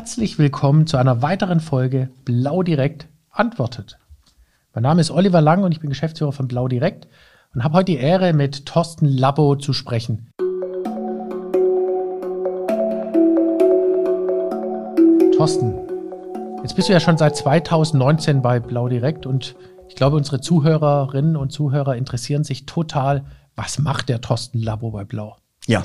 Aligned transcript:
Herzlich 0.00 0.38
willkommen 0.38 0.86
zu 0.86 0.96
einer 0.96 1.20
weiteren 1.20 1.60
Folge 1.60 2.08
Blau 2.24 2.62
Direkt 2.62 3.06
antwortet. 3.28 3.98
Mein 4.72 4.84
Name 4.84 5.02
ist 5.02 5.10
Oliver 5.10 5.42
Lang 5.42 5.62
und 5.62 5.72
ich 5.72 5.80
bin 5.80 5.90
Geschäftsführer 5.90 6.32
von 6.32 6.48
Blau 6.48 6.68
Direkt 6.68 7.06
und 7.54 7.62
habe 7.64 7.74
heute 7.74 7.92
die 7.92 7.98
Ehre, 7.98 8.32
mit 8.32 8.64
Thorsten 8.64 9.04
Labo 9.04 9.56
zu 9.56 9.74
sprechen. 9.74 10.32
Thorsten, 15.36 15.74
jetzt 16.62 16.76
bist 16.76 16.88
du 16.88 16.94
ja 16.94 17.00
schon 17.00 17.18
seit 17.18 17.36
2019 17.36 18.40
bei 18.40 18.58
Blau 18.58 18.88
Direkt 18.88 19.26
und 19.26 19.54
ich 19.86 19.96
glaube, 19.96 20.16
unsere 20.16 20.40
Zuhörerinnen 20.40 21.36
und 21.36 21.52
Zuhörer 21.52 21.94
interessieren 21.96 22.42
sich 22.42 22.64
total, 22.64 23.26
was 23.54 23.78
macht 23.78 24.08
der 24.08 24.22
Thorsten 24.22 24.62
Labo 24.62 24.92
bei 24.92 25.04
Blau? 25.04 25.36
Ja, 25.66 25.84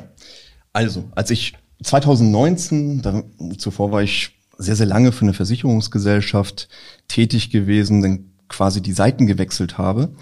also, 0.71 1.03
als 1.15 1.31
ich 1.31 1.57
2019, 1.83 3.01
da, 3.01 3.23
zuvor 3.57 3.91
war 3.91 4.03
ich 4.03 4.31
sehr, 4.57 4.75
sehr 4.75 4.85
lange 4.85 5.11
für 5.11 5.25
eine 5.25 5.33
Versicherungsgesellschaft 5.33 6.69
tätig 7.07 7.49
gewesen, 7.49 8.01
dann 8.01 8.31
quasi 8.47 8.81
die 8.81 8.93
Seiten 8.93 9.27
gewechselt 9.27 9.77
habe, 9.77 10.15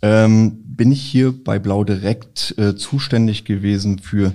ähm, 0.00 0.62
bin 0.64 0.92
ich 0.92 1.02
hier 1.02 1.32
bei 1.32 1.58
Blau 1.58 1.84
direkt 1.84 2.54
äh, 2.56 2.76
zuständig 2.76 3.44
gewesen 3.44 3.98
für 3.98 4.32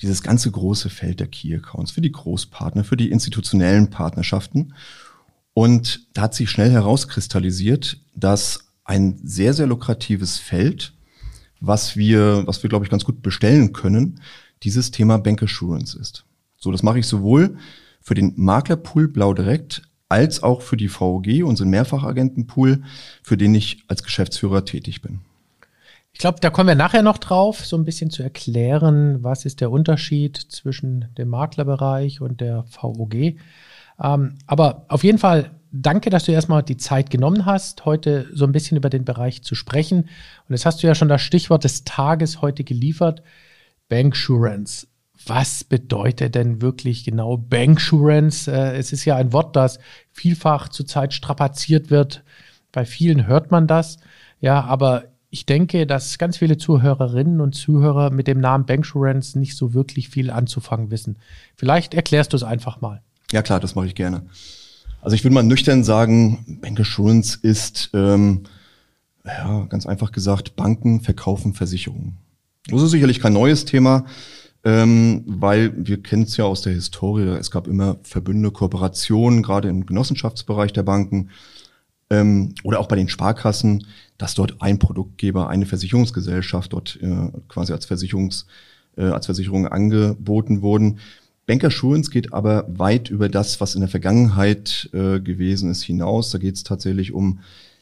dieses 0.00 0.22
ganze 0.22 0.50
große 0.50 0.90
Feld 0.90 1.20
der 1.20 1.28
Key 1.28 1.54
Accounts, 1.54 1.92
für 1.92 2.00
die 2.00 2.10
Großpartner, 2.12 2.82
für 2.82 2.96
die 2.96 3.10
institutionellen 3.10 3.90
Partnerschaften. 3.90 4.74
Und 5.54 6.06
da 6.14 6.22
hat 6.22 6.34
sich 6.34 6.50
schnell 6.50 6.70
herauskristallisiert, 6.70 7.98
dass 8.14 8.72
ein 8.84 9.20
sehr, 9.22 9.54
sehr 9.54 9.66
lukratives 9.66 10.38
Feld, 10.38 10.94
was 11.60 11.96
wir, 11.96 12.42
was 12.46 12.62
wir, 12.62 12.70
glaube 12.70 12.84
ich, 12.84 12.90
ganz 12.90 13.04
gut 13.04 13.22
bestellen 13.22 13.72
können, 13.72 14.20
dieses 14.62 14.90
Thema 14.90 15.18
Bank 15.18 15.42
Assurance 15.42 15.98
ist. 15.98 16.24
So, 16.56 16.70
das 16.70 16.82
mache 16.82 16.98
ich 16.98 17.06
sowohl 17.06 17.56
für 18.00 18.14
den 18.14 18.32
Maklerpool 18.36 19.08
Blau 19.08 19.34
Direkt 19.34 19.82
als 20.08 20.42
auch 20.42 20.60
für 20.60 20.76
die 20.76 20.88
VOG, 20.88 21.42
unseren 21.42 21.70
Mehrfachagentenpool, 21.70 22.82
für 23.22 23.36
den 23.36 23.54
ich 23.54 23.82
als 23.88 24.02
Geschäftsführer 24.02 24.64
tätig 24.64 25.00
bin. 25.00 25.20
Ich 26.12 26.18
glaube, 26.18 26.38
da 26.40 26.50
kommen 26.50 26.68
wir 26.68 26.74
nachher 26.74 27.02
noch 27.02 27.16
drauf, 27.16 27.64
so 27.64 27.76
ein 27.76 27.84
bisschen 27.84 28.10
zu 28.10 28.22
erklären, 28.22 29.24
was 29.24 29.46
ist 29.46 29.62
der 29.62 29.70
Unterschied 29.70 30.36
zwischen 30.36 31.06
dem 31.16 31.28
Maklerbereich 31.28 32.20
und 32.20 32.42
der 32.42 32.64
VOG. 32.64 33.36
Ähm, 34.02 34.34
aber 34.46 34.84
auf 34.88 35.04
jeden 35.04 35.18
Fall 35.18 35.50
danke, 35.72 36.10
dass 36.10 36.24
du 36.24 36.32
erstmal 36.32 36.62
die 36.62 36.76
Zeit 36.76 37.08
genommen 37.08 37.46
hast, 37.46 37.86
heute 37.86 38.28
so 38.34 38.44
ein 38.44 38.52
bisschen 38.52 38.76
über 38.76 38.90
den 38.90 39.06
Bereich 39.06 39.42
zu 39.42 39.54
sprechen. 39.54 40.00
Und 40.00 40.50
jetzt 40.50 40.66
hast 40.66 40.82
du 40.82 40.86
ja 40.86 40.94
schon 40.94 41.08
das 41.08 41.22
Stichwort 41.22 41.64
des 41.64 41.84
Tages 41.84 42.42
heute 42.42 42.62
geliefert. 42.62 43.22
Banksurance. 43.92 44.86
Was 45.26 45.64
bedeutet 45.64 46.34
denn 46.34 46.62
wirklich 46.62 47.04
genau 47.04 47.36
Banksurance? 47.36 48.50
Äh, 48.50 48.78
es 48.78 48.90
ist 48.90 49.04
ja 49.04 49.16
ein 49.16 49.34
Wort, 49.34 49.54
das 49.54 49.78
vielfach 50.12 50.70
zurzeit 50.70 51.12
strapaziert 51.12 51.90
wird. 51.90 52.24
Bei 52.72 52.86
vielen 52.86 53.26
hört 53.26 53.50
man 53.50 53.66
das. 53.66 53.98
Ja, 54.40 54.62
aber 54.62 55.04
ich 55.28 55.44
denke, 55.44 55.86
dass 55.86 56.16
ganz 56.16 56.38
viele 56.38 56.56
Zuhörerinnen 56.56 57.42
und 57.42 57.54
Zuhörer 57.54 58.08
mit 58.08 58.28
dem 58.28 58.40
Namen 58.40 58.64
Banksurance 58.64 59.38
nicht 59.38 59.58
so 59.58 59.74
wirklich 59.74 60.08
viel 60.08 60.30
anzufangen 60.30 60.90
wissen. 60.90 61.18
Vielleicht 61.54 61.92
erklärst 61.92 62.32
du 62.32 62.38
es 62.38 62.44
einfach 62.44 62.80
mal. 62.80 63.02
Ja 63.30 63.42
klar, 63.42 63.60
das 63.60 63.74
mache 63.74 63.88
ich 63.88 63.94
gerne. 63.94 64.24
Also 65.02 65.16
ich 65.16 65.22
würde 65.22 65.34
mal 65.34 65.42
nüchtern 65.42 65.84
sagen, 65.84 66.60
Bankassurance 66.62 67.38
ist 67.42 67.90
ähm, 67.92 68.44
ja, 69.26 69.66
ganz 69.66 69.84
einfach 69.84 70.12
gesagt, 70.12 70.56
Banken 70.56 71.02
verkaufen 71.02 71.52
Versicherungen. 71.52 72.21
Das 72.66 72.82
ist 72.82 72.90
sicherlich 72.92 73.20
kein 73.20 73.32
neues 73.32 73.64
Thema, 73.64 74.06
ähm, 74.64 75.24
weil 75.26 75.72
wir 75.76 76.02
kennen 76.02 76.22
es 76.22 76.36
ja 76.36 76.44
aus 76.44 76.62
der 76.62 76.72
Historie. 76.72 77.26
Es 77.38 77.50
gab 77.50 77.66
immer 77.66 77.98
Verbünde, 78.02 78.50
Kooperationen, 78.50 79.42
gerade 79.42 79.68
im 79.68 79.84
Genossenschaftsbereich 79.86 80.72
der 80.72 80.84
Banken 80.84 81.30
ähm, 82.10 82.54
oder 82.62 82.78
auch 82.78 82.86
bei 82.86 82.96
den 82.96 83.08
Sparkassen, 83.08 83.86
dass 84.16 84.34
dort 84.34 84.62
ein 84.62 84.78
Produktgeber, 84.78 85.48
eine 85.48 85.66
Versicherungsgesellschaft 85.66 86.72
dort 86.72 86.98
äh, 87.02 87.30
quasi 87.48 87.72
als 87.72 87.86
Versicherungs 87.86 88.46
äh, 88.96 89.04
als 89.04 89.26
Versicherung 89.26 89.66
angeboten 89.66 90.62
wurden. 90.62 90.98
Bankersurance 91.46 92.10
geht 92.10 92.32
aber 92.32 92.66
weit 92.68 93.10
über 93.10 93.28
das, 93.28 93.60
was 93.60 93.74
in 93.74 93.80
der 93.80 93.90
Vergangenheit 93.90 94.88
äh, 94.92 95.18
gewesen 95.18 95.70
ist, 95.70 95.82
hinaus. 95.82 96.30
Da 96.30 96.38
geht 96.38 96.54
es 96.54 96.62
tatsächlich 96.62 97.12
um 97.12 97.40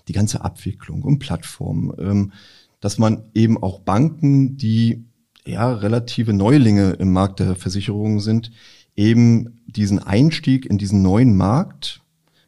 die 0.09 0.13
ganze 0.13 0.43
Abwicklung, 0.43 1.03
um 1.03 1.19
Plattformen. 1.19 1.93
Ähm, 1.99 2.33
dass 2.81 2.99
man 2.99 3.25
eben 3.35 3.63
auch 3.63 3.81
Banken, 3.81 4.57
die 4.57 5.05
ja 5.47 5.73
relative 5.73 6.33
Neulinge 6.33 6.93
im 6.93 7.13
Markt 7.13 7.41
der 7.41 7.57
Versicherungen 7.57 8.21
sind, 8.21 8.51
eben 8.97 9.63
diesen 9.67 9.99
Einstieg 9.99 10.67
in 10.67 10.79
diesen 10.79 11.03
neuen 11.03 11.37
Markt 11.37 12.01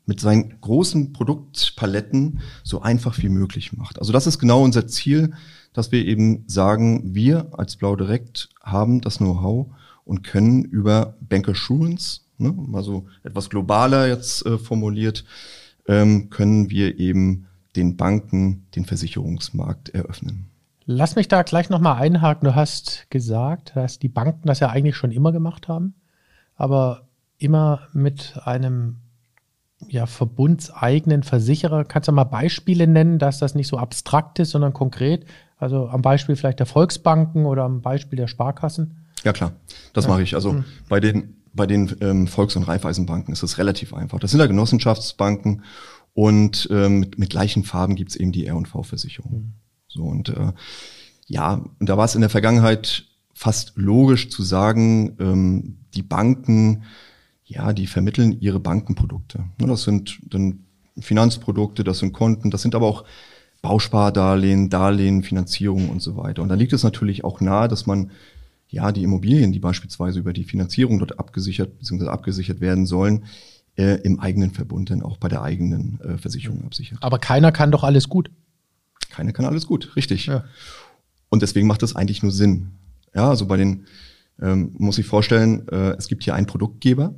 mit 0.05 0.21
seinen 0.21 0.61
großen 0.61 1.13
Produktpaletten 1.13 2.41
so 2.65 2.83
einfach 2.83 3.19
wie 3.19 3.29
möglich 3.29 3.73
macht. 3.73 3.99
Also 3.99 4.13
das 4.13 4.27
ist 4.27 4.39
genau 4.39 4.63
unser 4.63 4.87
Ziel, 4.87 5.33
dass 5.73 5.93
wir 5.93 6.05
eben 6.05 6.45
sagen, 6.49 7.15
wir 7.15 7.59
als 7.59 7.77
Blau 7.77 7.97
Direkt 7.97 8.49
haben 8.63 9.01
das 9.01 9.19
Know-how 9.19 9.69
und 10.05 10.23
können 10.25 10.65
über 10.65 11.17
Bankassurance, 11.21 12.23
ne, 12.39 12.55
also 12.73 13.07
etwas 13.23 13.49
globaler 13.49 14.09
jetzt 14.09 14.45
äh, 14.45 14.59
formuliert, 14.59 15.25
ähm, 15.87 16.31
können 16.31 16.69
wir 16.71 16.99
eben 16.99 17.47
den 17.77 17.97
Banken 17.97 18.67
den 18.75 18.85
Versicherungsmarkt 18.85 19.91
eröffnen. 19.91 20.47
Lass 20.85 21.17
mich 21.17 21.29
da 21.29 21.43
gleich 21.43 21.71
nochmal 21.71 22.03
einhaken. 22.03 22.47
Du 22.47 22.55
hast 22.55 23.07
gesagt, 23.11 23.73
dass 23.75 23.99
die 23.99 24.09
Banken 24.09 24.47
das 24.47 24.61
ja 24.61 24.71
eigentlich 24.71 24.97
schon 24.97 25.13
immer 25.13 25.33
gemacht 25.33 25.69
haben, 25.69 25.95
aber 26.57 27.07
immer 27.39 27.89
mit 27.93 28.35
einem 28.45 28.97
ja, 29.89 30.07
verbundseigenen 30.07 31.23
Versicherer. 31.23 31.85
Kannst 31.85 32.09
du 32.09 32.13
mal 32.13 32.25
Beispiele 32.25 32.87
nennen, 32.87 33.19
dass 33.19 33.39
das 33.39 33.55
nicht 33.55 33.69
so 33.69 33.79
abstrakt 33.79 34.39
ist, 34.39 34.51
sondern 34.51 34.73
konkret? 34.73 35.25
Also 35.57 35.89
am 35.89 36.03
Beispiel 36.03 36.37
vielleicht 36.37 36.59
der 36.59 36.67
Volksbanken 36.67 37.47
oder 37.47 37.65
am 37.65 37.83
Beispiel 37.83 38.17
der 38.17 38.27
Sparkassen? 38.27 38.97
Ja 39.25 39.33
klar, 39.33 39.53
das 39.93 40.05
ja. 40.05 40.11
mache 40.11 40.23
ich. 40.23 40.35
Also 40.35 40.53
mhm. 40.53 40.65
bei 40.89 41.01
den 41.01 41.37
bei 41.55 41.67
den 41.67 41.95
ähm, 42.01 42.27
Volks- 42.27 42.57
und 42.57 42.63
Raiffeisenbanken 42.63 43.33
ist 43.33 43.43
es 43.43 43.59
relativ 43.59 43.93
einfach. 43.93 44.19
Das 44.19 44.31
sind 44.31 44.41
ja 44.41 44.47
Genossenschaftsbanken 44.47 45.63
und 46.15 46.69
ähm, 46.71 47.01
mit, 47.01 47.19
mit 47.19 47.31
gleichen 47.31 47.65
Farben 47.65 47.95
gibt's 47.95 48.17
eben 48.17 48.33
die 48.33 48.47
R&V-Versicherung. 48.47 49.33
Mhm. 49.33 49.53
So 49.89 50.05
und 50.05 50.29
äh, 50.31 50.53
ja, 51.27 51.65
und 51.79 51.89
da 51.89 51.97
war 51.97 52.05
es 52.05 52.15
in 52.15 52.21
der 52.21 52.31
Vergangenheit 52.31 53.07
fast 53.35 53.73
logisch 53.77 54.29
zu 54.29 54.43
sagen, 54.43 55.17
ähm, 55.19 55.79
die 55.95 56.03
Banken, 56.03 56.85
ja, 57.45 57.73
die 57.73 57.87
vermitteln 57.87 58.37
ihre 58.41 58.61
Bankenprodukte. 58.61 59.45
Ne, 59.59 59.67
das 59.67 59.83
sind 59.83 60.19
dann 60.29 60.65
Finanzprodukte, 60.99 61.85
das 61.85 61.99
sind 61.99 62.13
Konten, 62.13 62.51
das 62.51 62.63
sind 62.63 62.75
aber 62.75 62.87
auch 62.87 63.05
Bauspardarlehen, 63.63 64.71
Darlehen, 64.71 65.23
Finanzierung 65.23 65.89
und 65.89 66.03
so 66.03 66.17
weiter. 66.17 66.43
Und 66.43 66.49
da 66.49 66.55
liegt 66.55 66.73
es 66.73 66.83
natürlich 66.83 67.25
auch 67.25 67.41
nahe, 67.41 67.69
dass 67.69 67.87
man 67.87 68.11
ja 68.69 68.91
die 68.91 69.03
Immobilien, 69.03 69.53
die 69.53 69.61
beispielsweise 69.61 70.19
über 70.19 70.33
die 70.33 70.45
Finanzierung 70.45 70.99
dort 70.99 71.19
abgesichert 71.19 71.79
bzw. 71.79 72.09
abgesichert 72.09 72.61
werden 72.61 72.87
sollen, 72.87 73.25
äh, 73.77 74.01
im 74.03 74.21
eigenen 74.21 74.53
Verbund 74.53 74.91
dann 74.91 75.03
auch 75.03 75.17
bei 75.17 75.29
der 75.29 75.43
eigenen 75.43 76.01
äh, 76.01 76.19
Versicherung 76.19 76.65
absichert. 76.65 76.99
Aber 77.03 77.19
keiner 77.19 77.53
kann 77.53 77.71
doch 77.71 77.85
alles 77.85 78.09
gut. 78.09 78.31
Keiner 79.11 79.33
kann 79.33 79.45
alles 79.45 79.67
gut, 79.67 79.95
richtig. 79.97 80.27
Ja. 80.27 80.45
Und 81.29 81.43
deswegen 81.43 81.67
macht 81.67 81.83
das 81.83 81.97
eigentlich 81.97 82.23
nur 82.23 82.33
Sinn. 82.33 82.73
Ja, 83.15 83.29
also 83.29 83.47
bei 83.47 83.57
den, 83.57 83.87
ähm, 84.41 84.75
muss 84.79 84.99
ich 84.99 85.07
vorstellen, 85.07 85.69
äh, 85.69 85.97
es 85.97 86.09
gibt 86.09 86.25
hier 86.25 86.35
einen 86.35 86.47
Produktgeber, 86.47 87.15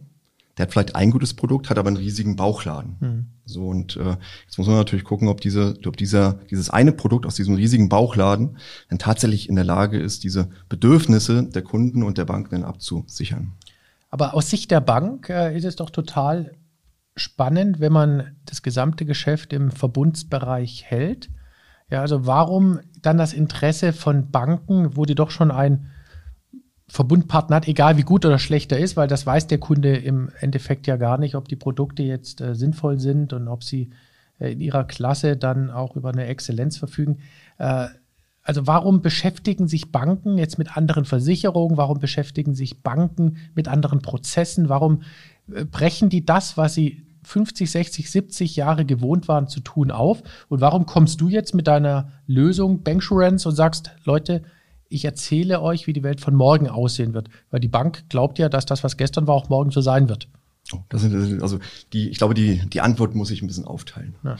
der 0.57 0.67
hat 0.67 0.73
vielleicht 0.73 0.95
ein 0.95 1.11
gutes 1.11 1.35
Produkt, 1.35 1.69
hat 1.69 1.79
aber 1.79 1.89
einen 1.89 1.97
riesigen 1.97 2.37
Bauchladen. 2.37 2.97
Mhm. 3.01 3.27
So 3.45 3.69
und 3.69 3.97
äh, 3.97 4.17
jetzt 4.47 4.57
muss 4.57 4.67
man 4.67 4.77
natürlich 4.77 5.05
gucken, 5.05 5.29
ob 5.29 5.41
diese, 5.41 5.77
ob 5.85 5.97
dieser, 5.97 6.35
dieses 6.51 6.71
eine 6.71 6.93
Produkt 6.93 7.27
aus 7.27 7.35
diesem 7.35 7.55
riesigen 7.55 7.89
Bauchladen 7.89 8.57
dann 8.89 8.99
tatsächlich 8.99 9.49
in 9.49 9.57
der 9.57 9.65
Lage 9.65 9.99
ist, 9.99 10.25
diese 10.25 10.49
Bedürfnisse 10.69 11.43
der 11.45 11.63
Kunden 11.63 12.03
und 12.03 12.19
der 12.19 12.25
Bank 12.25 12.51
dann 12.51 12.65
abzusichern. 12.65 13.53
Aber 14.15 14.35
aus 14.35 14.49
Sicht 14.49 14.71
der 14.71 14.81
Bank 14.81 15.29
äh, 15.29 15.57
ist 15.57 15.65
es 15.65 15.75
doch 15.75 15.91
total 15.91 16.53
spannend, 17.17 17.81
wenn 17.81 17.93
man 17.93 18.37
das 18.45 18.63
gesamte 18.63 19.05
Geschäft 19.05 19.53
im 19.53 19.73
Verbundsbereich 19.73 20.85
hält. 20.85 21.31
Ja, 21.91 22.01
also 22.01 22.25
warum 22.25 22.79
dann 23.03 23.19
das 23.19 23.33
Interesse 23.33 23.93
von 23.93 24.31
Banken, 24.31 24.97
wo 24.97 25.05
die 25.05 25.17
doch 25.17 25.33
schon 25.33 25.51
ein 25.51 25.91
Verbundpartner 26.87 27.57
hat, 27.57 27.67
egal 27.67 27.97
wie 27.97 28.05
gut 28.05 28.25
oder 28.25 28.39
schlecht 28.39 28.71
er 28.71 28.79
ist, 28.79 28.97
weil 28.97 29.09
das 29.09 29.27
weiß 29.27 29.49
der 29.49 29.59
Kunde 29.59 29.97
im 29.97 30.31
Endeffekt 30.39 30.87
ja 30.87 30.95
gar 30.95 31.19
nicht, 31.19 31.35
ob 31.35 31.49
die 31.49 31.57
Produkte 31.57 32.05
jetzt 32.05 32.41
äh, 32.41 32.55
sinnvoll 32.55 33.01
sind 33.01 33.33
und 33.33 33.49
ob 33.49 33.65
sie 33.65 33.91
äh, 34.39 34.53
in 34.53 34.61
ihrer 34.61 34.85
Klasse 34.85 35.37
dann 35.37 35.73
auch 35.73 35.97
über 35.97 36.11
eine 36.11 36.27
Exzellenz 36.27 36.77
verfügen. 36.77 37.19
Äh, 37.59 37.89
also 38.45 38.67
warum 38.67 39.01
beschäftigen 39.01 39.67
sich 39.69 39.91
Banken 39.91 40.37
jetzt 40.37 40.59
mit 40.59 40.77
anderen 40.77 41.07
Versicherungen? 41.07 41.79
Warum 41.79 41.99
beschäftigen 41.99 42.55
sich 42.55 42.83
Banken 42.83 43.39
mit 43.55 43.69
anderen 43.69 44.03
Prozessen? 44.03 44.69
Warum 44.69 45.03
äh, 45.53 45.65
brechen 45.65 46.11
die 46.11 46.27
das, 46.27 46.59
was 46.59 46.75
sie 46.75 47.07
50, 47.23 47.71
60, 47.71 48.11
70 48.11 48.57
Jahre 48.57 48.85
gewohnt 48.85 49.29
waren 49.29 49.49
zu 49.49 49.61
tun, 49.61 49.91
auf? 49.91 50.23
Und 50.49 50.61
warum 50.61 50.85
kommst 50.85 51.23
du 51.23 51.31
jetzt 51.31 51.55
mit 51.55 51.67
deiner 51.67 52.13
Lösung 52.27 52.83
Banksurance 52.83 53.49
und 53.49 53.55
sagst, 53.55 53.93
Leute, 54.05 54.43
ich 54.91 55.07
erzähle 55.07 55.63
euch, 55.63 55.87
wie 55.87 55.95
die 55.95 56.03
Welt 56.03 56.21
von 56.21 56.35
morgen 56.35 56.69
aussehen 56.69 57.15
wird? 57.15 57.31
Weil 57.51 57.61
die 57.61 57.69
Bank 57.69 58.05
glaubt 58.11 58.39
ja, 58.39 58.51
dass 58.51 58.67
das, 58.67 58.85
was 58.85 58.99
gestern 58.99 59.27
war, 59.27 59.37
auch 59.37 59.49
morgen 59.49 59.71
so 59.71 59.81
sein 59.81 60.11
wird. 60.11 60.29
Das 60.91 61.01
sind, 61.01 61.43
also 61.43 61.59
die, 61.95 62.11
ich 62.11 62.19
glaube, 62.19 62.35
die, 62.35 62.61
die 62.69 62.81
Antwort 62.83 63.15
muss 63.15 63.31
ich 63.31 63.43
ein 63.43 63.47
bisschen 63.47 63.65
aufteilen. 63.65 64.15
Ja. 64.23 64.37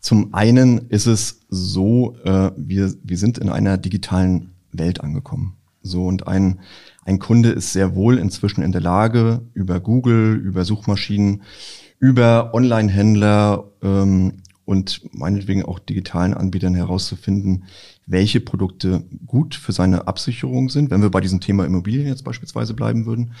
Zum 0.00 0.34
einen 0.34 0.88
ist 0.88 1.06
es 1.06 1.40
so, 1.48 2.16
äh, 2.24 2.50
wir, 2.56 2.94
wir 3.02 3.18
sind 3.18 3.38
in 3.38 3.48
einer 3.48 3.78
digitalen 3.78 4.50
Welt 4.72 5.00
angekommen. 5.00 5.56
So 5.82 6.06
und 6.06 6.28
ein, 6.28 6.60
ein 7.04 7.18
Kunde 7.18 7.50
ist 7.50 7.72
sehr 7.72 7.94
wohl 7.94 8.18
inzwischen 8.18 8.62
in 8.62 8.72
der 8.72 8.80
Lage, 8.80 9.42
über 9.54 9.80
Google, 9.80 10.34
über 10.36 10.64
Suchmaschinen, 10.64 11.42
über 11.98 12.54
Online-Händler 12.54 13.64
ähm, 13.82 14.42
und 14.64 15.00
meinetwegen 15.12 15.64
auch 15.64 15.78
digitalen 15.78 16.34
Anbietern 16.34 16.74
herauszufinden, 16.74 17.64
welche 18.06 18.40
Produkte 18.40 19.04
gut 19.26 19.54
für 19.54 19.72
seine 19.72 20.06
Absicherung 20.06 20.68
sind, 20.68 20.90
wenn 20.90 21.02
wir 21.02 21.10
bei 21.10 21.20
diesem 21.20 21.40
Thema 21.40 21.64
Immobilien 21.64 22.06
jetzt 22.06 22.24
beispielsweise 22.24 22.74
bleiben 22.74 23.06
würden, 23.06 23.32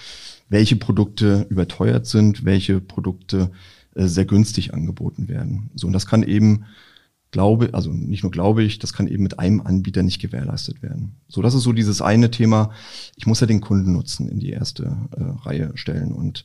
welche 0.48 0.76
Produkte 0.76 1.46
überteuert 1.50 2.06
sind, 2.06 2.44
welche 2.44 2.80
Produkte 2.80 3.50
sehr 4.06 4.24
günstig 4.24 4.74
angeboten 4.74 5.28
werden. 5.28 5.70
So, 5.74 5.86
und 5.86 5.92
das 5.92 6.06
kann 6.06 6.22
eben, 6.22 6.66
glaube, 7.30 7.70
also 7.72 7.92
nicht 7.92 8.22
nur 8.22 8.30
glaube 8.30 8.62
ich, 8.62 8.78
das 8.78 8.92
kann 8.92 9.08
eben 9.08 9.22
mit 9.22 9.38
einem 9.38 9.60
Anbieter 9.60 10.02
nicht 10.02 10.20
gewährleistet 10.20 10.82
werden. 10.82 11.16
So, 11.28 11.42
das 11.42 11.54
ist 11.54 11.62
so 11.62 11.72
dieses 11.72 12.00
eine 12.00 12.30
Thema. 12.30 12.70
Ich 13.16 13.26
muss 13.26 13.40
ja 13.40 13.46
den 13.46 13.60
Kundennutzen 13.60 14.28
in 14.28 14.38
die 14.38 14.50
erste 14.50 14.96
äh, 15.16 15.22
Reihe 15.46 15.72
stellen 15.74 16.12
und 16.12 16.44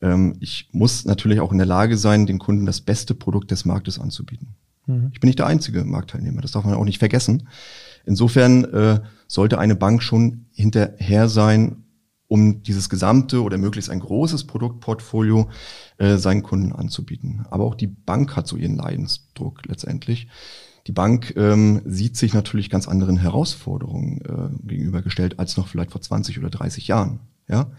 ähm, 0.00 0.36
ich 0.40 0.68
muss 0.72 1.04
natürlich 1.04 1.40
auch 1.40 1.52
in 1.52 1.58
der 1.58 1.66
Lage 1.66 1.96
sein, 1.96 2.26
den 2.26 2.38
Kunden 2.38 2.66
das 2.66 2.80
beste 2.80 3.14
Produkt 3.14 3.50
des 3.50 3.64
Marktes 3.64 3.98
anzubieten. 3.98 4.54
Mhm. 4.86 5.10
Ich 5.12 5.20
bin 5.20 5.28
nicht 5.28 5.38
der 5.38 5.46
einzige 5.46 5.84
Marktteilnehmer, 5.84 6.40
das 6.40 6.52
darf 6.52 6.64
man 6.64 6.74
auch 6.74 6.84
nicht 6.84 6.98
vergessen. 6.98 7.48
Insofern 8.06 8.64
äh, 8.64 9.00
sollte 9.28 9.58
eine 9.58 9.76
Bank 9.76 10.02
schon 10.02 10.46
hinterher 10.52 11.28
sein, 11.28 11.83
um 12.28 12.62
dieses 12.62 12.88
gesamte 12.88 13.42
oder 13.42 13.58
möglichst 13.58 13.90
ein 13.90 14.00
großes 14.00 14.44
Produktportfolio 14.44 15.48
äh, 15.98 16.16
seinen 16.16 16.42
Kunden 16.42 16.72
anzubieten. 16.72 17.46
Aber 17.50 17.64
auch 17.64 17.74
die 17.74 17.86
Bank 17.86 18.36
hat 18.36 18.46
so 18.46 18.56
ihren 18.56 18.76
Leidensdruck 18.76 19.66
letztendlich. 19.66 20.28
Die 20.86 20.92
Bank 20.92 21.34
ähm, 21.36 21.80
sieht 21.84 22.16
sich 22.16 22.34
natürlich 22.34 22.70
ganz 22.70 22.88
anderen 22.88 23.16
Herausforderungen 23.16 24.20
äh, 24.22 24.66
gegenübergestellt 24.66 25.38
als 25.38 25.56
noch 25.56 25.68
vielleicht 25.68 25.92
vor 25.92 26.00
20 26.00 26.38
oder 26.38 26.50
30 26.50 26.88
Jahren. 26.88 27.20
Ja, 27.48 27.70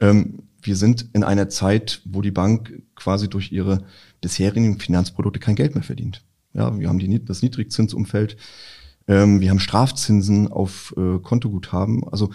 ähm, 0.00 0.42
wir 0.62 0.76
sind 0.76 1.08
in 1.14 1.24
einer 1.24 1.48
Zeit, 1.48 2.02
wo 2.04 2.20
die 2.20 2.30
Bank 2.30 2.82
quasi 2.94 3.28
durch 3.28 3.50
ihre 3.50 3.84
bisherigen 4.20 4.78
Finanzprodukte 4.78 5.40
kein 5.40 5.54
Geld 5.54 5.74
mehr 5.74 5.84
verdient. 5.84 6.22
Ja, 6.52 6.78
wir 6.78 6.88
haben 6.88 6.98
die, 6.98 7.24
das 7.24 7.42
Niedrigzinsumfeld, 7.42 8.36
ähm, 9.08 9.40
wir 9.40 9.50
haben 9.50 9.60
Strafzinsen 9.60 10.48
auf 10.48 10.94
äh, 10.96 11.18
Kontoguthaben. 11.18 12.06
Also 12.08 12.30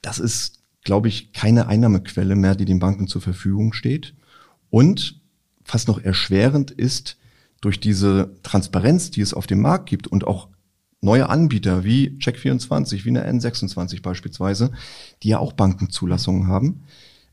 das 0.00 0.18
ist, 0.18 0.59
glaube 0.82 1.08
ich, 1.08 1.32
keine 1.32 1.66
Einnahmequelle 1.66 2.36
mehr, 2.36 2.54
die 2.54 2.64
den 2.64 2.78
Banken 2.78 3.06
zur 3.06 3.20
Verfügung 3.20 3.72
steht. 3.72 4.14
Und 4.70 5.20
fast 5.64 5.88
noch 5.88 5.98
erschwerend 5.98 6.70
ist, 6.70 7.16
durch 7.60 7.78
diese 7.78 8.36
Transparenz, 8.42 9.10
die 9.10 9.20
es 9.20 9.34
auf 9.34 9.46
dem 9.46 9.60
Markt 9.60 9.88
gibt 9.88 10.06
und 10.06 10.26
auch 10.26 10.48
neue 11.02 11.28
Anbieter 11.28 11.84
wie 11.84 12.16
Check24, 12.18 13.04
wie 13.04 13.10
eine 13.10 13.30
N26 13.30 14.02
beispielsweise, 14.02 14.72
die 15.22 15.28
ja 15.28 15.38
auch 15.38 15.52
Bankenzulassungen 15.52 16.46
haben, 16.46 16.82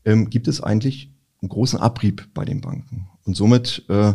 ähm, 0.04 0.30
gibt 0.30 0.48
es 0.48 0.60
eigentlich 0.60 1.10
einen 1.40 1.48
großen 1.48 1.78
Abrieb 1.78 2.28
bei 2.34 2.44
den 2.44 2.60
Banken. 2.60 3.08
Und 3.24 3.36
somit 3.36 3.84
äh, 3.88 4.14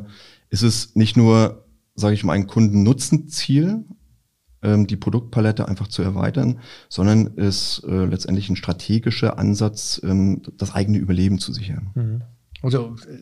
ist 0.50 0.64
es 0.64 0.96
nicht 0.96 1.18
nur, 1.18 1.66
sage 1.96 2.16
ich 2.16 2.24
mal, 2.24 2.34
ein 2.34 2.48
Kundennutzenziel, 2.48 3.86
ähm, 4.64 4.88
die 4.88 4.96
Produktpalette 4.96 5.68
einfach 5.68 5.88
zu 5.88 6.02
erweitern, 6.02 6.60
sondern 6.90 7.28
ist 7.28 7.84
äh, 7.88 8.06
letztendlich 8.06 8.50
ein 8.50 8.56
strategischer 8.56 9.38
Ansatz, 9.38 10.02
ähm, 10.04 10.42
das 10.58 10.74
eigene 10.74 10.98
Überleben 10.98 11.40
zu 11.40 11.54
sichern. 11.54 11.92
Mhm. 11.96 12.22
Also 12.62 12.96
äh, 13.08 13.18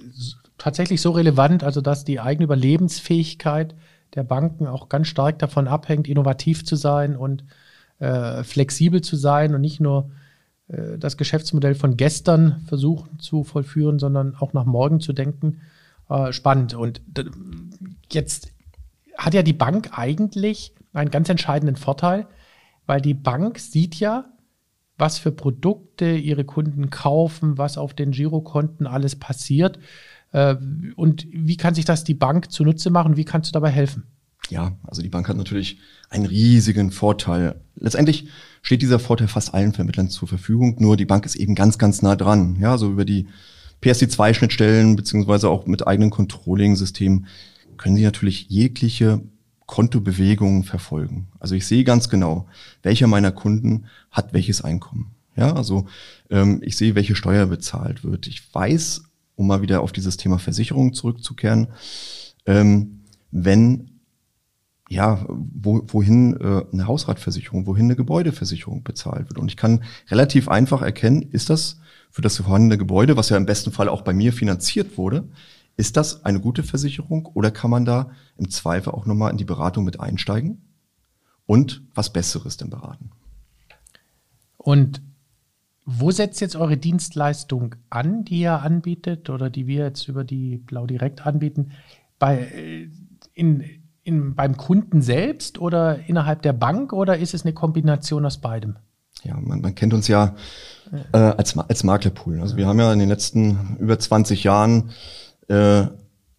tatsächlich 0.58 1.02
so 1.02 1.12
relevant, 1.12 1.64
also 1.64 1.82
dass 1.82 2.06
die 2.06 2.20
eigene 2.20 2.46
Überlebensfähigkeit 2.46 3.76
der 4.14 4.24
Banken 4.24 4.68
auch 4.68 4.90
ganz 4.90 5.08
stark 5.08 5.40
davon 5.40 5.68
abhängt, 5.68 6.08
innovativ 6.08 6.64
zu 6.66 6.76
sein 6.76 7.16
und 7.16 7.44
äh, 8.00 8.44
flexibel 8.44 9.02
zu 9.02 9.16
sein 9.16 9.56
und 9.56 9.62
nicht 9.62 9.80
nur 9.80 10.12
äh, 10.68 10.98
das 10.98 11.18
Geschäftsmodell 11.18 11.76
von 11.76 11.98
gestern 11.98 12.62
versuchen 12.68 13.20
zu 13.20 13.44
vollführen, 13.44 14.00
sondern 14.00 14.36
auch 14.36 14.54
nach 14.54 14.66
morgen 14.66 15.00
zu 15.00 15.14
denken. 15.14 15.62
Äh, 16.10 16.34
spannend. 16.34 16.74
Und 16.74 17.02
jetzt 18.12 18.52
hat 19.18 19.34
ja 19.34 19.44
die 19.44 19.54
Bank 19.54 19.98
eigentlich 19.98 20.74
einen 20.94 21.12
ganz 21.12 21.30
entscheidenden 21.30 21.76
Vorteil, 21.76 22.28
weil 22.86 23.02
die 23.02 23.14
Bank 23.14 23.60
sieht 23.60 23.96
ja, 23.96 24.26
was 24.98 25.18
für 25.18 25.32
Produkte 25.32 26.16
ihre 26.16 26.46
Kunden 26.46 26.90
kaufen, 26.90 27.58
was 27.58 27.78
auf 27.78 27.94
den 27.94 28.12
Girokonten 28.12 28.86
alles 28.86 29.16
passiert. 29.16 29.80
Äh, 30.32 30.56
und 30.96 31.28
wie 31.32 31.58
kann 31.58 31.74
sich 31.74 31.86
das 31.86 32.04
die 32.04 32.14
Bank 32.14 32.52
zunutze 32.52 32.90
machen? 32.90 33.18
Wie 33.18 33.26
kannst 33.26 33.50
du 33.50 33.54
dabei 33.54 33.70
helfen? 33.70 34.04
Ja, 34.50 34.78
also 34.84 35.02
die 35.02 35.10
Bank 35.10 35.30
hat 35.30 35.38
natürlich 35.38 35.80
einen 36.10 36.26
riesigen 36.26 36.92
Vorteil. 36.92 37.62
Letztendlich 37.76 38.28
steht 38.62 38.82
dieser 38.82 39.00
Vorteil 39.00 39.28
fast 39.28 39.54
allen 39.54 39.74
Vermittlern 39.74 40.10
zur 40.10 40.28
Verfügung, 40.28 40.76
nur 40.80 40.98
die 40.98 41.06
Bank 41.06 41.26
ist 41.26 41.36
eben 41.36 41.56
ganz, 41.56 41.78
ganz 41.78 42.02
nah 42.02 42.16
dran. 42.16 42.58
Ja, 42.60 42.78
so 42.78 42.92
über 42.92 43.06
die 43.06 43.28
PSD2-Schnittstellen 43.82 44.96
beziehungsweise 44.96 45.50
auch 45.50 45.66
mit 45.66 45.88
eigenen 45.88 46.10
Controlling-Systemen 46.10 47.28
können 47.78 47.96
Sie 47.96 48.04
natürlich 48.04 48.48
jegliche 48.50 49.22
Kontobewegungen 49.72 50.66
verfolgen. 50.66 51.30
Also 51.40 51.56
ich 51.56 51.66
sehe 51.66 51.86
ganz 51.86 52.10
genau, 52.10 52.46
welcher 52.84 53.08
meiner 53.08 53.32
Kunden 53.32 53.86
hat 54.12 54.34
welches 54.34 54.62
Einkommen. 54.62 55.12
Ja, 55.38 55.54
also 55.54 55.88
ähm, 56.30 56.60
ich 56.62 56.76
sehe, 56.76 56.94
welche 56.94 57.16
Steuer 57.16 57.46
bezahlt 57.46 58.04
wird. 58.04 58.28
Ich 58.28 58.54
weiß, 58.54 59.04
um 59.38 59.48
mal 59.48 59.62
wieder 59.62 59.80
auf 59.80 59.94
dieses 59.94 60.18
Thema 60.18 60.40
Versicherung 60.40 60.94
zurückzukehren, 60.94 61.70
ähm, 62.46 63.00
wenn 63.32 63.92
ja, 64.90 65.26
wo, 65.30 65.84
wohin 65.88 66.36
äh, 66.42 66.64
eine 66.74 66.86
Hausratversicherung, 66.86 67.66
wohin 67.66 67.86
eine 67.86 67.96
Gebäudeversicherung 67.96 68.84
bezahlt 68.84 69.30
wird. 69.30 69.40
Und 69.40 69.50
ich 69.50 69.56
kann 69.56 69.86
relativ 70.10 70.50
einfach 70.50 70.82
erkennen, 70.82 71.22
ist 71.22 71.50
das 71.50 71.80
für 72.10 72.22
das 72.22 72.36
vorhandene 72.36 72.78
Gebäude, 72.78 73.16
was 73.16 73.30
ja 73.30 73.38
im 73.38 73.46
besten 73.46 73.72
Fall 73.72 73.88
auch 73.88 74.02
bei 74.02 74.12
mir 74.12 74.34
finanziert 74.34 74.98
wurde, 74.98 75.30
ist 75.78 75.98
das 75.98 76.26
eine 76.26 76.40
gute 76.40 76.64
Versicherung 76.64 77.26
oder 77.34 77.52
kann 77.52 77.72
man 77.72 77.86
da 77.86 78.12
im 78.38 78.50
Zweifel 78.50 78.94
auch 78.94 79.06
nochmal 79.06 79.32
in 79.32 79.38
die 79.38 79.46
Beratung 79.46 79.84
mit 79.84 80.00
einsteigen 80.00 80.62
und 81.46 81.82
was 81.96 82.12
Besseres 82.12 82.58
denn 82.58 82.70
beraten? 82.70 83.12
Und 84.58 85.02
wo 85.86 86.12
setzt 86.12 86.42
jetzt 86.42 86.56
eure 86.56 86.78
Dienstleistung 86.78 87.76
an, 87.90 88.24
die 88.24 88.42
ihr 88.42 88.62
anbietet 88.62 89.30
oder 89.30 89.50
die 89.50 89.68
wir 89.68 89.86
jetzt 89.86 90.08
über 90.08 90.24
die 90.24 90.58
Blau 90.58 90.86
Direkt 90.86 91.26
anbieten? 91.26 91.72
Bei, 92.20 92.40
äh, 92.40 92.90
in, 93.34 93.64
in, 94.04 94.36
beim 94.36 94.58
Kunden 94.58 95.02
selbst 95.02 95.60
oder 95.60 96.08
innerhalb 96.08 96.44
der 96.44 96.54
Bank 96.54 96.94
oder 96.94 97.18
ist 97.18 97.34
es 97.34 97.44
eine 97.44 97.54
Kombination 97.54 98.26
aus 98.26 98.40
beidem? 98.40 98.78
Ja, 99.24 99.36
man, 99.40 99.62
man 99.62 99.76
kennt 99.76 99.94
uns 99.94 100.08
ja 100.08 100.36
äh, 101.12 101.18
als, 101.18 101.58
als 101.58 101.84
Maklerpool. 101.84 102.40
Also 102.40 102.58
wir 102.58 102.68
haben 102.68 102.80
ja 102.80 102.94
in 102.94 103.00
den 103.00 103.10
letzten 103.10 103.78
über 103.80 103.98
20 103.98 104.44
Jahren 104.44 104.92
äh, 105.52 105.88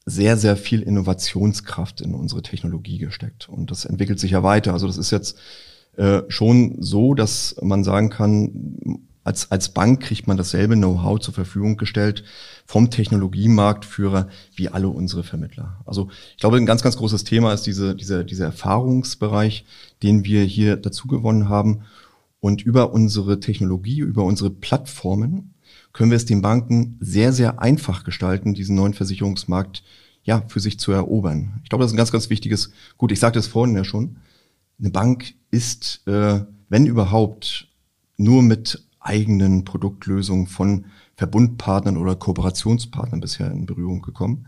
sehr, 0.05 0.37
sehr 0.37 0.57
viel 0.57 0.83
Innovationskraft 0.83 2.01
in 2.01 2.15
unsere 2.15 2.43
Technologie 2.43 2.99
gesteckt. 2.99 3.49
Und 3.49 3.71
das 3.71 3.85
entwickelt 3.85 4.19
sich 4.19 4.33
ja 4.33 4.43
weiter. 4.43 4.73
Also 4.73 4.87
das 4.87 4.97
ist 4.97 5.13
jetzt 5.13 5.39
äh, 5.97 6.23
schon 6.29 6.77
so, 6.81 7.15
dass 7.15 7.55
man 7.63 7.85
sagen 7.85 8.11
kann, 8.11 9.01
als, 9.23 9.53
als 9.53 9.69
Bank 9.69 10.01
kriegt 10.03 10.27
man 10.27 10.37
dasselbe 10.37 10.75
Know-how 10.75 11.21
zur 11.21 11.35
Verfügung 11.35 11.77
gestellt 11.77 12.25
vom 12.67 12.91
Technologiemarktführer 12.91 14.29
wie 14.57 14.69
alle 14.69 14.89
unsere 14.89 15.23
Vermittler. 15.23 15.81
Also 15.85 16.09
ich 16.31 16.39
glaube, 16.39 16.57
ein 16.57 16.67
ganz, 16.67 16.83
ganz 16.83 16.97
großes 16.97 17.23
Thema 17.23 17.53
ist 17.53 17.63
diese, 17.63 17.95
dieser, 17.95 18.25
dieser 18.25 18.47
Erfahrungsbereich, 18.47 19.65
den 20.03 20.25
wir 20.25 20.43
hier 20.43 20.77
dazu 20.77 21.07
gewonnen 21.07 21.49
haben. 21.49 21.83
Und 22.41 22.63
über 22.63 22.93
unsere 22.93 23.39
Technologie, 23.39 24.01
über 24.01 24.25
unsere 24.25 24.51
Plattformen 24.51 25.55
können 25.93 26.11
wir 26.11 26.17
es 26.17 26.25
den 26.25 26.43
Banken 26.43 26.97
sehr, 27.01 27.33
sehr 27.33 27.61
einfach 27.61 28.05
gestalten, 28.05 28.55
diesen 28.55 28.77
neuen 28.77 28.95
Versicherungsmarkt 28.95 29.83
ja 30.25 30.43
für 30.49 30.61
sich 30.61 30.79
zu 30.79 30.93
erobern. 30.93 31.61
Ich 31.63 31.69
glaube, 31.69 31.83
das 31.83 31.91
ist 31.91 31.95
ein 31.95 31.99
ganz, 31.99 32.13
ganz 32.13 32.31
wichtiges. 32.31 32.71
Gut, 32.97 33.13
ich 33.13 33.21
sagte 33.21 33.39
es 33.39 33.47
vorhin 33.47 33.77
ja 33.77 33.85
schon. 33.85 34.17
Eine 34.79 34.91
Bank 34.91 35.35
ist, 35.51 36.07
äh, 36.07 36.41
wenn 36.69 36.87
überhaupt, 36.87 37.69
nur 38.17 38.43
mit 38.43 38.87
eigenen 39.01 39.65
Produktlösungen 39.65 40.47
von 40.47 40.87
Verbundpartnern 41.17 41.97
oder 41.97 42.15
Kooperationspartnern 42.15 43.21
bisher 43.21 43.51
in 43.51 43.67
Berührung 43.67 44.01
gekommen. 44.03 44.47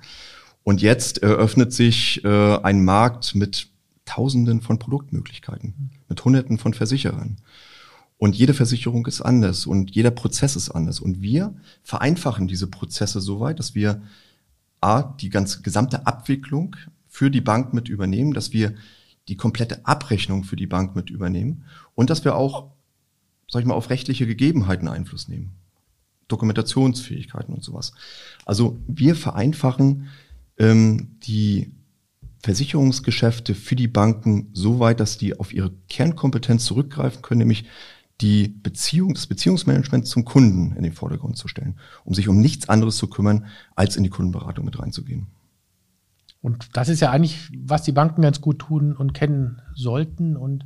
Und 0.62 0.80
jetzt 0.80 1.22
eröffnet 1.22 1.72
sich 1.72 2.24
äh, 2.24 2.56
ein 2.58 2.84
Markt 2.84 3.34
mit 3.34 3.68
Tausenden 4.04 4.60
von 4.60 4.78
Produktmöglichkeiten, 4.78 5.90
mit 6.08 6.24
Hunderten 6.24 6.58
von 6.58 6.74
Versicherern. 6.74 7.36
Und 8.24 8.34
jede 8.36 8.54
Versicherung 8.54 9.04
ist 9.04 9.20
anders 9.20 9.66
und 9.66 9.94
jeder 9.94 10.10
Prozess 10.10 10.56
ist 10.56 10.70
anders. 10.70 10.98
Und 10.98 11.20
wir 11.20 11.54
vereinfachen 11.82 12.48
diese 12.48 12.66
Prozesse 12.66 13.20
so 13.20 13.38
weit, 13.38 13.58
dass 13.58 13.74
wir 13.74 14.00
A, 14.80 15.02
die 15.02 15.28
ganze 15.28 15.60
gesamte 15.60 16.06
Abwicklung 16.06 16.74
für 17.06 17.30
die 17.30 17.42
Bank 17.42 17.74
mit 17.74 17.90
übernehmen, 17.90 18.32
dass 18.32 18.54
wir 18.54 18.76
die 19.28 19.36
komplette 19.36 19.84
Abrechnung 19.84 20.42
für 20.42 20.56
die 20.56 20.66
Bank 20.66 20.96
mit 20.96 21.10
übernehmen 21.10 21.64
und 21.94 22.08
dass 22.08 22.24
wir 22.24 22.34
auch 22.34 22.70
sag 23.50 23.60
ich 23.60 23.66
mal, 23.66 23.74
auf 23.74 23.90
rechtliche 23.90 24.26
Gegebenheiten 24.26 24.88
Einfluss 24.88 25.28
nehmen. 25.28 25.52
Dokumentationsfähigkeiten 26.28 27.52
und 27.52 27.62
sowas. 27.62 27.92
Also 28.46 28.78
wir 28.86 29.16
vereinfachen 29.16 30.08
ähm, 30.56 31.18
die 31.24 31.72
Versicherungsgeschäfte 32.42 33.54
für 33.54 33.76
die 33.76 33.86
Banken 33.86 34.48
so 34.54 34.78
weit, 34.78 35.00
dass 35.00 35.18
die 35.18 35.38
auf 35.38 35.52
ihre 35.52 35.74
Kernkompetenz 35.90 36.64
zurückgreifen 36.64 37.20
können, 37.20 37.40
nämlich 37.40 37.66
die 38.20 38.48
Beziehung, 38.48 39.14
das 39.14 39.26
Beziehungsmanagement 39.26 40.06
zum 40.06 40.24
Kunden 40.24 40.76
in 40.76 40.82
den 40.82 40.92
Vordergrund 40.92 41.36
zu 41.36 41.48
stellen, 41.48 41.78
um 42.04 42.14
sich 42.14 42.28
um 42.28 42.40
nichts 42.40 42.68
anderes 42.68 42.96
zu 42.96 43.08
kümmern, 43.08 43.46
als 43.74 43.96
in 43.96 44.04
die 44.04 44.10
Kundenberatung 44.10 44.64
mit 44.64 44.78
reinzugehen. 44.78 45.26
Und 46.40 46.76
das 46.76 46.88
ist 46.88 47.00
ja 47.00 47.10
eigentlich, 47.10 47.50
was 47.56 47.82
die 47.82 47.92
Banken 47.92 48.22
ganz 48.22 48.40
gut 48.40 48.58
tun 48.58 48.94
und 48.94 49.14
kennen 49.14 49.62
sollten 49.74 50.36
und 50.36 50.64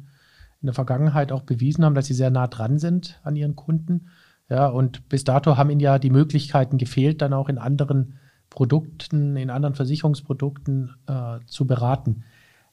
in 0.61 0.67
der 0.67 0.75
Vergangenheit 0.75 1.31
auch 1.31 1.43
bewiesen 1.43 1.85
haben, 1.85 1.95
dass 1.95 2.07
sie 2.07 2.14
sehr 2.14 2.31
nah 2.31 2.49
dran 2.49 2.78
sind 2.78 3.21
an 3.23 3.37
ihren 3.37 3.55
Kunden. 3.55 4.09
Ja, 4.50 4.67
und 4.67 5.09
bis 5.09 5.25
dato 5.25 5.57
haben 5.57 5.71
ihnen 5.71 5.81
ja 5.81 5.99
die 5.99 6.11
Möglichkeiten 6.11 6.78
gefehlt, 6.78 7.23
dann 7.23 7.33
auch 7.33 7.49
in 7.49 7.59
anderen 7.59 8.14
Produkten, 8.50 9.37
in 9.37 9.50
anderen 9.50 9.75
Versicherungsprodukten 9.75 10.97
äh, 11.07 11.38
zu 11.47 11.67
beraten. 11.67 12.25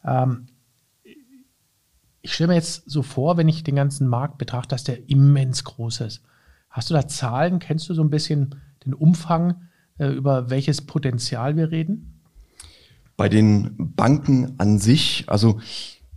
Ähm, 0.03 0.47
ich 2.25 2.33
stelle 2.33 2.47
mir 2.47 2.55
jetzt 2.55 2.89
so 2.89 3.03
vor, 3.03 3.37
wenn 3.37 3.47
ich 3.47 3.63
den 3.63 3.75
ganzen 3.75 4.07
Markt 4.07 4.39
betrachte, 4.39 4.69
dass 4.69 4.83
der 4.83 5.09
immens 5.09 5.63
groß 5.63 6.01
ist. 6.01 6.23
Hast 6.71 6.89
du 6.89 6.95
da 6.95 7.07
Zahlen? 7.07 7.59
Kennst 7.59 7.87
du 7.87 7.93
so 7.93 8.01
ein 8.01 8.09
bisschen 8.09 8.55
den 8.83 8.95
Umfang, 8.95 9.61
äh, 9.99 10.07
über 10.07 10.49
welches 10.49 10.81
Potenzial 10.81 11.55
wir 11.55 11.69
reden? 11.69 12.19
Bei 13.15 13.29
den 13.29 13.75
Banken 13.77 14.55
an 14.57 14.79
sich, 14.79 15.25
also 15.27 15.59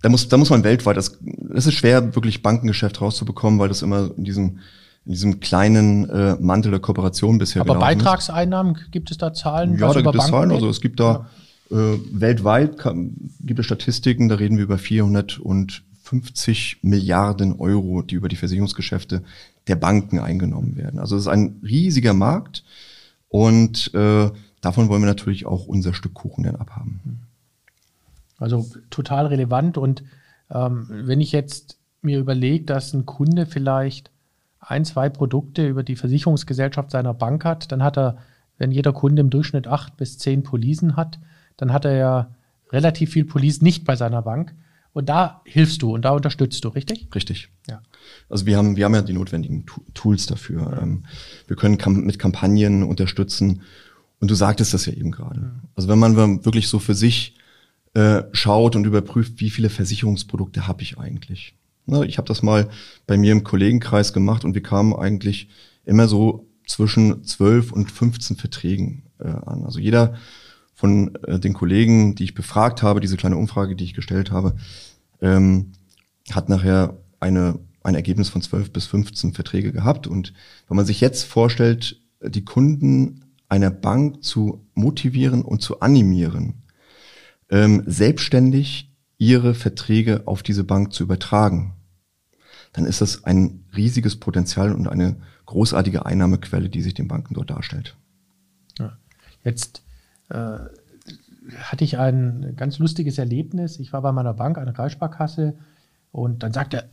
da 0.01 0.09
muss, 0.09 0.29
da 0.29 0.39
muss 0.39 0.49
man 0.49 0.65
weltweit, 0.65 0.97
das, 0.97 1.19
das 1.21 1.67
ist 1.67 1.75
schwer, 1.75 2.15
wirklich 2.15 2.43
Bankengeschäft 2.43 3.03
rauszubekommen, 3.03 3.61
weil 3.61 3.69
das 3.69 3.83
immer 3.83 4.11
in 4.17 4.25
diesem, 4.25 4.61
in 5.05 5.13
diesem 5.13 5.41
kleinen 5.41 6.09
äh, 6.09 6.37
Mantel 6.41 6.71
der 6.71 6.81
Kooperation 6.81 7.37
bisher 7.37 7.61
Aber 7.61 7.75
Beitragseinnahmen, 7.75 8.77
ist. 8.77 8.93
gibt 8.93 9.11
es 9.11 9.19
da 9.19 9.35
Zahlen? 9.35 9.79
Ja, 9.79 9.93
da 9.93 10.01
gibt 10.01 10.15
es 10.15 10.27
Zahlen. 10.27 10.53
Also 10.53 10.71
es 10.71 10.81
gibt 10.81 11.01
da 11.01 11.27
ja. 11.71 11.79
äh, 11.79 11.99
weltweit 12.13 12.79
kann, 12.79 13.15
gibt 13.41 13.61
es 13.61 13.67
Statistiken, 13.67 14.31
da 14.31 14.37
reden 14.37 14.57
wir 14.57 14.65
über 14.65 14.79
400 14.79 15.39
und 15.39 15.85
50 16.09 16.79
Milliarden 16.83 17.59
Euro, 17.59 18.01
die 18.01 18.15
über 18.15 18.29
die 18.29 18.37
Versicherungsgeschäfte 18.37 19.23
der 19.67 19.77
Banken 19.77 20.19
eingenommen 20.19 20.77
werden. 20.77 20.99
Also 20.99 21.17
es 21.17 21.23
ist 21.23 21.29
ein 21.29 21.61
riesiger 21.63 22.15
Markt 22.15 22.65
und 23.29 23.93
äh, 23.93 24.31
davon 24.63 24.89
wollen 24.89 25.03
wir 25.03 25.07
natürlich 25.07 25.45
auch 25.45 25.67
unser 25.67 25.93
Stück 25.93 26.15
Kuchen 26.15 26.45
dann 26.45 26.57
abhaben. 26.57 27.21
Also 28.39 28.67
total 28.89 29.27
relevant 29.27 29.77
und 29.77 30.03
ähm, 30.51 30.87
wenn 30.89 31.21
ich 31.21 31.33
jetzt 31.33 31.79
mir 32.01 32.19
überlege, 32.19 32.65
dass 32.65 32.95
ein 32.95 33.05
Kunde 33.05 33.45
vielleicht 33.45 34.11
ein, 34.61 34.87
zwei 34.87 35.11
Produkte 35.11 35.69
über 35.69 35.83
die 35.83 35.97
Versicherungsgesellschaft 35.97 36.91
seiner 36.91 37.13
Bank 37.13 37.45
hat, 37.45 37.71
dann 37.71 37.83
hat 37.83 37.99
er, 37.99 38.17
wenn 38.57 38.73
jeder 38.73 38.95
Kunde 38.95 39.21
im 39.21 39.29
Durchschnitt 39.29 39.67
acht 39.67 39.99
bis 39.99 40.17
zehn 40.17 40.43
Polisen 40.43 40.97
hat, 40.97 41.19
dann 41.59 41.71
hat 41.71 41.85
er 41.85 41.97
ja 41.97 42.31
relativ 42.71 43.13
viel 43.13 43.27
Polis 43.27 43.61
nicht 43.61 43.85
bei 43.85 43.95
seiner 43.95 44.23
Bank. 44.23 44.55
Und 44.99 45.09
da 45.09 45.43
hilfst 45.45 45.81
du 45.83 45.95
und 45.95 46.05
da 46.05 46.11
unterstützt 46.11 46.65
du, 46.65 46.71
richtig? 46.71 47.07
Richtig. 47.15 47.51
Ja. 47.69 47.83
Also 48.29 48.47
wir 48.47 48.57
haben, 48.57 48.75
wir 48.75 48.85
haben 48.85 48.97
ja 48.97 49.03
die 49.03 49.13
notwendigen 49.13 49.65
Tools 49.95 50.27
dafür. 50.27 50.77
Ähm, 50.83 51.05
wir 51.47 51.55
können 51.55 51.79
mit 52.05 52.19
Kampagnen 52.19 52.83
unterstützen. 52.83 53.63
Und 54.19 54.29
du 54.29 54.35
sagtest 54.35 54.75
das 54.75 54.87
ja 54.87 54.93
eben 54.93 55.13
gerade. 55.13 55.53
Also 55.77 55.89
wenn 55.89 56.01
man 56.01 56.17
wirklich 56.17 56.67
so 56.67 56.81
für 56.81 56.97
sich 56.97 57.37
äh, 57.95 58.25
schaut 58.33 58.75
und 58.75 58.87
überprüft, 58.87 59.35
wie 59.37 59.51
viele 59.51 59.71
Versicherungsprodukte 59.71 60.67
habe 60.67 60.83
ich 60.83 60.99
eigentlich. 60.99 61.55
Na, 61.87 62.03
ich 62.03 62.19
habe 62.19 62.27
das 62.27 62.43
mal 62.43 62.69
bei 63.07 63.17
mir 63.17 63.31
im 63.31 63.45
Kollegenkreis 63.45 64.13
gemacht 64.13 64.45
und 64.45 64.55
wir 64.55 64.65
kamen 64.65 64.95
eigentlich 64.95 65.49
immer 65.85 66.09
so 66.09 66.49
zwischen 66.67 67.23
12 67.23 67.71
und 67.71 67.93
15 67.93 68.37
Verträgen 68.37 69.05
äh, 69.21 69.29
an. 69.29 69.65
Also 69.65 69.79
jeder 69.79 70.17
von 70.79 71.13
äh, 71.25 71.41
den 71.41 71.55
Kollegen, 71.55 72.15
die 72.15 72.23
ich 72.23 72.35
befragt 72.35 72.85
habe, 72.85 73.01
diese 73.01 73.17
kleine 73.17 73.37
Umfrage, 73.37 73.75
die 73.75 73.83
ich 73.83 73.95
gestellt 73.95 74.31
habe, 74.31 74.55
ähm, 75.21 75.73
hat 76.31 76.49
nachher 76.49 76.99
eine, 77.21 77.59
ein 77.83 77.95
Ergebnis 77.95 78.29
von 78.29 78.43
12 78.43 78.73
bis 78.73 78.87
15 78.87 79.33
Verträge 79.33 79.73
gehabt. 79.73 80.07
Und 80.07 80.33
wenn 80.69 80.77
man 80.77 80.87
sich 80.87 81.01
jetzt 81.01 81.25
vorstellt, 81.25 82.01
die 82.23 82.45
Kunden 82.45 83.25
einer 83.49 83.71
Bank 83.71 84.23
zu 84.23 84.67
motivieren 84.75 85.43
und 85.43 85.63
zu 85.63 85.81
animieren, 85.81 86.63
ähm, 87.51 87.83
selbstständig 87.87 88.93
ihre 89.17 89.55
Verträge 89.55 90.23
auf 90.27 90.43
diese 90.43 90.65
Bank 90.65 90.93
zu 90.93 91.05
übertragen, 91.05 91.75
dann 92.73 92.85
ist 92.85 93.01
das 93.01 93.25
ein 93.25 93.65
riesiges 93.75 94.17
Potenzial 94.17 94.73
und 94.75 94.89
eine 94.89 95.17
großartige 95.47 96.05
Einnahmequelle, 96.05 96.69
die 96.69 96.83
sich 96.83 96.95
den 96.95 97.09
Banken 97.09 97.35
dort 97.35 97.51
darstellt. 97.51 97.97
Jetzt 99.45 99.83
äh, 100.29 100.59
hatte 101.57 101.85
ich 101.85 101.99
ein 101.99 102.55
ganz 102.57 102.79
lustiges 102.79 103.19
Erlebnis. 103.19 103.79
Ich 103.79 103.93
war 103.93 104.03
bei 104.03 104.13
meiner 104.13 104.35
Bank, 104.35 104.59
einer 104.59 104.73
Kreissparkasse, 104.73 105.55
und 106.13 106.43
dann 106.43 106.53
sagte 106.53 106.79
er, 106.79 106.85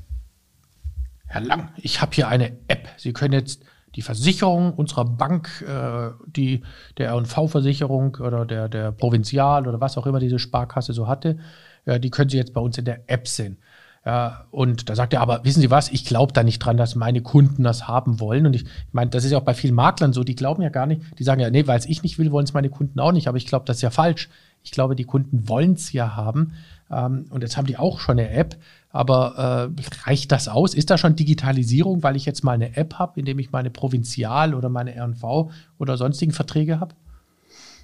Herr 1.28 1.42
Lang, 1.42 1.70
ich 1.78 2.02
habe 2.02 2.14
hier 2.14 2.28
eine 2.28 2.52
App. 2.68 2.88
Sie 2.98 3.14
können 3.14 3.34
jetzt 3.34 3.64
die 3.96 4.02
Versicherung 4.02 4.74
unserer 4.74 5.06
Bank, 5.06 5.64
äh, 5.68 6.12
die 6.28 6.64
der 6.98 7.10
R&V-Versicherung 7.10 8.16
oder 8.16 8.46
der, 8.46 8.70
der 8.70 8.92
Provinzial 8.92 9.68
oder 9.68 9.80
was 9.80 9.98
auch 9.98 10.06
immer 10.06 10.20
diese 10.20 10.38
Sparkasse 10.38 10.94
so 10.94 11.08
hatte, 11.08 11.38
äh, 11.86 12.00
die 12.00 12.10
können 12.10 12.30
Sie 12.30 12.38
jetzt 12.38 12.54
bei 12.54 12.62
uns 12.62 12.78
in 12.78 12.86
der 12.86 13.10
App 13.10 13.28
sehen. 13.28 13.58
Ja, 14.06 14.46
und 14.52 14.88
da 14.90 14.96
sagt 14.96 15.14
er, 15.14 15.22
aber 15.22 15.44
wissen 15.46 15.62
Sie 15.62 15.72
was, 15.72 15.90
ich 15.90 16.06
glaube 16.06 16.32
da 16.32 16.44
nicht 16.44 16.60
dran, 16.60 16.78
dass 16.78 16.94
meine 16.94 17.22
Kunden 17.22 17.64
das 17.64 17.88
haben 17.88 18.20
wollen. 18.20 18.46
Und 18.46 18.56
ich, 18.56 18.64
ich 18.64 18.94
meine, 18.94 19.10
das 19.10 19.24
ist 19.24 19.32
ja 19.32 19.40
auch 19.40 19.44
bei 19.44 19.56
vielen 19.56 19.74
Maklern 19.74 20.14
so, 20.14 20.24
die 20.24 20.36
glauben 20.36 20.62
ja 20.62 20.70
gar 20.70 20.86
nicht, 20.86 21.02
die 21.18 21.24
sagen 21.24 21.42
ja, 21.42 21.50
nee, 21.50 21.66
weil 21.66 21.80
es 21.80 21.88
ich 21.88 22.04
nicht 22.04 22.20
will, 22.20 22.32
wollen 22.32 22.46
es 22.46 22.54
meine 22.54 22.70
Kunden 22.70 23.00
auch 23.00 23.12
nicht. 23.12 23.28
Aber 23.28 23.38
ich 23.38 23.48
glaube, 23.48 23.66
das 23.66 23.78
ist 23.78 23.82
ja 23.82 23.90
falsch. 23.90 24.30
Ich 24.66 24.72
glaube, 24.72 24.96
die 24.96 25.06
Kunden 25.06 25.48
wollen 25.48 25.74
es 25.74 25.94
ja 25.94 26.16
haben. 26.16 26.54
Ähm, 26.92 27.28
und 27.30 27.42
jetzt 27.42 27.56
haben 27.56 27.68
die 27.68 27.78
auch 27.78 28.00
schon 28.00 28.20
eine 28.20 28.30
App. 28.32 28.58
Aber 28.90 29.72
äh, 29.78 30.08
reicht 30.10 30.32
das 30.32 30.48
aus? 30.48 30.74
Ist 30.74 30.90
da 30.90 30.98
schon 30.98 31.16
Digitalisierung, 31.16 32.02
weil 32.04 32.16
ich 32.16 32.26
jetzt 32.26 32.44
mal 32.44 32.54
eine 32.54 32.76
App 32.76 32.96
habe, 32.96 33.20
in 33.20 33.26
dem 33.26 33.40
ich 33.40 33.52
meine 33.52 33.70
Provinzial 33.70 34.54
oder 34.54 34.70
meine 34.70 34.96
RNV 34.96 35.52
oder 35.78 35.98
sonstigen 35.98 36.32
Verträge 36.32 36.80
habe? 36.80 36.96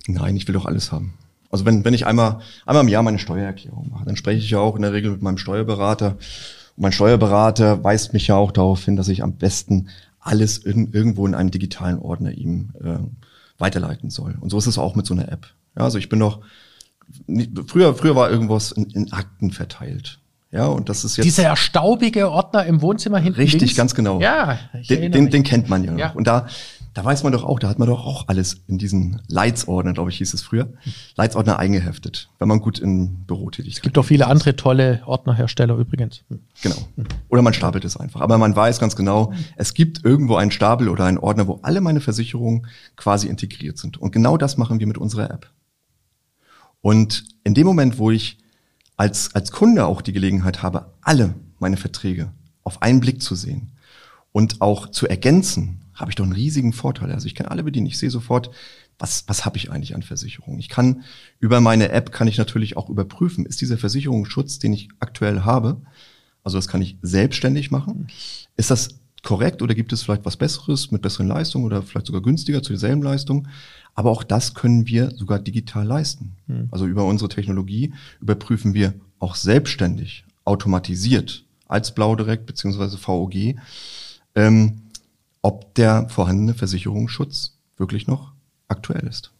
Nein, 0.07 0.35
ich 0.35 0.47
will 0.47 0.53
doch 0.53 0.65
alles 0.65 0.91
haben. 0.91 1.13
Also 1.51 1.65
wenn, 1.65 1.85
wenn 1.85 1.93
ich 1.93 2.07
einmal, 2.07 2.39
einmal 2.65 2.83
im 2.83 2.89
Jahr 2.89 3.03
meine 3.03 3.19
Steuererklärung 3.19 3.89
mache, 3.91 4.05
dann 4.05 4.15
spreche 4.15 4.39
ich 4.39 4.49
ja 4.49 4.59
auch 4.59 4.75
in 4.75 4.81
der 4.81 4.93
Regel 4.93 5.11
mit 5.11 5.21
meinem 5.21 5.37
Steuerberater. 5.37 6.11
Und 6.77 6.83
mein 6.83 6.93
Steuerberater 6.93 7.83
weist 7.83 8.13
mich 8.13 8.27
ja 8.27 8.35
auch 8.35 8.51
darauf 8.51 8.85
hin, 8.85 8.95
dass 8.95 9.09
ich 9.09 9.21
am 9.21 9.33
besten 9.33 9.89
alles 10.19 10.57
in, 10.57 10.93
irgendwo 10.93 11.27
in 11.27 11.35
einem 11.35 11.51
digitalen 11.51 11.99
Ordner 11.99 12.31
ihm 12.31 12.69
äh, 12.81 12.99
weiterleiten 13.57 14.09
soll. 14.09 14.37
Und 14.39 14.49
so 14.49 14.57
ist 14.57 14.67
es 14.67 14.77
auch 14.77 14.95
mit 14.95 15.05
so 15.05 15.13
einer 15.13 15.29
App. 15.29 15.47
Ja, 15.75 15.83
also 15.83 15.97
ich 15.97 16.09
bin 16.09 16.19
doch, 16.19 16.39
früher, 17.67 17.93
früher 17.93 18.15
war 18.15 18.29
irgendwas 18.29 18.71
in, 18.71 18.89
in 18.91 19.11
Akten 19.11 19.51
verteilt. 19.51 20.19
Ja, 20.51 20.65
und 20.65 20.89
das 20.89 21.05
ist 21.05 21.15
jetzt. 21.15 21.25
Dieser 21.25 21.55
staubige 21.55 22.29
Ordner 22.29 22.65
im 22.65 22.81
Wohnzimmer 22.81 23.19
hinten. 23.19 23.39
Richtig, 23.39 23.61
links. 23.61 23.75
ganz 23.75 23.95
genau. 23.95 24.19
Ja, 24.19 24.59
den, 24.89 25.11
den, 25.11 25.29
den, 25.29 25.43
kennt 25.43 25.69
man 25.69 25.83
ja, 25.83 25.95
ja. 25.95 26.11
Und 26.11 26.27
da, 26.27 26.47
da 26.93 27.05
weiß 27.05 27.23
man 27.23 27.31
doch 27.31 27.45
auch, 27.45 27.57
da 27.57 27.69
hat 27.69 27.79
man 27.79 27.87
doch 27.87 28.05
auch 28.05 28.27
alles 28.27 28.57
in 28.67 28.77
diesen 28.77 29.21
Leitsordner, 29.29 29.93
glaube 29.93 30.09
ich, 30.09 30.17
hieß 30.17 30.33
es 30.33 30.41
früher, 30.41 30.73
Leitsordner 31.15 31.57
eingeheftet, 31.57 32.29
wenn 32.37 32.49
man 32.49 32.59
gut 32.59 32.79
im 32.79 33.23
Büro 33.23 33.49
tätig 33.49 33.71
ist. 33.71 33.77
Es 33.77 33.81
gibt 33.81 33.97
auch 33.97 34.03
viele 34.03 34.27
andere 34.27 34.57
tolle 34.57 35.01
Ordnerhersteller 35.05 35.77
übrigens. 35.77 36.23
Genau. 36.61 36.75
Oder 37.29 37.41
man 37.41 37.53
stapelt 37.53 37.85
es 37.85 37.95
einfach. 37.95 38.19
Aber 38.19 38.37
man 38.37 38.53
weiß 38.53 38.79
ganz 38.79 38.97
genau, 38.97 39.31
es 39.55 39.73
gibt 39.73 40.03
irgendwo 40.03 40.35
einen 40.35 40.51
Stapel 40.51 40.89
oder 40.89 41.05
einen 41.05 41.17
Ordner, 41.17 41.47
wo 41.47 41.59
alle 41.61 41.79
meine 41.79 42.01
Versicherungen 42.01 42.67
quasi 42.97 43.29
integriert 43.29 43.77
sind. 43.77 43.97
Und 43.97 44.11
genau 44.11 44.35
das 44.35 44.57
machen 44.57 44.81
wir 44.81 44.87
mit 44.87 44.97
unserer 44.97 45.31
App. 45.31 45.49
Und 46.81 47.25
in 47.43 47.53
dem 47.53 47.67
Moment, 47.67 47.97
wo 47.97 48.11
ich 48.11 48.37
als, 48.97 49.33
als 49.35 49.51
Kunde 49.51 49.85
auch 49.85 50.01
die 50.01 50.13
Gelegenheit 50.13 50.61
habe, 50.61 50.93
alle 51.01 51.35
meine 51.59 51.77
Verträge 51.77 52.31
auf 52.63 52.81
einen 52.81 52.99
Blick 52.99 53.21
zu 53.21 53.35
sehen 53.35 53.71
und 54.31 54.61
auch 54.61 54.89
zu 54.89 55.07
ergänzen, 55.07 55.81
habe 55.93 56.11
ich 56.11 56.15
doch 56.15 56.23
einen 56.23 56.33
riesigen 56.33 56.73
Vorteil. 56.73 57.11
Also 57.11 57.27
ich 57.27 57.35
kann 57.35 57.47
alle 57.47 57.63
bedienen. 57.63 57.87
Ich 57.87 57.97
sehe 57.97 58.09
sofort, 58.09 58.51
was, 58.97 59.23
was 59.27 59.45
habe 59.45 59.57
ich 59.57 59.71
eigentlich 59.71 59.95
an 59.95 60.03
Versicherung? 60.03 60.59
Ich 60.59 60.69
kann 60.69 61.03
über 61.39 61.59
meine 61.61 61.89
App 61.89 62.11
kann 62.11 62.27
ich 62.27 62.37
natürlich 62.37 62.77
auch 62.77 62.89
überprüfen, 62.89 63.45
ist 63.45 63.61
dieser 63.61 63.77
Versicherungsschutz, 63.77 64.59
den 64.59 64.73
ich 64.73 64.89
aktuell 64.99 65.41
habe, 65.41 65.81
also 66.43 66.57
das 66.57 66.67
kann 66.67 66.81
ich 66.81 66.97
selbstständig 67.01 67.71
machen. 67.71 68.07
Ist 68.57 68.71
das 68.71 68.89
korrekt 69.23 69.61
oder 69.61 69.75
gibt 69.75 69.93
es 69.93 70.03
vielleicht 70.03 70.25
was 70.25 70.37
Besseres 70.37 70.91
mit 70.91 71.01
besseren 71.01 71.27
Leistungen 71.27 71.65
oder 71.65 71.83
vielleicht 71.83 72.07
sogar 72.07 72.21
günstiger 72.21 72.63
zu 72.63 72.73
derselben 72.73 73.03
Leistung? 73.03 73.47
Aber 73.93 74.11
auch 74.11 74.23
das 74.23 74.53
können 74.53 74.87
wir 74.87 75.11
sogar 75.11 75.39
digital 75.39 75.85
leisten. 75.85 76.35
Mhm. 76.47 76.69
Also 76.71 76.87
über 76.87 77.05
unsere 77.05 77.29
Technologie 77.29 77.93
überprüfen 78.19 78.73
wir 78.73 78.93
auch 79.19 79.35
selbstständig, 79.35 80.25
automatisiert 80.45 81.45
als 81.67 81.93
Blau 81.93 82.15
direkt 82.15 82.45
beziehungsweise 82.45 82.97
VOG, 82.97 83.55
ähm, 84.35 84.81
ob 85.41 85.73
der 85.75 86.09
vorhandene 86.09 86.53
Versicherungsschutz 86.53 87.57
wirklich 87.77 88.07
noch 88.07 88.33
aktuell 88.67 89.07
ist. 89.07 89.31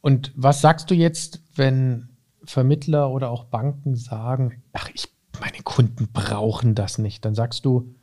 Und 0.00 0.32
was 0.34 0.60
sagst 0.60 0.90
du 0.90 0.94
jetzt, 0.94 1.40
wenn 1.54 2.08
Vermittler 2.44 3.10
oder 3.10 3.30
auch 3.30 3.44
Banken 3.44 3.94
sagen, 3.94 4.62
ach, 4.72 4.88
ich, 4.92 5.08
meine 5.40 5.62
Kunden 5.62 6.08
brauchen 6.12 6.74
das 6.74 6.98
nicht? 6.98 7.24
Dann 7.24 7.34
sagst 7.34 7.64
du, 7.64 7.94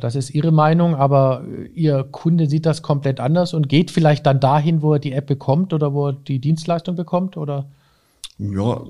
das 0.00 0.14
ist 0.14 0.30
Ihre 0.30 0.52
Meinung, 0.52 0.94
aber 0.94 1.44
Ihr 1.74 2.04
Kunde 2.04 2.46
sieht 2.46 2.66
das 2.66 2.82
komplett 2.82 3.20
anders 3.20 3.52
und 3.52 3.68
geht 3.68 3.90
vielleicht 3.90 4.26
dann 4.26 4.40
dahin, 4.40 4.82
wo 4.82 4.94
er 4.94 4.98
die 4.98 5.12
App 5.12 5.26
bekommt 5.26 5.72
oder 5.72 5.92
wo 5.92 6.08
er 6.08 6.12
die 6.12 6.38
Dienstleistung 6.38 6.96
bekommt, 6.96 7.36
oder? 7.36 7.66
Ja, 8.38 8.82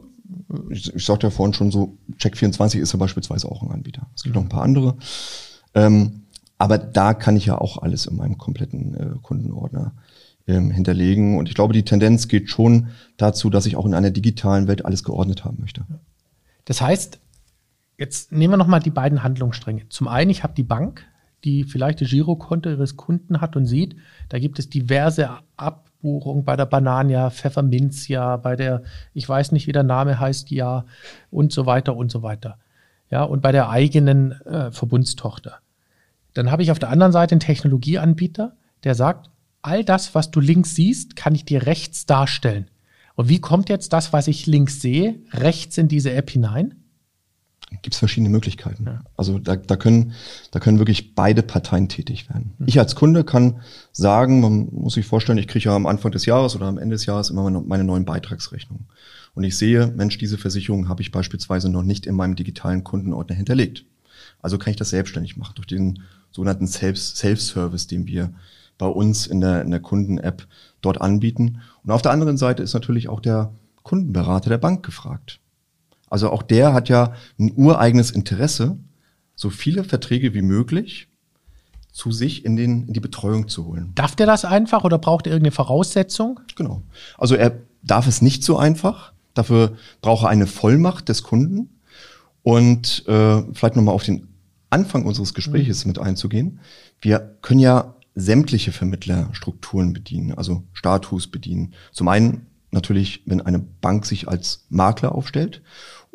ich, 0.71 0.95
ich 0.95 1.05
sagte 1.05 1.27
ja 1.27 1.31
vorhin 1.31 1.55
schon 1.55 1.71
so, 1.71 1.97
Check24 2.19 2.79
ist 2.79 2.93
ja 2.93 2.99
beispielsweise 2.99 3.51
auch 3.51 3.63
ein 3.63 3.71
Anbieter. 3.71 4.07
Es 4.15 4.23
gibt 4.23 4.35
noch 4.35 4.43
ein 4.43 4.49
paar 4.49 4.63
andere. 4.63 4.97
Ähm, 5.75 6.23
aber 6.59 6.79
da 6.79 7.15
kann 7.15 7.37
ich 7.37 7.47
ja 7.47 7.59
auch 7.59 7.79
alles 7.79 8.07
in 8.07 8.17
meinem 8.17 8.39
kompletten 8.39 8.95
äh, 8.95 9.19
Kundenordner 9.23 9.93
ähm, 10.47 10.71
hinterlegen. 10.71 11.39
Und 11.39 11.49
ich 11.49 11.55
glaube, 11.55 11.75
die 11.75 11.85
Tendenz 11.85 12.29
geht 12.29 12.49
schon 12.51 12.89
dazu, 13.17 13.51
dass 13.51 13.67
ich 13.67 13.77
auch 13.77 13.87
in 13.87 13.95
einer 13.95 14.11
digitalen 14.11 14.69
Welt 14.69 14.85
alles 14.85 15.05
geordnet 15.05 15.45
haben 15.45 15.59
möchte. 15.61 15.85
Das 16.65 16.81
heißt, 16.81 17.19
jetzt 17.99 18.33
nehmen 18.33 18.55
wir 18.55 18.59
nochmal 18.59 18.81
die 18.81 18.91
beiden 18.91 19.23
Handlungsstränge. 19.23 19.89
Zum 19.89 20.09
einen, 20.09 20.31
ich 20.31 20.43
habe 20.43 20.55
die 20.55 20.63
Bank, 20.63 21.07
die 21.45 21.65
vielleicht 21.65 22.01
das 22.01 22.11
Girokonto 22.11 22.71
ihres 22.71 22.97
Kunden 22.97 23.41
hat 23.41 23.57
und 23.57 23.67
sieht, 23.67 23.97
da 24.29 24.39
gibt 24.39 24.59
es 24.59 24.69
diverse 24.69 25.31
Abbuchungen 25.57 26.45
bei 26.45 26.57
der 26.57 26.67
Banania, 26.67 27.31
Pfefferminzia, 27.31 28.37
bei 28.37 28.57
der, 28.57 28.83
ich 29.15 29.29
weiß 29.29 29.53
nicht, 29.53 29.67
wie 29.67 29.73
der 29.73 29.83
Name 29.83 30.19
heißt, 30.19 30.51
ja 30.51 30.85
und 31.31 31.53
so 31.53 31.67
weiter 31.67 31.97
und 31.97 32.11
so 32.11 32.23
weiter. 32.23 32.59
Ja, 33.11 33.23
und 33.23 33.41
bei 33.41 33.53
der 33.53 33.71
eigenen 33.71 34.33
äh, 34.43 34.73
Verbundstochter. 34.73 35.59
Dann 36.35 36.51
habe 36.51 36.63
ich 36.63 36.73
auf 36.73 36.81
der 36.81 36.91
anderen 36.91 37.13
Seite 37.13 37.33
einen 37.33 37.41
Technologieanbieter, 37.41 38.57
der 38.83 38.95
sagt, 38.97 39.31
all 39.63 39.85
das, 39.85 40.15
was 40.15 40.31
du 40.31 40.41
links 40.41 40.75
siehst, 40.75 41.15
kann 41.15 41.35
ich 41.35 41.45
dir 41.45 41.67
rechts 41.67 42.07
darstellen. 42.07 42.69
Und 43.15 43.29
wie 43.29 43.41
kommt 43.41 43.69
jetzt 43.69 43.93
das, 43.93 44.13
was 44.13 44.29
ich 44.29 44.47
links 44.47 44.81
sehe, 44.81 45.21
rechts 45.33 45.79
in 45.79 45.89
diese 45.89 46.13
App 46.13 46.31
hinein? 46.31 46.75
Gibt 47.83 47.95
es 47.95 47.99
verschiedene 47.99 48.29
Möglichkeiten. 48.29 48.85
Ja. 48.87 49.03
Also 49.17 49.39
da, 49.39 49.57
da, 49.57 49.77
können, 49.77 50.13
da 50.51 50.61
können 50.61 50.79
wirklich 50.79 51.15
beide 51.15 51.43
Parteien 51.43 51.89
tätig 51.89 52.29
werden. 52.29 52.55
Mhm. 52.59 52.67
Ich 52.69 52.79
als 52.79 52.95
Kunde 52.95 53.25
kann 53.25 53.61
sagen, 53.93 54.41
man 54.41 54.69
muss 54.73 54.95
sich 54.95 55.07
vorstellen, 55.07 55.39
ich 55.39 55.49
kriege 55.49 55.67
ja 55.67 55.77
am 55.77 55.87
Anfang 55.87 56.13
des 56.13 56.27
Jahres 56.27 56.57
oder 56.57 56.67
am 56.67 56.79
Ende 56.79 56.95
des 56.95 57.07
Jahres 57.07 57.31
immer 57.31 57.43
meine, 57.43 57.61
meine 57.61 57.85
neuen 57.85 58.05
Beitragsrechnungen. 58.05 58.87
Und 59.35 59.45
ich 59.45 59.57
sehe, 59.59 59.89
Mensch, 59.89 60.19
diese 60.19 60.39
Versicherung 60.39 60.89
habe 60.89 61.03
ich 61.03 61.13
beispielsweise 61.13 61.69
noch 61.69 61.83
nicht 61.83 62.07
in 62.07 62.15
meinem 62.15 62.37
digitalen 62.37 62.85
Kundenordner 62.85 63.37
hinterlegt. 63.37 63.85
Also 64.41 64.59
kann 64.59 64.71
ich 64.71 64.77
das 64.77 64.91
selbstständig 64.91 65.37
machen 65.37 65.55
durch 65.57 65.67
den 65.67 66.03
sogenannten 66.31 66.67
Self-Service, 66.67 67.87
den 67.87 68.07
wir 68.07 68.33
bei 68.79 68.87
uns 68.87 69.27
in 69.27 69.41
der, 69.41 69.63
in 69.63 69.71
der 69.71 69.81
Kunden-App 69.81 70.47
dort 70.81 71.01
anbieten. 71.01 71.61
Und 71.85 71.91
auf 71.91 72.03
der 72.03 72.13
anderen 72.13 72.37
Seite 72.37 72.63
ist 72.63 72.75
natürlich 72.75 73.09
auch 73.09 73.21
der 73.21 73.53
Kundenberater 73.83 74.51
der 74.51 74.59
Bank 74.59 74.85
gefragt. 74.85 75.39
Also 76.09 76.31
auch 76.31 76.43
der 76.43 76.73
hat 76.73 76.89
ja 76.89 77.15
ein 77.39 77.53
ureigenes 77.57 78.11
Interesse, 78.11 78.79
so 79.35 79.51
viele 79.51 79.85
Verträge 79.85 80.35
wie 80.35 80.43
möglich 80.43 81.09
zu 81.93 82.13
sich 82.13 82.45
in, 82.45 82.57
den, 82.57 82.89
in 82.89 82.93
die 82.93 83.01
Betreuung 83.01 83.49
zu 83.49 83.67
holen. 83.67 83.93
Darf 83.95 84.15
der 84.15 84.27
das 84.27 84.45
einfach 84.45 84.85
oder 84.85 84.99
braucht 84.99 85.27
er 85.27 85.33
irgendeine 85.33 85.53
Voraussetzung? 85.53 86.41
Genau. 86.55 86.83
Also 87.17 87.35
er 87.35 87.59
darf 87.83 88.07
es 88.07 88.21
nicht 88.21 88.45
so 88.45 88.59
einfach. 88.59 89.13
Dafür 89.35 89.77
braucht 90.03 90.25
er 90.25 90.29
eine 90.29 90.47
Vollmacht 90.47 91.09
des 91.09 91.23
Kunden. 91.23 91.81
Und 92.43 93.05
äh, 93.09 93.43
vielleicht 93.55 93.77
nochmal 93.77 93.95
auf 93.95 94.05
den 94.05 94.29
Anfang 94.71 95.05
unseres 95.05 95.35
Gesprächs 95.35 95.85
mhm. 95.85 95.91
mit 95.91 95.99
einzugehen. 95.99 96.61
Wir 97.01 97.37
können 97.41 97.61
ja 97.61 97.95
sämtliche 98.15 98.73
Vermittlerstrukturen 98.73 99.93
bedienen, 99.93 100.33
also 100.37 100.65
Status 100.73 101.27
bedienen. 101.27 101.75
Zum 101.93 102.09
einen 102.09 102.47
natürlich, 102.71 103.23
wenn 103.27 103.41
eine 103.41 103.59
Bank 103.59 104.07
sich 104.07 104.29
als 104.29 104.67
Makler 104.69 105.15
aufstellt 105.15 105.63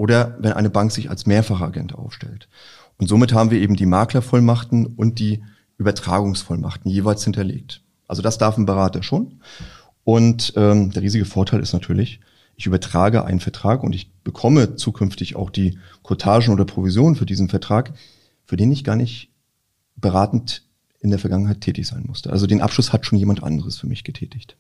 oder 0.02 0.36
wenn 0.40 0.54
eine 0.54 0.72
Bank 0.72 0.92
sich 0.92 1.12
als 1.12 1.28
Mehrfachagent 1.28 1.94
aufstellt. 1.94 2.50
Und 2.98 3.06
somit 3.06 3.34
haben 3.34 3.52
wir 3.52 3.60
eben 3.60 3.76
die 3.76 3.86
Maklervollmachten 3.86 4.88
und 4.88 5.20
die 5.20 5.44
Übertragungsvollmachten 5.78 6.90
jeweils 6.90 7.24
hinterlegt. 7.24 7.84
Also 8.08 8.24
das 8.24 8.40
darf 8.40 8.58
ein 8.58 8.66
Berater 8.66 9.04
schon. 9.04 9.42
Und 10.04 10.54
ähm, 10.56 10.90
der 10.90 11.04
riesige 11.04 11.26
Vorteil 11.26 11.60
ist 11.60 11.74
natürlich, 11.74 12.20
ich 12.56 12.66
übertrage 12.66 13.26
einen 13.26 13.40
Vertrag 13.40 13.84
und 13.84 13.94
ich 13.94 14.12
bekomme 14.24 14.76
zukünftig 14.76 15.36
auch 15.36 15.52
die 15.52 15.78
Quotagen 16.02 16.52
oder 16.52 16.66
Provisionen 16.66 17.16
für 17.16 17.28
diesen 17.28 17.48
Vertrag, 17.48 17.94
für 18.44 18.58
den 18.58 18.72
ich 18.72 18.84
gar 18.84 18.96
nicht 18.96 19.30
beratend 19.98 20.64
in 21.00 21.12
der 21.12 21.20
Vergangenheit 21.20 21.62
tätig 21.62 21.86
sein 21.86 22.06
musste. 22.08 22.32
Also 22.32 22.48
den 22.48 22.62
Abschluss 22.62 22.92
hat 22.92 23.06
schon 23.06 23.20
jemand 23.20 23.44
anderes 23.44 23.78
für 23.78 23.86
mich 23.86 24.04
getätigt. 24.04 24.58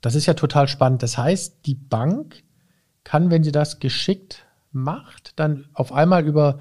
Das 0.00 0.14
ist 0.14 0.26
ja 0.26 0.34
total 0.34 0.68
spannend. 0.68 1.02
Das 1.02 1.18
heißt, 1.18 1.66
die 1.66 1.74
Bank 1.74 2.44
kann, 3.04 3.30
wenn 3.30 3.42
sie 3.42 3.52
das 3.52 3.80
geschickt 3.80 4.46
macht, 4.72 5.32
dann 5.36 5.66
auf 5.72 5.92
einmal 5.92 6.26
über 6.26 6.60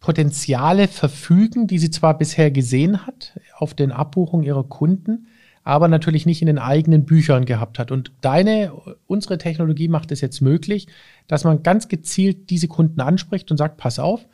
Potenziale 0.00 0.86
verfügen, 0.86 1.66
die 1.66 1.78
sie 1.78 1.90
zwar 1.90 2.16
bisher 2.16 2.50
gesehen 2.50 3.06
hat 3.06 3.38
auf 3.56 3.74
den 3.74 3.90
Abbuchungen 3.90 4.46
ihrer 4.46 4.64
Kunden, 4.64 5.26
aber 5.64 5.88
natürlich 5.88 6.24
nicht 6.24 6.40
in 6.40 6.46
den 6.46 6.58
eigenen 6.58 7.04
Büchern 7.04 7.44
gehabt 7.44 7.78
hat. 7.78 7.90
Und 7.90 8.12
deine, 8.20 8.72
unsere 9.06 9.38
Technologie 9.38 9.88
macht 9.88 10.12
es 10.12 10.20
jetzt 10.20 10.40
möglich, 10.40 10.86
dass 11.26 11.44
man 11.44 11.62
ganz 11.62 11.88
gezielt 11.88 12.50
diese 12.50 12.68
Kunden 12.68 13.00
anspricht 13.00 13.50
und 13.50 13.56
sagt, 13.56 13.76
pass 13.76 13.98
auf, 13.98 14.28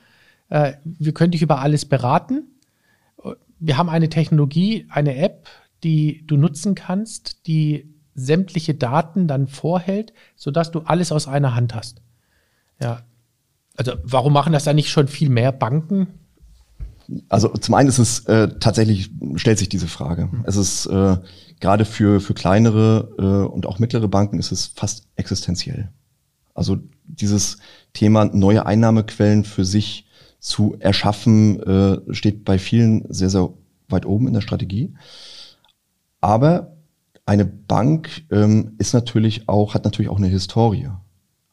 äh, 0.50 0.74
wir 0.84 1.14
können 1.14 1.32
dich 1.32 1.42
über 1.42 1.60
alles 1.60 1.86
beraten 1.86 2.44
wir 3.66 3.78
haben 3.78 3.88
eine 3.88 4.08
Technologie, 4.08 4.86
eine 4.90 5.16
App, 5.16 5.48
die 5.82 6.24
du 6.26 6.36
nutzen 6.36 6.74
kannst, 6.74 7.46
die 7.46 7.93
sämtliche 8.14 8.74
Daten 8.74 9.26
dann 9.28 9.46
vorhält, 9.46 10.12
sodass 10.36 10.70
du 10.70 10.80
alles 10.80 11.12
aus 11.12 11.28
einer 11.28 11.54
Hand 11.54 11.74
hast. 11.74 12.02
Ja. 12.80 13.02
Also 13.76 13.92
warum 14.04 14.32
machen 14.32 14.52
das 14.52 14.64
dann 14.64 14.76
nicht 14.76 14.90
schon 14.90 15.08
viel 15.08 15.30
mehr 15.30 15.50
Banken? 15.50 16.06
Also 17.28 17.48
zum 17.48 17.74
einen 17.74 17.88
ist 17.88 17.98
es 17.98 18.20
äh, 18.26 18.48
tatsächlich, 18.60 19.10
stellt 19.34 19.58
sich 19.58 19.68
diese 19.68 19.88
Frage. 19.88 20.28
Mhm. 20.30 20.44
Es 20.46 20.56
ist 20.56 20.86
äh, 20.86 21.16
gerade 21.60 21.84
für, 21.84 22.20
für 22.20 22.34
kleinere 22.34 23.10
äh, 23.18 23.52
und 23.52 23.66
auch 23.66 23.78
mittlere 23.78 24.08
Banken 24.08 24.38
ist 24.38 24.52
es 24.52 24.66
fast 24.66 25.08
existenziell. 25.16 25.90
Also 26.54 26.78
dieses 27.04 27.58
Thema 27.92 28.26
neue 28.26 28.64
Einnahmequellen 28.64 29.44
für 29.44 29.64
sich 29.64 30.06
zu 30.38 30.76
erschaffen, 30.78 31.60
äh, 31.62 32.14
steht 32.14 32.44
bei 32.44 32.58
vielen 32.58 33.04
sehr, 33.12 33.30
sehr 33.30 33.50
weit 33.88 34.06
oben 34.06 34.28
in 34.28 34.34
der 34.34 34.40
Strategie. 34.40 34.94
Aber 36.20 36.73
eine 37.26 37.44
Bank 37.44 38.24
ähm, 38.30 38.72
ist 38.78 38.92
natürlich 38.92 39.48
auch, 39.48 39.74
hat 39.74 39.84
natürlich 39.84 40.10
auch 40.10 40.18
eine 40.18 40.28
Historie. 40.28 40.88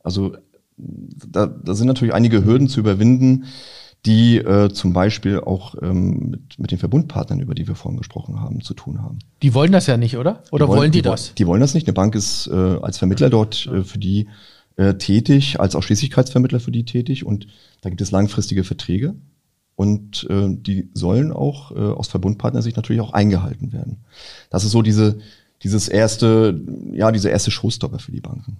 Also 0.04 0.36
da, 0.78 1.46
da 1.46 1.74
sind 1.74 1.88
natürlich 1.88 2.14
einige 2.14 2.44
Hürden 2.44 2.68
zu 2.68 2.80
überwinden, 2.80 3.46
die 4.06 4.38
äh, 4.38 4.70
zum 4.70 4.94
Beispiel 4.94 5.40
auch 5.40 5.76
ähm, 5.82 6.32
mit, 6.32 6.60
mit 6.60 6.72
den 6.72 6.80
Verbundpartnern, 6.80 7.40
über 7.40 7.54
die 7.54 7.68
wir 7.68 7.76
vorhin 7.76 8.00
gesprochen 8.00 8.40
haben, 8.40 8.62
zu 8.62 8.74
tun 8.74 9.02
haben. 9.02 9.20
Die 9.44 9.54
wollen 9.54 9.72
das 9.72 9.86
ja 9.86 9.96
nicht, 9.96 10.18
oder? 10.18 10.44
Oder 10.52 10.66
die 10.66 10.70
wollen, 10.70 10.80
wollen 10.80 10.92
die, 10.92 11.00
die, 11.00 11.10
das? 11.10 11.36
Die 11.36 11.46
wollen 11.46 11.62
das 11.62 11.76
nicht. 11.76 11.88
Eine 11.88 11.94
Bank 11.94 12.16
ist 12.16 12.48
äh, 12.48 12.56
als 12.56 12.98
Vermittler 12.98 13.30
dort 13.30 13.68
äh, 13.68 13.84
für 13.84 14.00
die 14.00 14.28
äh, 14.76 14.96
tätig, 14.96 15.60
als 15.60 15.76
auch 15.76 15.84
Schließlichkeitsvermittler 15.84 16.60
für 16.60 16.72
die 16.72 16.84
tätig 16.84 17.26
und 17.26 17.48
da 17.82 17.90
gibt 17.90 18.02
es 18.02 18.10
langfristige 18.10 18.64
Verträge 18.64 19.16
und 19.76 20.28
äh, 20.30 20.48
die 20.50 20.90
sollen 20.94 21.32
auch 21.32 21.72
äh, 21.72 21.80
aus 21.80 22.08
Verbundpartner 22.08 22.62
sich 22.62 22.76
natürlich 22.76 23.02
auch 23.02 23.14
eingehalten 23.14 23.72
werden. 23.72 24.04
Das 24.50 24.64
ist 24.64 24.72
so 24.72 24.82
diese, 24.82 25.20
dieses 25.64 25.88
erste, 25.88 26.60
ja, 26.92 27.12
diese 27.12 27.30
erste 27.30 27.52
Showstopper 27.52 28.00
für 28.00 28.12
die 28.12 28.22
Banken. 28.22 28.58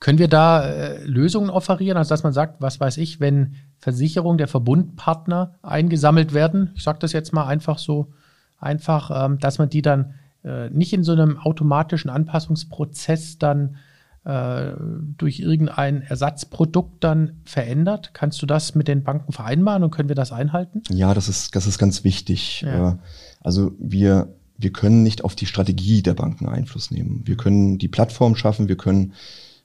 Können 0.00 0.18
wir 0.18 0.28
da 0.28 0.64
äh, 0.64 1.04
Lösungen 1.04 1.50
offerieren, 1.50 1.96
also 1.96 2.10
dass 2.10 2.22
man 2.22 2.32
sagt, 2.32 2.60
was 2.60 2.78
weiß 2.78 2.98
ich, 2.98 3.18
wenn 3.18 3.56
Versicherungen 3.78 4.38
der 4.38 4.46
Verbundpartner 4.46 5.54
eingesammelt 5.62 6.32
werden, 6.34 6.70
ich 6.76 6.84
sage 6.84 7.00
das 7.00 7.12
jetzt 7.12 7.32
mal 7.32 7.46
einfach 7.46 7.78
so, 7.78 8.12
einfach, 8.58 9.10
ähm, 9.12 9.38
dass 9.38 9.58
man 9.58 9.70
die 9.70 9.82
dann 9.82 10.14
äh, 10.44 10.70
nicht 10.70 10.92
in 10.92 11.02
so 11.02 11.12
einem 11.12 11.38
automatischen 11.38 12.10
Anpassungsprozess 12.10 13.38
dann 13.38 13.76
äh, 14.24 14.72
durch 15.16 15.40
irgendein 15.40 16.02
Ersatzprodukt 16.02 17.02
dann 17.02 17.40
verändert. 17.44 18.10
Kannst 18.12 18.40
du 18.42 18.46
das 18.46 18.74
mit 18.74 18.86
den 18.86 19.02
Banken 19.02 19.32
vereinbaren 19.32 19.82
und 19.82 19.90
können 19.90 20.08
wir 20.08 20.16
das 20.16 20.32
einhalten? 20.32 20.82
Ja, 20.90 21.14
das 21.14 21.28
ist, 21.28 21.56
das 21.56 21.66
ist 21.66 21.78
ganz 21.78 22.04
wichtig. 22.04 22.62
Ja. 22.62 22.90
Äh, 22.90 22.96
also 23.40 23.72
wir, 23.78 24.34
wir 24.58 24.72
können 24.72 25.02
nicht 25.02 25.24
auf 25.24 25.36
die 25.36 25.46
Strategie 25.46 26.02
der 26.02 26.14
Banken 26.14 26.48
Einfluss 26.48 26.90
nehmen. 26.90 27.22
Wir 27.24 27.36
können 27.36 27.78
die 27.78 27.88
Plattform 27.88 28.34
schaffen, 28.34 28.68
wir 28.68 28.76
können 28.76 29.14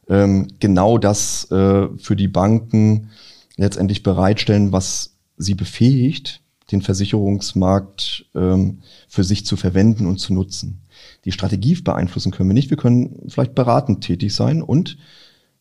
ähm, 0.08 0.48
genau 0.60 0.98
das 0.98 1.50
äh, 1.52 1.88
für 1.98 2.16
die 2.16 2.28
Banken 2.28 3.10
letztendlich 3.58 4.04
bereitstellen, 4.04 4.72
was 4.72 5.16
sie 5.38 5.56
befähigt, 5.56 6.42
den 6.72 6.82
Versicherungsmarkt 6.82 8.26
ähm, 8.36 8.80
für 9.08 9.24
sich 9.24 9.46
zu 9.46 9.58
verwenden 9.58 10.06
und 10.06 10.20
zu 10.20 10.34
nutzen. 10.34 10.82
Die 11.26 11.32
Strategie 11.32 11.76
beeinflussen 11.76 12.32
können 12.32 12.50
wir 12.50 12.54
nicht. 12.54 12.70
Wir 12.70 12.78
können 12.78 13.28
vielleicht 13.28 13.56
beratend 13.56 14.02
tätig 14.02 14.34
sein 14.34 14.62
und 14.62 14.98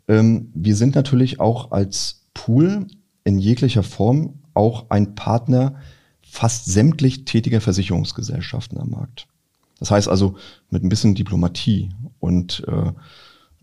ähm, 0.08 0.50
wir 0.54 0.76
sind 0.76 0.94
natürlich 0.94 1.40
auch 1.40 1.70
als 1.70 2.26
Pool 2.34 2.86
in 3.24 3.38
jeglicher 3.38 3.82
Form 3.82 4.40
auch 4.54 4.90
ein 4.90 5.14
Partner 5.14 5.76
fast 6.32 6.64
sämtlich 6.64 7.26
tätiger 7.26 7.60
Versicherungsgesellschaften 7.60 8.78
am 8.78 8.88
Markt. 8.88 9.26
Das 9.78 9.90
heißt 9.90 10.08
also 10.08 10.36
mit 10.70 10.82
ein 10.82 10.88
bisschen 10.88 11.14
Diplomatie 11.14 11.90
und 12.20 12.64
äh, 12.66 12.92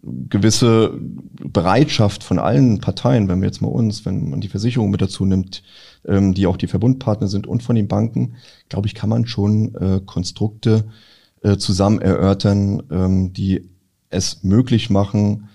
gewisse 0.04 0.94
Bereitschaft 1.44 2.24
von 2.24 2.38
allen 2.38 2.80
Parteien, 2.80 3.28
wenn 3.28 3.42
wir 3.42 3.48
jetzt 3.48 3.64
mal 3.64 3.70
uns, 3.70 4.06
wenn 4.06 4.30
man 4.30 4.40
die 4.40 4.50
Versicherung 4.50 4.92
mit 4.92 5.02
dazu 5.02 5.26
nimmt, 5.26 5.64
ähm, 6.06 6.36
die 6.36 6.46
auch 6.46 6.58
die 6.58 6.68
Verbundpartner 6.68 7.28
sind 7.28 7.48
und 7.48 7.64
von 7.64 7.76
den 7.76 7.88
Banken, 7.88 8.36
glaube 8.70 8.88
ich, 8.88 8.94
kann 8.94 9.10
man 9.10 9.26
schon 9.26 9.74
äh, 9.74 10.00
Konstrukte 10.06 10.86
äh, 11.42 11.58
zusammen 11.58 12.00
erörtern, 12.00 12.84
ähm, 12.92 13.34
die 13.34 13.68
es 14.12 14.44
möglich 14.44 14.92
machen, 14.92 15.50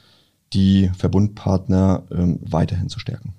die 0.53 0.91
Verbundpartner 0.99 2.03
ähm, 2.11 2.41
weiterhin 2.43 2.89
zu 2.89 2.99
stärken. 2.99 3.35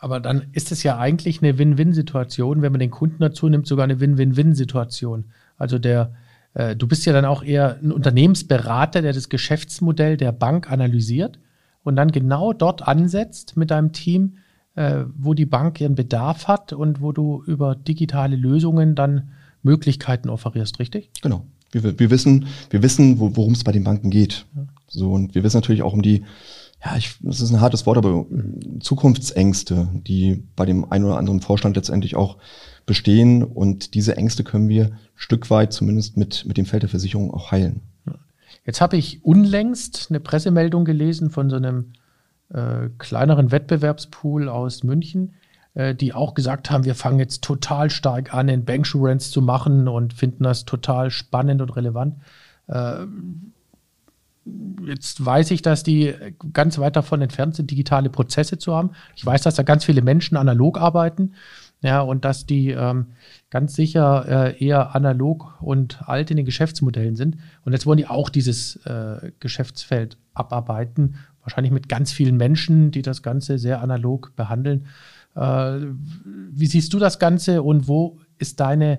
Aber 0.00 0.18
dann 0.18 0.46
ist 0.52 0.72
es 0.72 0.82
ja 0.82 0.98
eigentlich 0.98 1.42
eine 1.42 1.58
Win-Win-Situation, 1.58 2.62
wenn 2.62 2.72
man 2.72 2.80
den 2.80 2.90
Kunden 2.90 3.18
dazu 3.20 3.48
nimmt, 3.50 3.66
sogar 3.66 3.84
eine 3.84 4.00
Win-Win-Win-Situation. 4.00 5.26
Also 5.58 5.78
der, 5.78 6.14
äh, 6.54 6.74
du 6.74 6.86
bist 6.86 7.04
ja 7.04 7.12
dann 7.12 7.26
auch 7.26 7.42
eher 7.42 7.78
ein 7.82 7.92
Unternehmensberater, 7.92 9.02
der 9.02 9.12
das 9.12 9.28
Geschäftsmodell 9.28 10.16
der 10.16 10.32
Bank 10.32 10.72
analysiert 10.72 11.38
und 11.84 11.96
dann 11.96 12.12
genau 12.12 12.54
dort 12.54 12.88
ansetzt 12.88 13.58
mit 13.58 13.70
deinem 13.70 13.92
Team, 13.92 14.38
äh, 14.74 15.04
wo 15.18 15.34
die 15.34 15.44
Bank 15.44 15.78
ihren 15.82 15.96
Bedarf 15.96 16.48
hat 16.48 16.72
und 16.72 17.02
wo 17.02 17.12
du 17.12 17.42
über 17.46 17.74
digitale 17.74 18.36
Lösungen 18.36 18.94
dann 18.94 19.32
Möglichkeiten 19.62 20.30
offerierst, 20.30 20.78
richtig? 20.78 21.10
Genau. 21.20 21.44
Wir, 21.72 21.98
wir 21.98 22.10
wissen, 22.10 22.46
wir 22.70 22.82
wissen, 22.82 23.20
worum 23.20 23.52
es 23.52 23.64
bei 23.64 23.72
den 23.72 23.84
Banken 23.84 24.08
geht. 24.08 24.46
So 24.88 25.12
und 25.12 25.34
wir 25.34 25.44
wissen 25.44 25.58
natürlich 25.58 25.82
auch 25.82 25.92
um 25.92 26.02
die, 26.02 26.24
ja, 26.84 26.96
ich, 26.96 27.16
das 27.20 27.40
ist 27.40 27.50
ein 27.50 27.60
hartes 27.60 27.84
Wort, 27.86 27.98
aber 27.98 28.24
Zukunftsängste, 28.80 29.88
die 29.92 30.42
bei 30.56 30.64
dem 30.64 30.90
einen 30.90 31.04
oder 31.04 31.18
anderen 31.18 31.40
Vorstand 31.40 31.76
letztendlich 31.76 32.16
auch 32.16 32.38
bestehen. 32.86 33.42
Und 33.42 33.94
diese 33.94 34.16
Ängste 34.16 34.44
können 34.44 34.68
wir 34.68 34.92
Stück 35.14 35.50
weit 35.50 35.72
zumindest 35.72 36.16
mit, 36.16 36.46
mit 36.46 36.56
dem 36.56 36.64
Feld 36.64 36.82
der 36.82 36.88
Versicherung 36.88 37.32
auch 37.32 37.50
heilen. 37.50 37.82
Jetzt 38.64 38.80
habe 38.80 38.96
ich 38.96 39.24
unlängst 39.24 40.06
eine 40.10 40.20
Pressemeldung 40.20 40.84
gelesen 40.84 41.30
von 41.30 41.50
so 41.50 41.56
einem 41.56 41.92
äh, 42.48 42.88
kleineren 42.98 43.52
Wettbewerbspool 43.52 44.48
aus 44.48 44.82
München, 44.82 45.34
äh, 45.74 45.94
die 45.94 46.14
auch 46.14 46.34
gesagt 46.34 46.70
haben, 46.70 46.84
wir 46.84 46.94
fangen 46.94 47.18
jetzt 47.18 47.42
total 47.42 47.90
stark 47.90 48.34
an, 48.34 48.48
in 48.48 48.64
Banksurance 48.64 49.30
zu 49.30 49.42
machen 49.42 49.86
und 49.86 50.14
finden 50.14 50.44
das 50.44 50.64
total 50.64 51.10
spannend 51.10 51.62
und 51.62 51.76
relevant. 51.76 52.16
Äh, 52.68 53.06
jetzt 54.86 55.24
weiß 55.24 55.50
ich, 55.50 55.62
dass 55.62 55.82
die 55.82 56.14
ganz 56.52 56.78
weit 56.78 56.96
davon 56.96 57.22
entfernt 57.22 57.56
sind, 57.56 57.70
digitale 57.70 58.10
Prozesse 58.10 58.58
zu 58.58 58.74
haben. 58.74 58.90
Ich 59.16 59.24
weiß, 59.24 59.42
dass 59.42 59.54
da 59.54 59.62
ganz 59.62 59.84
viele 59.84 60.02
Menschen 60.02 60.36
analog 60.36 60.78
arbeiten. 60.78 61.32
Ja, 61.82 62.02
und 62.02 62.26
dass 62.26 62.44
die 62.44 62.72
ähm, 62.72 63.06
ganz 63.48 63.74
sicher 63.74 64.26
äh, 64.28 64.62
eher 64.62 64.94
analog 64.94 65.62
und 65.62 66.06
alt 66.06 66.30
in 66.30 66.36
den 66.36 66.44
Geschäftsmodellen 66.44 67.16
sind. 67.16 67.38
Und 67.64 67.72
jetzt 67.72 67.86
wollen 67.86 67.96
die 67.96 68.06
auch 68.06 68.28
dieses 68.28 68.76
äh, 68.84 69.32
Geschäftsfeld 69.40 70.18
abarbeiten, 70.34 71.14
wahrscheinlich 71.40 71.72
mit 71.72 71.88
ganz 71.88 72.12
vielen 72.12 72.36
Menschen, 72.36 72.90
die 72.90 73.00
das 73.00 73.22
Ganze 73.22 73.58
sehr 73.58 73.80
analog 73.80 74.36
behandeln. 74.36 74.88
Äh, 75.34 75.78
wie 76.52 76.66
siehst 76.66 76.92
du 76.92 76.98
das 76.98 77.18
Ganze 77.18 77.62
und 77.62 77.88
wo 77.88 78.18
ist 78.36 78.60
deine 78.60 78.98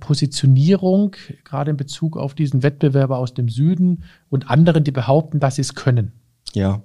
Positionierung, 0.00 1.14
gerade 1.44 1.70
in 1.70 1.76
Bezug 1.76 2.16
auf 2.16 2.34
diesen 2.34 2.62
Wettbewerber 2.62 3.18
aus 3.18 3.34
dem 3.34 3.48
Süden 3.48 4.04
und 4.30 4.50
anderen, 4.50 4.84
die 4.84 4.92
behaupten, 4.92 5.40
dass 5.40 5.56
sie 5.56 5.62
es 5.62 5.74
können? 5.74 6.12
Ja, 6.54 6.82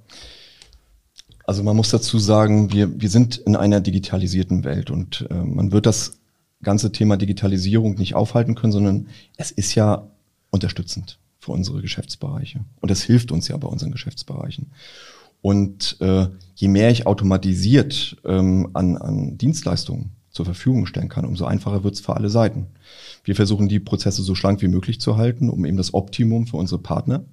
also 1.49 1.63
man 1.63 1.75
muss 1.75 1.89
dazu 1.89 2.19
sagen, 2.19 2.71
wir, 2.71 3.01
wir 3.01 3.09
sind 3.09 3.37
in 3.37 3.55
einer 3.55 3.81
digitalisierten 3.81 4.63
Welt 4.63 4.91
und 4.91 5.25
äh, 5.31 5.33
man 5.33 5.71
wird 5.71 5.87
das 5.87 6.19
ganze 6.61 6.91
Thema 6.91 7.17
Digitalisierung 7.17 7.95
nicht 7.95 8.13
aufhalten 8.13 8.53
können, 8.53 8.71
sondern 8.71 9.07
es 9.35 9.49
ist 9.49 9.73
ja 9.73 10.07
unterstützend 10.51 11.17
für 11.39 11.53
unsere 11.53 11.81
Geschäftsbereiche. 11.81 12.59
Und 12.81 12.91
es 12.91 13.01
hilft 13.01 13.31
uns 13.31 13.47
ja 13.47 13.57
bei 13.57 13.67
unseren 13.67 13.91
Geschäftsbereichen. 13.91 14.67
Und 15.41 15.97
äh, 16.01 16.27
je 16.53 16.67
mehr 16.67 16.91
ich 16.91 17.07
automatisiert 17.07 18.17
ähm, 18.25 18.69
an, 18.73 18.97
an 18.97 19.37
Dienstleistungen 19.39 20.11
zur 20.39 20.45
Verfügung 20.45 20.85
stellen 20.85 21.09
kann, 21.09 21.25
umso 21.25 21.43
einfacher 21.43 21.83
wird 21.83 21.95
es 21.95 21.99
für 21.99 22.15
alle 22.15 22.29
Seiten. 22.29 22.67
Wir 23.25 23.35
versuchen 23.35 23.67
die 23.67 23.81
Prozesse 23.81 24.23
so 24.23 24.35
schlank 24.35 24.61
wie 24.61 24.69
möglich 24.69 25.01
zu 25.01 25.17
halten, 25.17 25.49
um 25.49 25.65
eben 25.65 25.75
das 25.75 25.93
Optimum 25.93 26.47
für 26.47 26.55
unsere 26.55 26.79
Partner 26.79 27.25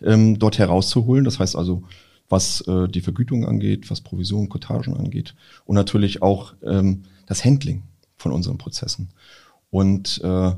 ähm, 0.00 0.38
dort 0.38 0.56
herauszuholen. 0.56 1.24
Das 1.24 1.40
heißt 1.40 1.56
also, 1.56 1.82
was 2.28 2.60
äh, 2.68 2.86
die 2.86 3.00
Vergütung 3.00 3.48
angeht, 3.48 3.90
was 3.90 4.00
Provision, 4.00 4.48
Cottagen 4.48 4.96
angeht 4.96 5.34
und 5.64 5.74
natürlich 5.74 6.22
auch 6.22 6.54
ähm, 6.62 7.02
das 7.26 7.44
Handling 7.44 7.82
von 8.16 8.30
unseren 8.30 8.58
Prozessen. 8.58 9.08
Und 9.70 10.20
äh, 10.22 10.52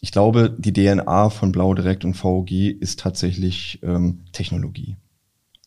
ich 0.00 0.10
glaube, 0.10 0.52
die 0.58 0.72
DNA 0.72 1.30
von 1.30 1.52
Blau 1.52 1.74
Direkt 1.74 2.04
und 2.04 2.14
VOG 2.14 2.50
ist 2.50 2.98
tatsächlich 2.98 3.78
ähm, 3.84 4.22
Technologie. 4.32 4.96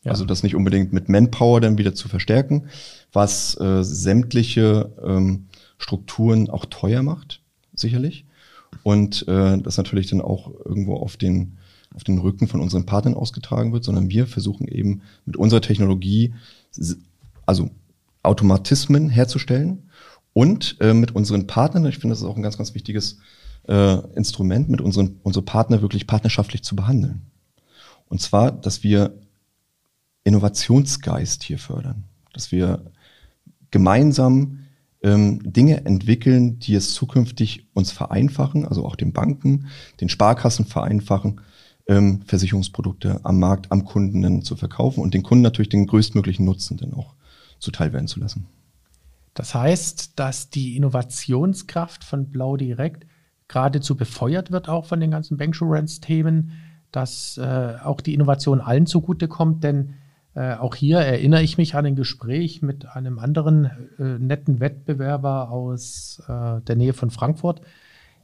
Ja. 0.04 0.12
Also 0.12 0.26
das 0.26 0.44
nicht 0.44 0.56
unbedingt 0.56 0.92
mit 0.92 1.08
Manpower 1.08 1.62
dann 1.62 1.78
wieder 1.78 1.96
zu 1.96 2.10
verstärken, 2.10 2.68
was 3.14 3.58
äh, 3.62 3.82
sämtliche 3.84 4.92
ähm, 5.02 5.48
Strukturen 5.78 6.50
auch 6.50 6.66
teuer 6.66 7.04
macht, 7.04 7.42
sicherlich. 7.74 8.26
Und 8.84 9.28
äh, 9.28 9.58
das 9.60 9.78
natürlich 9.78 10.08
dann 10.08 10.22
auch 10.22 10.52
irgendwo 10.66 10.96
auf 10.96 11.18
den 11.18 11.58
auf 11.96 12.04
den 12.04 12.18
Rücken 12.18 12.48
von 12.48 12.60
unseren 12.60 12.86
Partnern 12.86 13.14
ausgetragen 13.14 13.72
wird, 13.72 13.84
sondern 13.84 14.10
wir 14.10 14.26
versuchen 14.28 14.68
eben 14.68 15.02
mit 15.26 15.38
unserer 15.38 15.62
Technologie, 15.62 16.34
also 17.46 17.70
Automatismen 18.24 19.10
herzustellen 19.10 19.84
und 20.34 20.78
äh, 20.80 20.94
mit 20.94 21.16
unseren 21.16 21.46
Partnern, 21.46 21.86
ich 21.86 22.00
finde, 22.00 22.14
das 22.14 22.22
ist 22.22 22.26
auch 22.26 22.36
ein 22.36 22.42
ganz, 22.42 22.58
ganz 22.58 22.74
wichtiges 22.74 23.20
äh, 23.68 23.98
Instrument, 24.16 24.70
mit 24.70 24.82
unseren 24.82 25.20
unsere 25.24 25.46
Partner 25.46 25.82
wirklich 25.82 26.08
partnerschaftlich 26.08 26.64
zu 26.64 26.76
behandeln. 26.76 27.22
Und 28.10 28.22
zwar, 28.22 28.52
dass 28.52 28.84
wir 28.84 29.14
Innovationsgeist 30.24 31.44
hier 31.44 31.60
fördern, 31.60 32.06
dass 32.34 32.52
wir 32.52 32.92
gemeinsam 33.72 34.63
ähm, 35.04 35.40
Dinge 35.44 35.86
entwickeln, 35.86 36.60
die 36.60 36.76
es 36.76 36.94
zukünftig 36.94 37.68
uns 37.74 37.92
vereinfachen, 37.92 38.66
also 38.66 38.86
auch 38.86 38.96
den 38.96 39.14
Banken, 39.14 39.68
den 40.00 40.10
Sparkassen 40.10 40.66
vereinfachen, 40.66 41.42
ähm, 41.88 42.22
Versicherungsprodukte 42.26 43.20
am 43.24 43.40
Markt, 43.40 43.72
am 43.72 43.84
Kunden 43.84 44.42
zu 44.42 44.56
verkaufen 44.56 45.02
und 45.02 45.14
den 45.14 45.24
Kunden 45.24 45.42
natürlich 45.42 45.70
den 45.70 45.86
größtmöglichen 45.86 46.46
Nutzen 46.46 46.78
dann 46.78 46.94
auch 46.94 47.14
zuteil 47.60 47.92
werden 47.94 48.08
zu 48.08 48.20
lassen. 48.20 48.48
Das 49.34 49.54
heißt, 49.54 50.14
dass 50.18 50.50
die 50.50 50.78
Innovationskraft 50.78 52.04
von 52.04 52.30
Blau 52.30 52.56
Direkt 52.56 53.06
geradezu 53.48 53.96
befeuert 53.96 54.52
wird, 54.52 54.70
auch 54.70 54.86
von 54.86 55.00
den 55.00 55.12
ganzen 55.12 55.38
Banksurance-Themen, 55.38 56.52
dass 56.92 57.38
äh, 57.38 57.76
auch 57.84 58.00
die 58.00 58.14
Innovation 58.14 58.62
allen 58.62 58.86
zugutekommt, 58.86 59.64
denn 59.64 59.96
äh, 60.36 60.56
auch 60.56 60.76
hier 60.76 60.98
erinnere 60.98 61.44
ich 61.44 61.58
mich 61.58 61.76
an 61.76 61.86
ein 61.86 61.96
Gespräch 61.96 62.62
mit 62.62 62.88
einem 62.88 63.20
anderen 63.20 63.66
äh, 64.00 64.18
netten 64.20 64.60
Wettbewerber 64.60 65.52
aus 65.52 66.22
äh, 66.28 66.62
der 66.62 66.76
Nähe 66.76 66.94
von 66.94 67.12
Frankfurt, 67.12 67.62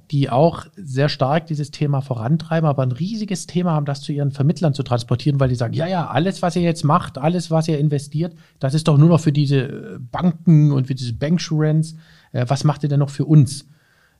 die 0.09 0.31
auch 0.31 0.65
sehr 0.75 1.07
stark 1.07 1.45
dieses 1.45 1.69
Thema 1.69 2.01
vorantreiben, 2.01 2.67
aber 2.67 2.81
ein 2.81 2.91
riesiges 2.91 3.45
Thema 3.45 3.73
haben, 3.73 3.85
das 3.85 4.01
zu 4.01 4.11
ihren 4.11 4.31
Vermittlern 4.31 4.73
zu 4.73 4.81
transportieren, 4.81 5.39
weil 5.39 5.49
die 5.49 5.55
sagen, 5.55 5.73
ja, 5.73 5.85
ja, 5.85 6.07
alles, 6.07 6.41
was 6.41 6.55
ihr 6.55 6.63
jetzt 6.63 6.83
macht, 6.83 7.19
alles, 7.19 7.51
was 7.51 7.67
ihr 7.67 7.77
investiert, 7.77 8.33
das 8.59 8.73
ist 8.73 8.87
doch 8.87 8.97
nur 8.97 9.09
noch 9.09 9.19
für 9.19 9.31
diese 9.31 9.59
äh, 9.59 9.99
Banken 9.99 10.71
und 10.71 10.87
für 10.87 10.95
diese 10.95 11.13
Banksurance. 11.13 11.95
Äh, 12.31 12.45
was 12.47 12.63
macht 12.63 12.81
ihr 12.81 12.89
denn 12.89 12.99
noch 12.99 13.11
für 13.11 13.25
uns? 13.25 13.67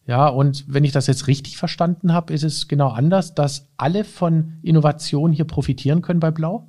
Ja, 0.06 0.28
und 0.28 0.66
wenn 0.68 0.84
ich 0.84 0.92
das 0.92 1.08
jetzt 1.08 1.28
richtig 1.28 1.58
verstanden 1.58 2.14
habe, 2.14 2.34
ist 2.34 2.44
es 2.44 2.68
genau 2.68 2.90
anders, 2.90 3.34
dass 3.34 3.68
alle 3.78 4.04
von 4.04 4.60
Innovation 4.62 5.32
hier 5.32 5.46
profitieren 5.46 6.02
können 6.02 6.20
bei 6.20 6.32
Blau? 6.32 6.68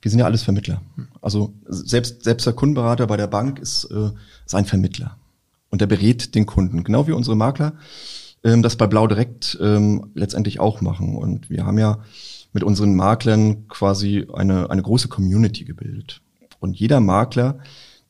Wir 0.00 0.10
sind 0.10 0.20
ja 0.20 0.26
alles 0.26 0.42
Vermittler. 0.42 0.80
Also 1.20 1.54
selbst, 1.66 2.22
selbst 2.24 2.46
der 2.46 2.52
Kundenberater 2.52 3.06
bei 3.06 3.16
der 3.16 3.26
Bank 3.26 3.58
ist, 3.58 3.84
äh, 3.84 4.10
ist 4.46 4.54
ein 4.54 4.64
Vermittler. 4.64 5.16
Und 5.70 5.80
der 5.80 5.86
berät 5.86 6.34
den 6.34 6.46
Kunden, 6.46 6.84
genau 6.84 7.06
wie 7.06 7.12
unsere 7.12 7.36
Makler 7.36 7.74
ähm, 8.44 8.62
das 8.62 8.76
bei 8.76 8.86
Blau 8.86 9.06
direkt 9.06 9.58
ähm, 9.60 10.10
letztendlich 10.14 10.60
auch 10.60 10.80
machen. 10.80 11.16
Und 11.16 11.50
wir 11.50 11.64
haben 11.64 11.78
ja 11.78 11.98
mit 12.52 12.62
unseren 12.62 12.94
Maklern 12.94 13.68
quasi 13.68 14.26
eine, 14.32 14.70
eine 14.70 14.82
große 14.82 15.08
Community 15.08 15.64
gebildet. 15.64 16.22
Und 16.60 16.78
jeder 16.78 17.00
Makler, 17.00 17.58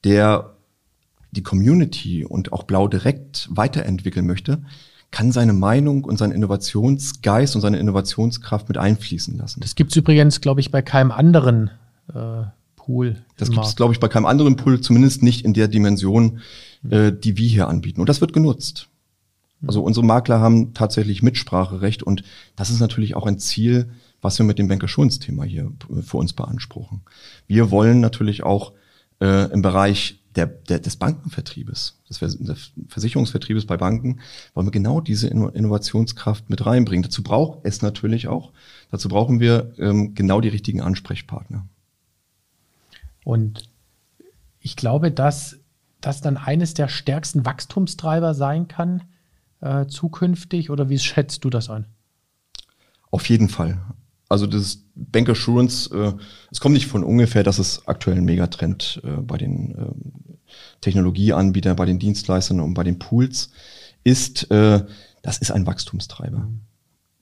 der 0.05 0.55
die 1.31 1.43
Community 1.43 2.25
und 2.25 2.53
auch 2.53 2.63
Blau 2.63 2.89
direkt 2.89 3.49
weiterentwickeln 3.51 4.27
möchte, 4.27 4.63
kann 5.11 5.33
seine 5.33 5.53
Meinung 5.53 6.05
und 6.05 6.19
seinen 6.19 6.33
Innovationsgeist 6.33 7.55
und 7.55 7.63
seine 7.63 7.79
Innovationskraft 7.79 8.69
mit 8.69 8.77
einfließen 8.77 9.37
lassen. 9.39 9.61
Das 9.61 9.75
gibt's 9.75 9.97
übrigens, 9.97 10.41
glaube 10.41 10.61
ich, 10.61 10.71
bei 10.71 10.83
keinem 10.83 11.11
anderen 11.11 11.71
äh, 12.13 12.43
Pool. 12.77 13.17
Das 13.37 13.51
gibt 13.51 13.65
es, 13.65 13.77
glaube 13.77 13.95
ich, 13.95 14.01
bei 14.01 14.09
keinem 14.09 14.27
anderen 14.27 14.57
Pool, 14.57 14.81
zumindest 14.81 15.23
nicht 15.23 15.45
in 15.45 15.55
der 15.55 15.69
Dimension, 15.69 16.41
äh, 16.89 17.13
die 17.13 17.37
wir 17.37 17.49
hier 17.49 17.69
anbieten. 17.69 18.01
Und 18.01 18.09
das 18.09 18.21
wird 18.21 18.33
genutzt. 18.33 18.89
Also 19.67 19.83
unsere 19.83 20.07
Makler 20.07 20.41
haben 20.41 20.73
tatsächlich 20.73 21.23
Mitspracherecht 21.23 22.03
und 22.03 22.23
das 22.55 22.71
ist 22.71 22.81
natürlich 22.81 23.17
auch 23.17 23.27
ein 23.27 23.39
Ziel, 23.39 23.91
was 24.21 24.39
wir 24.39 24.47
mit 24.47 24.59
dem 24.59 24.69
Bankerschulungsthema 24.69 25.45
hier 25.45 25.73
für 26.03 26.17
uns 26.17 26.33
beanspruchen. 26.33 27.03
Wir 27.47 27.71
wollen 27.71 28.01
natürlich 28.01 28.43
auch 28.43 28.73
äh, 29.21 29.51
im 29.53 29.63
Bereich 29.63 30.21
der, 30.39 30.47
der, 30.47 30.79
des 30.79 30.97
Bankenvertriebes, 30.97 31.99
des 32.09 32.73
Versicherungsvertriebes 32.89 33.67
bei 33.67 33.77
Banken, 33.77 34.21
wollen 34.55 34.69
wir 34.69 34.71
genau 34.71 35.01
diese 35.01 35.27
Innovationskraft 35.27 36.49
mit 36.49 36.65
reinbringen. 36.65 37.03
Dazu 37.03 37.25
braucht 37.25 37.59
es 37.65 37.83
natürlich 37.83 38.29
auch, 38.29 38.53
dazu 38.91 39.09
brauchen 39.09 39.41
wir 39.41 39.75
ähm, 39.79 40.15
genau 40.15 40.41
die 40.41 40.49
richtigen 40.49 40.81
Ansprechpartner. 40.81 41.67
Und 43.25 43.69
ich 44.61 44.77
glaube, 44.77 45.11
dass 45.11 45.59
das 46.01 46.21
dann 46.21 46.37
eines 46.37 46.73
der 46.75 46.87
stärksten 46.87 47.45
Wachstumstreiber 47.45 48.33
sein 48.33 48.69
kann 48.69 49.03
äh, 49.61 49.87
zukünftig 49.87 50.71
oder 50.71 50.89
wie 50.89 51.01
schätzt 51.01 51.45
du 51.45 51.51
das 51.51 51.69
an? 51.69 51.87
Auf 53.11 53.29
jeden 53.29 53.49
Fall. 53.49 53.81
Also 54.29 54.47
das 54.47 54.85
Bank 54.95 55.29
Assurance, 55.31 55.95
äh, 55.95 56.13
es 56.51 56.61
kommt 56.61 56.75
nicht 56.75 56.87
von 56.87 57.03
ungefähr, 57.03 57.43
dass 57.43 57.59
es 57.59 57.87
aktuell 57.89 58.19
ein 58.19 58.25
Megatrend 58.25 59.01
äh, 59.03 59.23
bei 59.23 59.39
den 59.39 59.75
äh, 59.75 60.28
Technologieanbietern, 60.81 61.77
bei 61.77 61.87
den 61.87 61.99
Dienstleistern 61.99 62.61
und 62.61 62.75
bei 62.75 62.85
den 62.85 62.99
Pools 62.99 63.51
ist. 64.05 64.51
Äh, 64.51 64.85
das 65.23 65.39
ist 65.39 65.51
ein 65.51 65.67
Wachstumstreiber. 65.67 66.49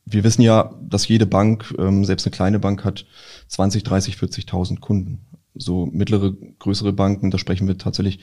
Wir 0.04 0.22
wissen 0.22 0.42
ja, 0.42 0.72
dass 0.80 1.08
jede 1.08 1.26
Bank, 1.26 1.74
ähm, 1.78 2.04
selbst 2.04 2.26
eine 2.26 2.30
kleine 2.30 2.58
Bank, 2.58 2.84
hat 2.84 3.06
20, 3.48 3.82
30, 3.82 4.14
40.000 4.14 4.80
Kunden. 4.80 5.26
So 5.54 5.86
mittlere, 5.86 6.34
größere 6.58 6.92
Banken, 6.92 7.30
da 7.30 7.38
sprechen 7.38 7.66
wir 7.66 7.78
tatsächlich 7.78 8.20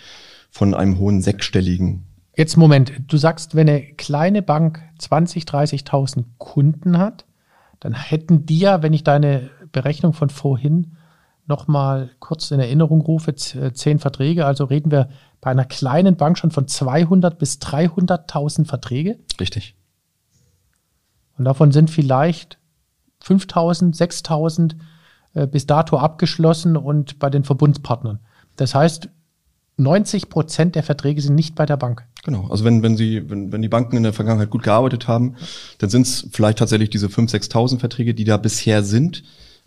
von 0.49 0.73
einem 0.73 0.99
hohen 0.99 1.21
sechsstelligen. 1.21 2.05
Jetzt 2.35 2.57
Moment, 2.57 2.93
du 3.07 3.17
sagst, 3.17 3.55
wenn 3.55 3.69
eine 3.69 3.81
kleine 3.81 4.41
Bank 4.41 4.81
20, 4.99 5.43
30.000 5.43 6.25
Kunden 6.37 6.97
hat, 6.97 7.25
dann 7.79 7.93
hätten 7.93 8.45
die 8.45 8.59
ja, 8.59 8.81
wenn 8.81 8.93
ich 8.93 9.03
deine 9.03 9.49
Berechnung 9.71 10.13
von 10.13 10.29
vorhin 10.29 10.95
nochmal 11.45 12.11
kurz 12.19 12.51
in 12.51 12.59
Erinnerung 12.59 13.01
rufe, 13.01 13.31
äh, 13.31 13.73
zehn 13.73 13.99
Verträge, 13.99 14.45
also 14.45 14.65
reden 14.65 14.91
wir 14.91 15.09
bei 15.41 15.51
einer 15.51 15.65
kleinen 15.65 16.15
Bank 16.15 16.37
schon 16.37 16.51
von 16.51 16.67
200 16.67 17.37
bis 17.37 17.59
300.000 17.59 18.65
Verträge. 18.65 19.19
Richtig. 19.39 19.75
Und 21.37 21.45
davon 21.45 21.71
sind 21.71 21.89
vielleicht 21.89 22.59
5.000, 23.23 23.95
6.000 23.95 24.75
äh, 25.33 25.47
bis 25.47 25.65
dato 25.65 25.97
abgeschlossen 25.97 26.77
und 26.77 27.19
bei 27.19 27.29
den 27.29 27.43
Verbundspartnern. 27.43 28.19
Das 28.55 28.75
heißt, 28.75 29.09
90 29.77 30.29
Prozent 30.29 30.75
der 30.75 30.83
Verträge 30.83 31.21
sind 31.21 31.35
nicht 31.35 31.55
bei 31.55 31.65
der 31.65 31.77
Bank. 31.77 32.05
Genau. 32.23 32.47
Also 32.47 32.63
wenn, 32.63 32.83
wenn 32.83 32.95
Sie, 32.95 33.29
wenn, 33.29 33.51
wenn 33.51 33.61
die 33.61 33.69
Banken 33.69 33.97
in 33.97 34.03
der 34.03 34.13
Vergangenheit 34.13 34.51
gut 34.51 34.63
gearbeitet 34.63 35.07
haben, 35.07 35.35
dann 35.79 35.89
sind 35.89 36.03
es 36.03 36.27
vielleicht 36.31 36.59
tatsächlich 36.59 36.89
diese 36.89 37.07
5.000, 37.07 37.49
6.000 37.49 37.79
Verträge, 37.79 38.13
die 38.13 38.23
da 38.23 38.37
bisher 38.37 38.83
sind. 38.83 39.23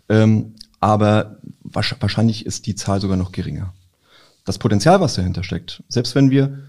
Ähm, 0.09 0.55
aber 0.79 1.37
wahrscheinlich 1.63 2.45
ist 2.45 2.65
die 2.65 2.75
Zahl 2.75 3.01
sogar 3.01 3.17
noch 3.17 3.31
geringer. 3.31 3.73
Das 4.45 4.57
Potenzial, 4.57 5.01
was 5.01 5.15
dahinter 5.15 5.43
steckt, 5.43 5.83
selbst 5.89 6.15
wenn 6.15 6.31
wir, 6.31 6.59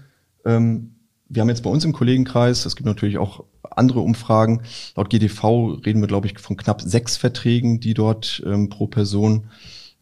ähm, 0.45 0.95
wir 1.29 1.41
haben 1.41 1.49
jetzt 1.49 1.63
bei 1.63 1.69
uns 1.69 1.85
im 1.85 1.93
Kollegenkreis, 1.93 2.65
es 2.65 2.75
gibt 2.75 2.87
natürlich 2.87 3.17
auch 3.17 3.45
andere 3.69 3.99
Umfragen, 4.01 4.61
laut 4.95 5.09
GDV 5.09 5.79
reden 5.85 6.01
wir, 6.01 6.07
glaube 6.07 6.27
ich, 6.27 6.39
von 6.39 6.57
knapp 6.57 6.81
sechs 6.81 7.17
Verträgen, 7.17 7.79
die 7.79 7.93
dort 7.93 8.41
ähm, 8.45 8.69
pro 8.69 8.87
Person 8.87 9.45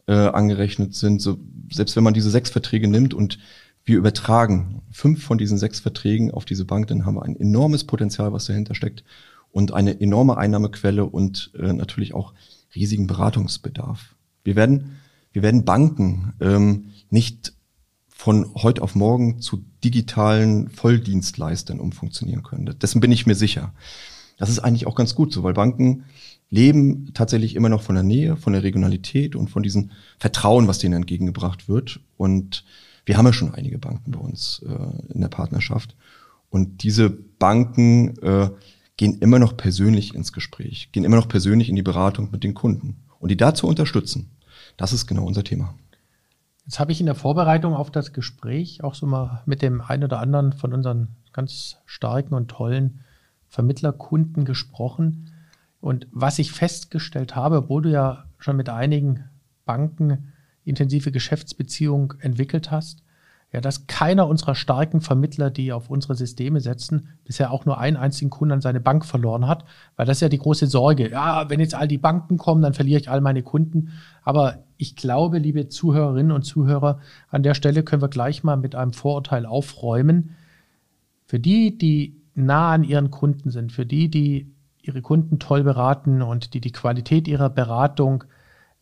äh, 0.06 0.12
angerechnet 0.12 0.94
sind. 0.94 1.20
So, 1.20 1.38
selbst 1.70 1.94
wenn 1.96 2.04
man 2.04 2.14
diese 2.14 2.30
sechs 2.30 2.50
Verträge 2.50 2.88
nimmt 2.88 3.14
und 3.14 3.38
wir 3.84 3.96
übertragen 3.96 4.82
fünf 4.90 5.22
von 5.22 5.38
diesen 5.38 5.58
sechs 5.58 5.80
Verträgen 5.80 6.30
auf 6.30 6.44
diese 6.44 6.64
Bank, 6.64 6.88
dann 6.88 7.06
haben 7.06 7.14
wir 7.14 7.22
ein 7.22 7.38
enormes 7.38 7.84
Potenzial, 7.84 8.32
was 8.32 8.46
dahinter 8.46 8.74
steckt 8.74 9.04
und 9.52 9.72
eine 9.72 10.00
enorme 10.00 10.36
Einnahmequelle 10.36 11.04
und 11.04 11.52
äh, 11.58 11.72
natürlich 11.72 12.14
auch 12.14 12.34
riesigen 12.74 13.06
Beratungsbedarf. 13.06 14.14
Wir 14.44 14.56
werden, 14.56 14.98
wir 15.32 15.42
werden 15.42 15.64
Banken 15.64 16.32
ähm, 16.40 16.90
nicht 17.10 17.52
von 18.08 18.52
heute 18.54 18.82
auf 18.82 18.94
morgen 18.94 19.40
zu 19.40 19.64
digitalen 19.84 20.70
Volldienstleistern 20.70 21.78
umfunktionieren 21.78 22.42
können. 22.42 22.78
Dessen 22.78 23.00
bin 23.00 23.12
ich 23.12 23.26
mir 23.26 23.36
sicher. 23.36 23.72
Das 24.38 24.50
ist 24.50 24.58
eigentlich 24.58 24.86
auch 24.86 24.94
ganz 24.94 25.14
gut 25.14 25.32
so, 25.32 25.42
weil 25.42 25.54
Banken 25.54 26.04
leben 26.50 27.10
tatsächlich 27.14 27.54
immer 27.54 27.68
noch 27.68 27.82
von 27.82 27.94
der 27.94 28.04
Nähe, 28.04 28.36
von 28.36 28.52
der 28.52 28.62
Regionalität 28.62 29.36
und 29.36 29.50
von 29.50 29.62
diesem 29.62 29.90
Vertrauen, 30.18 30.66
was 30.66 30.78
denen 30.78 30.94
entgegengebracht 30.94 31.68
wird. 31.68 32.00
Und 32.16 32.64
wir 33.04 33.16
haben 33.16 33.26
ja 33.26 33.32
schon 33.32 33.54
einige 33.54 33.78
Banken 33.78 34.12
bei 34.12 34.18
uns 34.18 34.64
äh, 34.66 35.12
in 35.12 35.20
der 35.20 35.28
Partnerschaft. 35.28 35.96
Und 36.50 36.82
diese 36.82 37.10
Banken 37.10 38.16
äh, 38.18 38.50
gehen 38.98 39.18
immer 39.20 39.38
noch 39.38 39.56
persönlich 39.56 40.14
ins 40.14 40.34
Gespräch, 40.34 40.90
gehen 40.92 41.04
immer 41.04 41.16
noch 41.16 41.28
persönlich 41.28 41.70
in 41.70 41.76
die 41.76 41.82
Beratung 41.82 42.30
mit 42.30 42.44
den 42.44 42.52
Kunden. 42.52 42.98
Und 43.18 43.30
die 43.30 43.36
dazu 43.36 43.66
unterstützen, 43.66 44.36
das 44.76 44.92
ist 44.92 45.06
genau 45.06 45.24
unser 45.24 45.44
Thema. 45.44 45.74
Jetzt 46.66 46.80
habe 46.80 46.92
ich 46.92 47.00
in 47.00 47.06
der 47.06 47.14
Vorbereitung 47.14 47.74
auf 47.74 47.90
das 47.90 48.12
Gespräch 48.12 48.84
auch 48.84 48.94
so 48.94 49.06
mal 49.06 49.42
mit 49.46 49.62
dem 49.62 49.80
einen 49.80 50.04
oder 50.04 50.20
anderen 50.20 50.52
von 50.52 50.74
unseren 50.74 51.16
ganz 51.32 51.78
starken 51.86 52.34
und 52.34 52.48
tollen 52.48 53.00
Vermittlerkunden 53.46 54.44
gesprochen. 54.44 55.32
Und 55.80 56.06
was 56.10 56.38
ich 56.38 56.52
festgestellt 56.52 57.36
habe, 57.36 57.58
obwohl 57.58 57.82
du 57.82 57.90
ja 57.90 58.26
schon 58.38 58.56
mit 58.56 58.68
einigen 58.68 59.24
Banken 59.64 60.32
intensive 60.64 61.12
Geschäftsbeziehungen 61.12 62.20
entwickelt 62.20 62.70
hast, 62.70 63.02
ja, 63.50 63.62
dass 63.62 63.86
keiner 63.86 64.28
unserer 64.28 64.54
starken 64.54 65.00
Vermittler, 65.00 65.50
die 65.50 65.72
auf 65.72 65.88
unsere 65.88 66.14
Systeme 66.14 66.60
setzen, 66.60 67.08
bisher 67.24 67.50
auch 67.50 67.64
nur 67.64 67.78
einen 67.78 67.96
einzigen 67.96 68.30
Kunden 68.30 68.52
an 68.52 68.60
seine 68.60 68.80
Bank 68.80 69.06
verloren 69.06 69.46
hat, 69.46 69.64
weil 69.96 70.04
das 70.04 70.18
ist 70.18 70.20
ja 70.20 70.28
die 70.28 70.38
große 70.38 70.66
Sorge. 70.66 71.10
Ja, 71.10 71.48
wenn 71.48 71.60
jetzt 71.60 71.74
all 71.74 71.88
die 71.88 71.96
Banken 71.96 72.36
kommen, 72.36 72.60
dann 72.60 72.74
verliere 72.74 73.00
ich 73.00 73.10
all 73.10 73.22
meine 73.22 73.42
Kunden. 73.42 73.92
Aber 74.22 74.64
ich 74.76 74.96
glaube, 74.96 75.38
liebe 75.38 75.68
Zuhörerinnen 75.68 76.32
und 76.32 76.42
Zuhörer, 76.42 77.00
an 77.30 77.42
der 77.42 77.54
Stelle 77.54 77.82
können 77.82 78.02
wir 78.02 78.08
gleich 78.08 78.44
mal 78.44 78.56
mit 78.56 78.74
einem 78.74 78.92
Vorurteil 78.92 79.46
aufräumen. 79.46 80.36
Für 81.24 81.40
die, 81.40 81.78
die 81.78 82.20
nah 82.34 82.72
an 82.72 82.84
ihren 82.84 83.10
Kunden 83.10 83.50
sind, 83.50 83.72
für 83.72 83.86
die, 83.86 84.10
die 84.10 84.52
ihre 84.82 85.00
Kunden 85.00 85.38
toll 85.38 85.64
beraten 85.64 86.20
und 86.20 86.52
die 86.52 86.60
die 86.60 86.72
Qualität 86.72 87.26
ihrer 87.28 87.48
Beratung 87.48 88.24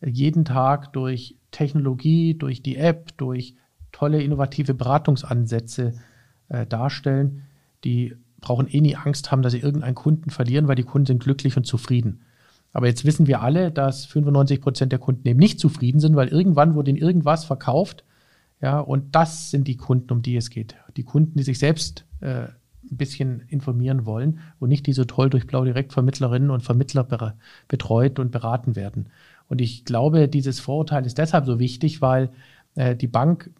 jeden 0.05 0.43
Tag 0.43 0.91
durch 0.93 1.37
Technologie, 1.51 2.37
durch 2.37 2.61
die 2.61 2.75
App, 2.75 3.17
durch 3.17 3.55
tolle 3.91 4.21
innovative 4.21 4.73
Beratungsansätze 4.73 5.93
äh, 6.49 6.65
darstellen, 6.65 7.43
die 7.83 8.15
brauchen 8.39 8.67
eh 8.67 8.81
nie 8.81 8.95
Angst 8.95 9.31
haben, 9.31 9.41
dass 9.41 9.53
sie 9.53 9.59
irgendeinen 9.59 9.95
Kunden 9.95 10.29
verlieren, 10.29 10.67
weil 10.67 10.75
die 10.75 10.83
Kunden 10.83 11.07
sind 11.07 11.23
glücklich 11.23 11.57
und 11.57 11.65
zufrieden. 11.65 12.21
Aber 12.73 12.87
jetzt 12.87 13.05
wissen 13.05 13.27
wir 13.27 13.41
alle, 13.41 13.71
dass 13.71 14.05
95 14.05 14.61
Prozent 14.61 14.91
der 14.91 14.99
Kunden 14.99 15.27
eben 15.27 15.39
nicht 15.39 15.59
zufrieden 15.59 15.99
sind, 15.99 16.15
weil 16.15 16.27
irgendwann 16.27 16.75
wurde 16.75 16.91
ihnen 16.91 16.99
irgendwas 16.99 17.45
verkauft. 17.45 18.03
Ja, 18.61 18.79
und 18.79 19.15
das 19.15 19.51
sind 19.51 19.67
die 19.67 19.77
Kunden, 19.77 20.11
um 20.11 20.21
die 20.21 20.35
es 20.35 20.49
geht. 20.49 20.75
Die 20.95 21.03
Kunden, 21.03 21.37
die 21.37 21.43
sich 21.43 21.59
selbst 21.59 22.05
äh, 22.21 22.47
ein 22.91 22.97
bisschen 22.97 23.41
informieren 23.47 24.05
wollen 24.05 24.39
und 24.59 24.69
nicht 24.69 24.85
die 24.87 24.93
so 24.93 25.05
toll 25.05 25.29
durch 25.29 25.47
Blau 25.47 25.63
Direktvermittlerinnen 25.63 26.49
und 26.49 26.63
Vermittler 26.63 27.35
betreut 27.67 28.19
und 28.19 28.31
beraten 28.31 28.75
werden. 28.75 29.09
Und 29.47 29.61
ich 29.61 29.85
glaube, 29.85 30.27
dieses 30.27 30.59
Vorurteil 30.59 31.05
ist 31.05 31.17
deshalb 31.17 31.45
so 31.45 31.59
wichtig, 31.59 32.01
weil 32.01 32.29
äh, 32.75 32.95
die 32.95 33.07
Bank 33.07 33.51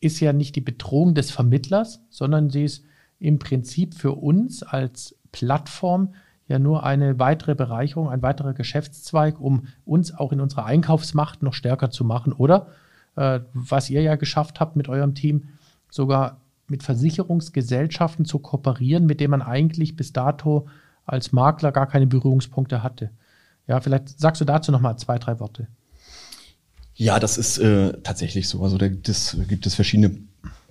ist 0.00 0.20
ja 0.20 0.32
nicht 0.32 0.56
die 0.56 0.60
Bedrohung 0.60 1.14
des 1.14 1.30
Vermittlers, 1.30 2.02
sondern 2.08 2.50
sie 2.50 2.64
ist 2.64 2.84
im 3.18 3.38
Prinzip 3.38 3.94
für 3.94 4.12
uns 4.12 4.62
als 4.62 5.16
Plattform 5.30 6.14
ja 6.48 6.58
nur 6.58 6.84
eine 6.84 7.18
weitere 7.18 7.54
Bereicherung, 7.54 8.08
ein 8.08 8.22
weiterer 8.22 8.54
Geschäftszweig, 8.54 9.40
um 9.40 9.68
uns 9.84 10.12
auch 10.12 10.32
in 10.32 10.40
unserer 10.40 10.64
Einkaufsmacht 10.64 11.42
noch 11.42 11.54
stärker 11.54 11.90
zu 11.90 12.04
machen. 12.04 12.32
Oder 12.32 12.68
äh, 13.14 13.40
was 13.52 13.88
ihr 13.88 14.02
ja 14.02 14.16
geschafft 14.16 14.58
habt 14.58 14.74
mit 14.74 14.88
eurem 14.88 15.14
Team, 15.14 15.50
sogar 15.90 16.40
mit 16.66 16.82
Versicherungsgesellschaften 16.82 18.24
zu 18.24 18.38
kooperieren, 18.38 19.06
mit 19.06 19.20
denen 19.20 19.32
man 19.32 19.42
eigentlich 19.42 19.96
bis 19.96 20.12
dato 20.12 20.66
als 21.04 21.32
Makler 21.32 21.72
gar 21.72 21.86
keine 21.86 22.06
Berührungspunkte 22.06 22.82
hatte. 22.82 23.10
Ja, 23.66 23.80
vielleicht 23.80 24.18
sagst 24.18 24.40
du 24.40 24.44
dazu 24.44 24.72
noch 24.72 24.80
mal 24.80 24.96
zwei, 24.96 25.18
drei 25.18 25.38
Worte. 25.38 25.68
Ja, 27.00 27.18
das 27.18 27.38
ist 27.38 27.56
äh, 27.56 27.94
tatsächlich 28.02 28.46
so. 28.46 28.62
Also 28.62 28.76
da 28.76 28.86
gibt 28.86 29.08
es, 29.08 29.34
gibt 29.48 29.64
es 29.64 29.74
verschiedene 29.74 30.18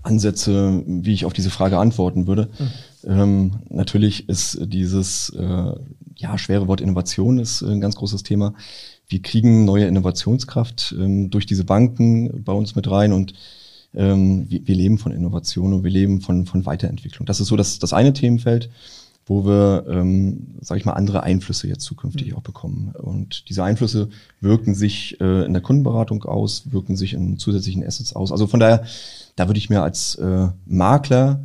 Ansätze, 0.03 0.83
wie 0.85 1.11
ich 1.11 1.25
auf 1.25 1.33
diese 1.33 1.49
Frage 1.49 1.79
antworten 1.79 2.27
würde. 2.27 2.49
Mhm. 2.59 3.09
Ähm, 3.11 3.51
natürlich 3.69 4.29
ist 4.29 4.59
dieses 4.61 5.31
äh, 5.31 5.71
ja 6.17 6.37
schwere 6.37 6.67
Wort 6.67 6.81
Innovation 6.81 7.39
ist 7.39 7.63
ein 7.63 7.81
ganz 7.81 7.95
großes 7.95 8.21
Thema. 8.21 8.53
Wir 9.07 9.23
kriegen 9.23 9.65
neue 9.65 9.87
Innovationskraft 9.87 10.93
ähm, 10.99 11.31
durch 11.31 11.47
diese 11.47 11.63
Banken 11.63 12.43
bei 12.43 12.53
uns 12.53 12.75
mit 12.75 12.91
rein 12.91 13.11
und 13.11 13.33
ähm, 13.95 14.45
wir, 14.51 14.67
wir, 14.67 14.75
leben 14.75 14.99
von 14.99 15.11
Innovation 15.11 15.73
und 15.73 15.83
wir 15.83 15.89
leben 15.89 16.21
von, 16.21 16.45
von 16.45 16.63
Weiterentwicklung. 16.63 17.25
Das 17.25 17.39
ist 17.39 17.47
so 17.47 17.55
das, 17.55 17.79
das 17.79 17.91
eine 17.91 18.13
Themenfeld, 18.13 18.69
wo 19.29 19.45
wir, 19.45 19.85
ähm, 19.87 20.55
sage 20.59 20.79
ich 20.79 20.85
mal, 20.85 20.93
andere 20.93 21.21
Einflüsse 21.21 21.67
jetzt 21.67 21.83
zukünftig 21.83 22.31
mhm. 22.31 22.37
auch 22.37 22.41
bekommen. 22.41 22.93
Und 22.97 23.47
diese 23.47 23.63
Einflüsse 23.63 24.09
wirken 24.41 24.73
sich 24.73 25.21
äh, 25.21 25.45
in 25.45 25.53
der 25.53 25.61
Kundenberatung 25.61 26.23
aus, 26.23 26.71
wirken 26.71 26.97
sich 26.97 27.13
in 27.13 27.37
zusätzlichen 27.37 27.85
Assets 27.85 28.13
aus. 28.13 28.31
Also 28.31 28.47
von 28.47 28.59
daher, 28.59 28.83
da 29.35 29.47
würde 29.47 29.59
ich 29.59 29.69
mir 29.69 29.83
als 29.83 30.15
äh, 30.15 30.47
Makler, 30.65 31.43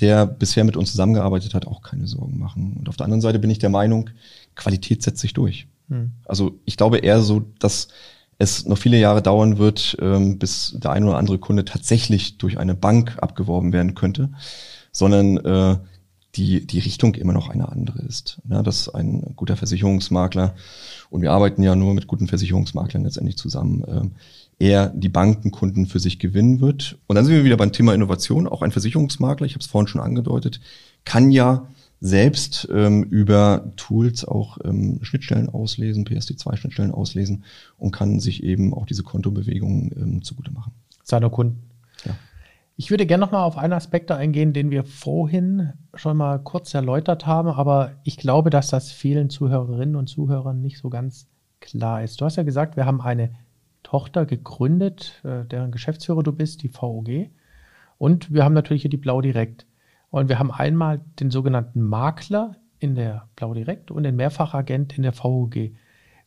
der 0.00 0.26
bisher 0.26 0.64
mit 0.64 0.78
uns 0.78 0.90
zusammengearbeitet 0.90 1.52
hat, 1.52 1.66
auch 1.66 1.82
keine 1.82 2.06
Sorgen 2.06 2.38
machen. 2.38 2.74
Und 2.78 2.88
auf 2.88 2.96
der 2.96 3.04
anderen 3.04 3.20
Seite 3.20 3.38
bin 3.38 3.50
ich 3.50 3.58
der 3.58 3.70
Meinung, 3.70 4.08
Qualität 4.54 5.02
setzt 5.02 5.20
sich 5.20 5.34
durch. 5.34 5.68
Mhm. 5.88 6.12
Also 6.24 6.58
ich 6.64 6.78
glaube 6.78 6.98
eher 6.98 7.20
so, 7.20 7.42
dass 7.58 7.88
es 8.38 8.64
noch 8.64 8.78
viele 8.78 8.98
Jahre 8.98 9.20
dauern 9.20 9.58
wird, 9.58 9.98
ähm, 10.00 10.38
bis 10.38 10.74
der 10.78 10.90
ein 10.90 11.04
oder 11.04 11.18
andere 11.18 11.38
Kunde 11.38 11.66
tatsächlich 11.66 12.38
durch 12.38 12.58
eine 12.58 12.74
Bank 12.74 13.18
abgeworben 13.20 13.74
werden 13.74 13.94
könnte, 13.94 14.30
sondern 14.90 15.36
äh, 15.36 15.76
die, 16.36 16.66
die 16.66 16.78
Richtung 16.78 17.14
immer 17.14 17.32
noch 17.32 17.48
eine 17.48 17.68
andere 17.68 18.02
ist. 18.02 18.40
Ja, 18.48 18.62
dass 18.62 18.88
ein 18.88 19.32
guter 19.36 19.56
Versicherungsmakler, 19.56 20.54
und 21.10 21.22
wir 21.22 21.32
arbeiten 21.32 21.62
ja 21.62 21.74
nur 21.74 21.94
mit 21.94 22.06
guten 22.06 22.26
Versicherungsmaklern 22.26 23.04
letztendlich 23.04 23.36
zusammen, 23.36 23.84
äh, 23.84 24.02
er 24.58 24.88
die 24.88 25.08
Bankenkunden 25.08 25.86
für 25.86 25.98
sich 25.98 26.18
gewinnen 26.18 26.60
wird. 26.60 26.98
Und 27.06 27.16
dann 27.16 27.24
sind 27.24 27.34
wir 27.34 27.44
wieder 27.44 27.56
beim 27.56 27.72
Thema 27.72 27.94
Innovation. 27.94 28.46
Auch 28.46 28.62
ein 28.62 28.72
Versicherungsmakler, 28.72 29.46
ich 29.46 29.52
habe 29.52 29.60
es 29.60 29.66
vorhin 29.66 29.88
schon 29.88 30.00
angedeutet, 30.00 30.60
kann 31.04 31.30
ja 31.30 31.68
selbst 32.00 32.68
ähm, 32.72 33.04
über 33.04 33.72
Tools 33.76 34.24
auch 34.24 34.58
ähm, 34.64 34.98
Schnittstellen 35.02 35.48
auslesen, 35.48 36.06
PSD2-Schnittstellen 36.06 36.90
auslesen 36.90 37.44
und 37.78 37.90
kann 37.90 38.20
sich 38.20 38.42
eben 38.42 38.74
auch 38.74 38.86
diese 38.86 39.02
Kontobewegungen 39.02 39.92
ähm, 39.96 40.22
zugute 40.22 40.52
machen. 40.52 40.72
Seiner 41.02 41.30
Kunden. 41.30 41.65
Ich 42.78 42.90
würde 42.90 43.06
gerne 43.06 43.24
nochmal 43.24 43.44
auf 43.44 43.56
einen 43.56 43.72
Aspekt 43.72 44.10
eingehen, 44.10 44.52
den 44.52 44.70
wir 44.70 44.84
vorhin 44.84 45.72
schon 45.94 46.18
mal 46.18 46.38
kurz 46.38 46.74
erläutert 46.74 47.26
haben, 47.26 47.48
aber 47.48 47.92
ich 48.04 48.18
glaube, 48.18 48.50
dass 48.50 48.68
das 48.68 48.92
vielen 48.92 49.30
Zuhörerinnen 49.30 49.96
und 49.96 50.08
Zuhörern 50.08 50.60
nicht 50.60 50.76
so 50.76 50.90
ganz 50.90 51.26
klar 51.60 52.02
ist. 52.02 52.20
Du 52.20 52.26
hast 52.26 52.36
ja 52.36 52.42
gesagt, 52.42 52.76
wir 52.76 52.84
haben 52.84 53.00
eine 53.00 53.32
Tochter 53.82 54.26
gegründet, 54.26 55.22
äh, 55.24 55.46
deren 55.46 55.70
Geschäftsführer 55.70 56.22
du 56.22 56.32
bist, 56.32 56.62
die 56.62 56.68
VOG. 56.68 57.30
Und 57.96 58.34
wir 58.34 58.44
haben 58.44 58.52
natürlich 58.52 58.82
hier 58.82 58.90
die 58.90 58.98
Blau 58.98 59.22
Direkt. 59.22 59.66
Und 60.10 60.28
wir 60.28 60.38
haben 60.38 60.50
einmal 60.50 61.00
den 61.18 61.30
sogenannten 61.30 61.80
Makler 61.80 62.56
in 62.78 62.94
der 62.94 63.28
Blau 63.36 63.54
Direkt 63.54 63.90
und 63.90 64.02
den 64.02 64.16
Mehrfachagent 64.16 64.98
in 64.98 65.02
der 65.02 65.14
VOG. 65.14 65.70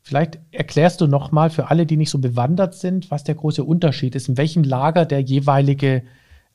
Vielleicht 0.02 0.40
erklärst 0.50 1.00
du 1.02 1.06
nochmal 1.06 1.52
für 1.52 1.70
alle, 1.70 1.86
die 1.86 1.98
nicht 1.98 2.10
so 2.10 2.18
bewandert 2.18 2.74
sind, 2.74 3.12
was 3.12 3.24
der 3.24 3.36
große 3.36 3.64
Unterschied 3.64 4.16
ist, 4.16 4.30
in 4.30 4.38
welchem 4.38 4.64
Lager 4.64 5.06
der 5.06 5.22
jeweilige 5.22 6.02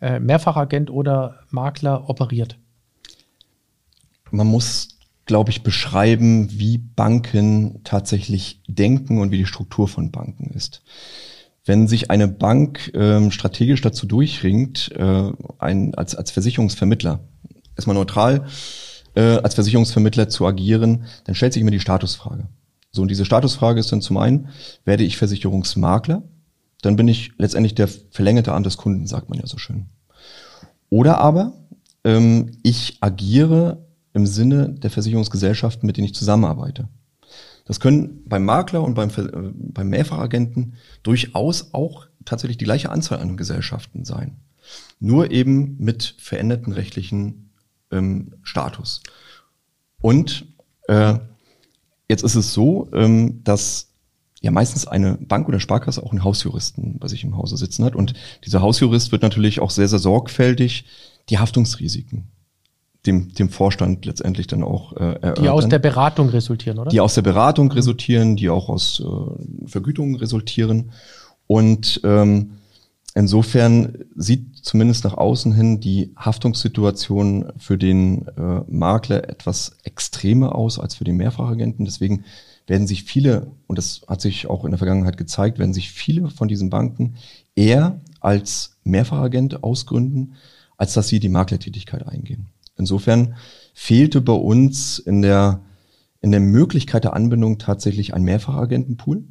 äh, 0.01 0.21
Mehrfachagent 0.21 0.91
oder 0.91 1.41
Makler 1.51 2.09
operiert. 2.09 2.59
Man 4.31 4.47
muss, 4.47 4.89
glaube 5.27 5.51
ich, 5.51 5.63
beschreiben, 5.63 6.49
wie 6.51 6.79
Banken 6.79 7.81
tatsächlich 7.85 8.61
denken 8.67 9.21
und 9.21 9.31
wie 9.31 9.39
die 9.39 9.47
Struktur 9.47 9.89
von 9.89 10.11
Banken 10.11 10.51
ist. 10.51 10.83
Wenn 11.65 11.89
sich 11.89 12.11
eine 12.11 12.29
Bank 12.29 12.91
ähm, 12.95 13.31
strategisch 13.31 13.81
dazu 13.81 14.07
durchringt, 14.07 14.93
äh, 14.97 15.33
ein, 15.59 15.95
als, 15.95 16.15
als 16.15 16.31
Versicherungsvermittler, 16.31 17.21
erstmal 17.75 17.97
neutral, 17.97 18.47
äh, 19.15 19.39
als 19.39 19.55
Versicherungsvermittler 19.55 20.29
zu 20.29 20.47
agieren, 20.47 21.05
dann 21.25 21.35
stellt 21.35 21.55
sich 21.55 21.63
immer 21.63 21.71
die 21.71 21.81
Statusfrage. 21.81 22.49
So, 22.91 23.03
und 23.03 23.09
diese 23.09 23.25
Statusfrage 23.25 23.81
ist 23.81 23.91
dann 23.93 24.03
zum 24.03 24.19
einen, 24.19 24.49
werde 24.85 25.05
ich 25.05 25.17
Versicherungsmakler? 25.17 26.23
Dann 26.85 26.97
bin 26.97 27.09
ich 27.09 27.33
letztendlich 27.39 27.75
der 27.75 27.89
verlängerte 27.89 28.53
Arm 28.53 28.63
des 28.63 28.77
Kunden, 28.77 29.07
sagt 29.07 29.31
man 29.31 29.39
ja 29.39 29.47
so 29.47 29.59
schön. 29.59 29.87
Oder 30.91 31.19
aber, 31.19 31.55
ähm, 32.05 32.53
ich 32.63 32.99
agiere 33.01 33.87
im 34.13 34.27
Sinne 34.27 34.69
der 34.71 34.91
Versicherungsgesellschaften, 34.91 35.87
mit 35.87 35.97
denen 35.97 36.07
ich 36.07 36.15
zusammenarbeite. 36.15 36.89
Das 37.65 37.81
können 37.81 38.23
beim 38.27 38.45
Makler 38.45 38.83
und 38.83 38.95
beim, 38.95 39.09
äh, 39.09 39.53
beim 39.55 39.89
Mehrfachagenten 39.89 40.75
durchaus 41.03 41.73
auch 41.73 42.07
tatsächlich 42.27 42.59
die 42.59 42.67
gleiche 42.67 42.91
Anzahl 42.91 43.19
an 43.19 43.37
Gesellschaften 43.37 44.05
sein. 44.05 44.37
Nur 45.01 45.31
eben 45.31 45.77
mit 45.79 46.15
veränderten 46.19 46.73
rechtlichen 46.73 47.51
ähm, 47.91 48.35
Status. 48.43 49.03
Und 50.01 50.47
äh, 50.89 51.19
jetzt 52.09 52.25
ist 52.25 52.35
es 52.35 52.53
so, 52.53 52.89
ähm, 52.93 53.43
dass 53.43 53.94
ja 54.45 54.51
meistens 54.51 54.87
eine 54.87 55.15
Bank 55.15 55.49
oder 55.49 55.59
Sparkasse 55.59 56.03
auch 56.03 56.11
einen 56.11 56.23
Hausjuristen 56.23 56.99
bei 56.99 57.09
sich 57.09 57.25
im 57.25 57.37
Hause 57.37 57.57
sitzen 57.57 57.85
hat. 57.85 57.97
Und 57.97 58.13
dieser 58.45 58.61
Hausjurist 58.61 59.11
wird 59.11 59.23
natürlich 59.23 59.61
auch 59.61 59.71
sehr, 59.71 59.89
sehr 59.89 59.99
sorgfältig 59.99 60.85
die 61.31 61.39
Haftungsrisiken 61.39 62.29
dem, 63.07 63.33
dem 63.35 63.49
Vorstand 63.49 64.05
letztendlich 64.05 64.47
dann 64.47 64.63
auch 64.63 64.93
äh, 64.93 64.97
erörtern. 64.99 65.45
Die 65.45 65.49
aus 65.49 65.69
der 65.69 65.79
Beratung 65.79 66.29
resultieren, 66.29 66.79
oder? 66.79 66.91
Die 66.91 67.01
aus 67.01 67.15
der 67.15 67.23
Beratung 67.23 67.73
resultieren, 67.73 68.37
die 68.37 68.51
auch 68.51 68.69
aus 68.69 69.03
äh, 69.03 69.67
Vergütungen 69.67 70.17
resultieren. 70.17 70.93
Und 71.47 72.01
ähm, 72.05 72.53
insofern 73.15 74.05
sieht 74.15 74.57
zumindest 74.63 75.05
nach 75.05 75.15
außen 75.15 75.55
hin 75.55 75.81
die 75.81 76.13
Haftungssituation 76.17 77.53
für 77.59 77.79
den 77.79 78.29
äh, 78.29 78.61
Makler 78.69 79.29
etwas 79.29 79.77
extremer 79.85 80.55
aus 80.55 80.79
als 80.79 80.95
für 80.95 81.05
den 81.05 81.17
Mehrfachagenten. 81.17 81.85
Deswegen 81.85 82.25
werden 82.67 82.87
sich 82.87 83.05
viele, 83.05 83.53
und 83.67 83.79
das 83.79 84.03
hat 84.09 84.21
sich 84.21 84.47
auch 84.47 84.65
in 84.65 84.71
der 84.71 84.79
Vergangenheit 84.79 85.17
gezeigt, 85.17 85.59
werden 85.59 85.75
sich 85.75 85.91
viele 85.91 86.31
von 86.31 86.49
diesen 86.49 86.71
Banken 86.71 87.17
eher 87.55 88.01
als 88.21 88.77
Mehrfachagent 88.85 89.63
ausgründen, 89.63 90.35
als 90.77 90.95
dass 90.95 91.09
sie 91.09 91.21
die 91.21 91.29
Maklertätigkeit 91.29 92.07
eingehen. 92.07 92.47
Insofern 92.77 93.37
fehlte 93.75 94.21
bei 94.21 94.33
uns 94.33 94.99
in 94.99 95.23
der, 95.23 95.61
in 96.21 96.31
der 96.31 96.41
Möglichkeit 96.41 97.05
der 97.05 97.15
Anbindung 97.15 97.59
tatsächlich 97.59 98.15
ein 98.15 98.23
Mehrfachagentenpool. 98.23 99.25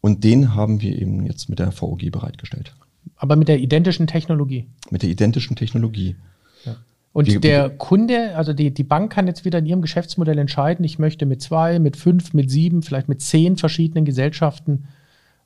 Und 0.00 0.24
den 0.24 0.54
haben 0.54 0.80
wir 0.80 1.00
eben 1.00 1.24
jetzt 1.26 1.48
mit 1.48 1.58
der 1.58 1.72
VOG 1.72 2.10
bereitgestellt. 2.10 2.74
Aber 3.16 3.36
mit 3.36 3.48
der 3.48 3.60
identischen 3.60 4.06
Technologie? 4.06 4.66
Mit 4.90 5.02
der 5.02 5.10
identischen 5.10 5.56
Technologie. 5.56 6.16
Ja. 6.64 6.76
Und 7.12 7.28
wir, 7.28 7.40
der 7.40 7.70
Kunde, 7.70 8.36
also 8.36 8.52
die, 8.52 8.72
die 8.72 8.84
Bank 8.84 9.12
kann 9.12 9.26
jetzt 9.26 9.44
wieder 9.44 9.58
in 9.58 9.66
ihrem 9.66 9.82
Geschäftsmodell 9.82 10.38
entscheiden, 10.38 10.84
ich 10.84 10.98
möchte 10.98 11.26
mit 11.26 11.42
zwei, 11.42 11.78
mit 11.78 11.96
fünf, 11.96 12.32
mit 12.32 12.50
sieben, 12.50 12.82
vielleicht 12.82 13.08
mit 13.08 13.20
zehn 13.20 13.56
verschiedenen 13.56 14.04
Gesellschaften 14.04 14.84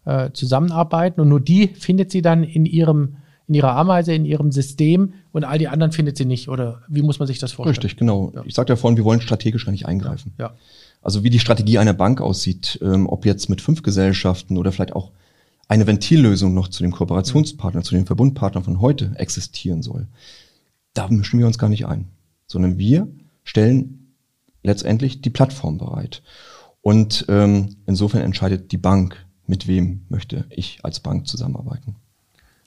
äh, 0.05 0.31
zusammenarbeiten 0.33 1.21
und 1.21 1.29
nur 1.29 1.41
die 1.41 1.69
findet 1.69 2.13
sie 2.13 2.23
dann 2.23 2.45
in 2.45 2.67
ihrem 2.67 3.17
in 3.49 3.55
ihrer 3.55 3.77
Ameise, 3.77 4.13
in 4.13 4.25
ihrem 4.25 4.51
System 4.51 5.15
und 5.33 5.45
all 5.45 5.59
die 5.59 5.69
anderen 5.69 5.93
findet 5.93 6.17
sie 6.17 6.25
nicht. 6.25 6.49
Oder 6.49 6.83
wie 6.89 7.03
muss 7.03 7.19
man 7.19 7.29
sich 7.29 7.39
das 7.39 7.53
vorstellen? 7.53 7.75
Richtig, 7.77 7.97
genau. 7.97 8.33
Ja. 8.35 8.43
Ich 8.45 8.55
sagte 8.55 8.73
ja 8.73 8.77
vorhin, 8.77 8.97
wir 8.97 9.05
wollen 9.05 9.21
strategisch 9.21 9.65
gar 9.65 9.73
nicht 9.73 9.87
eingreifen. 9.87 10.33
Ja. 10.39 10.55
Also 11.01 11.23
wie 11.23 11.31
die 11.31 11.39
Strategie 11.39 11.79
einer 11.79 11.93
Bank 11.93 12.21
aussieht, 12.21 12.81
ähm, 12.83 13.09
ob 13.09 13.25
jetzt 13.25 13.49
mit 13.49 13.61
fünf 13.61 13.83
Gesellschaften 13.83 14.59
oder 14.59 14.73
vielleicht 14.73 14.97
auch 14.97 15.13
eine 15.69 15.87
Ventillösung 15.87 16.55
noch 16.55 16.69
zu 16.69 16.83
dem 16.83 16.93
Kooperationspartner, 16.93 17.81
mhm. 17.81 17.85
zu 17.85 17.95
den 17.95 18.07
Verbundpartnern 18.07 18.65
von 18.65 18.81
heute 18.81 19.13
existieren 19.17 19.83
soll, 19.83 20.09
da 20.97 21.09
mischen 21.09 21.39
wir 21.39 21.47
uns 21.47 21.59
gar 21.59 21.69
nicht 21.69 21.87
ein, 21.87 22.09
sondern 22.47 22.79
wir 22.79 23.09
stellen 23.45 24.15
letztendlich 24.63 25.21
die 25.21 25.31
Plattform 25.31 25.79
bereit. 25.79 26.23
Und 26.81 27.27
ähm, 27.29 27.77
insofern 27.87 28.23
entscheidet 28.23 28.73
die 28.73 28.79
Bank, 28.79 29.25
mit 29.47 29.67
wem 29.67 30.05
möchte 30.09 30.47
ich 30.51 30.81
als 30.83 31.01
Bank 31.01 31.27
zusammenarbeiten. 31.27 31.97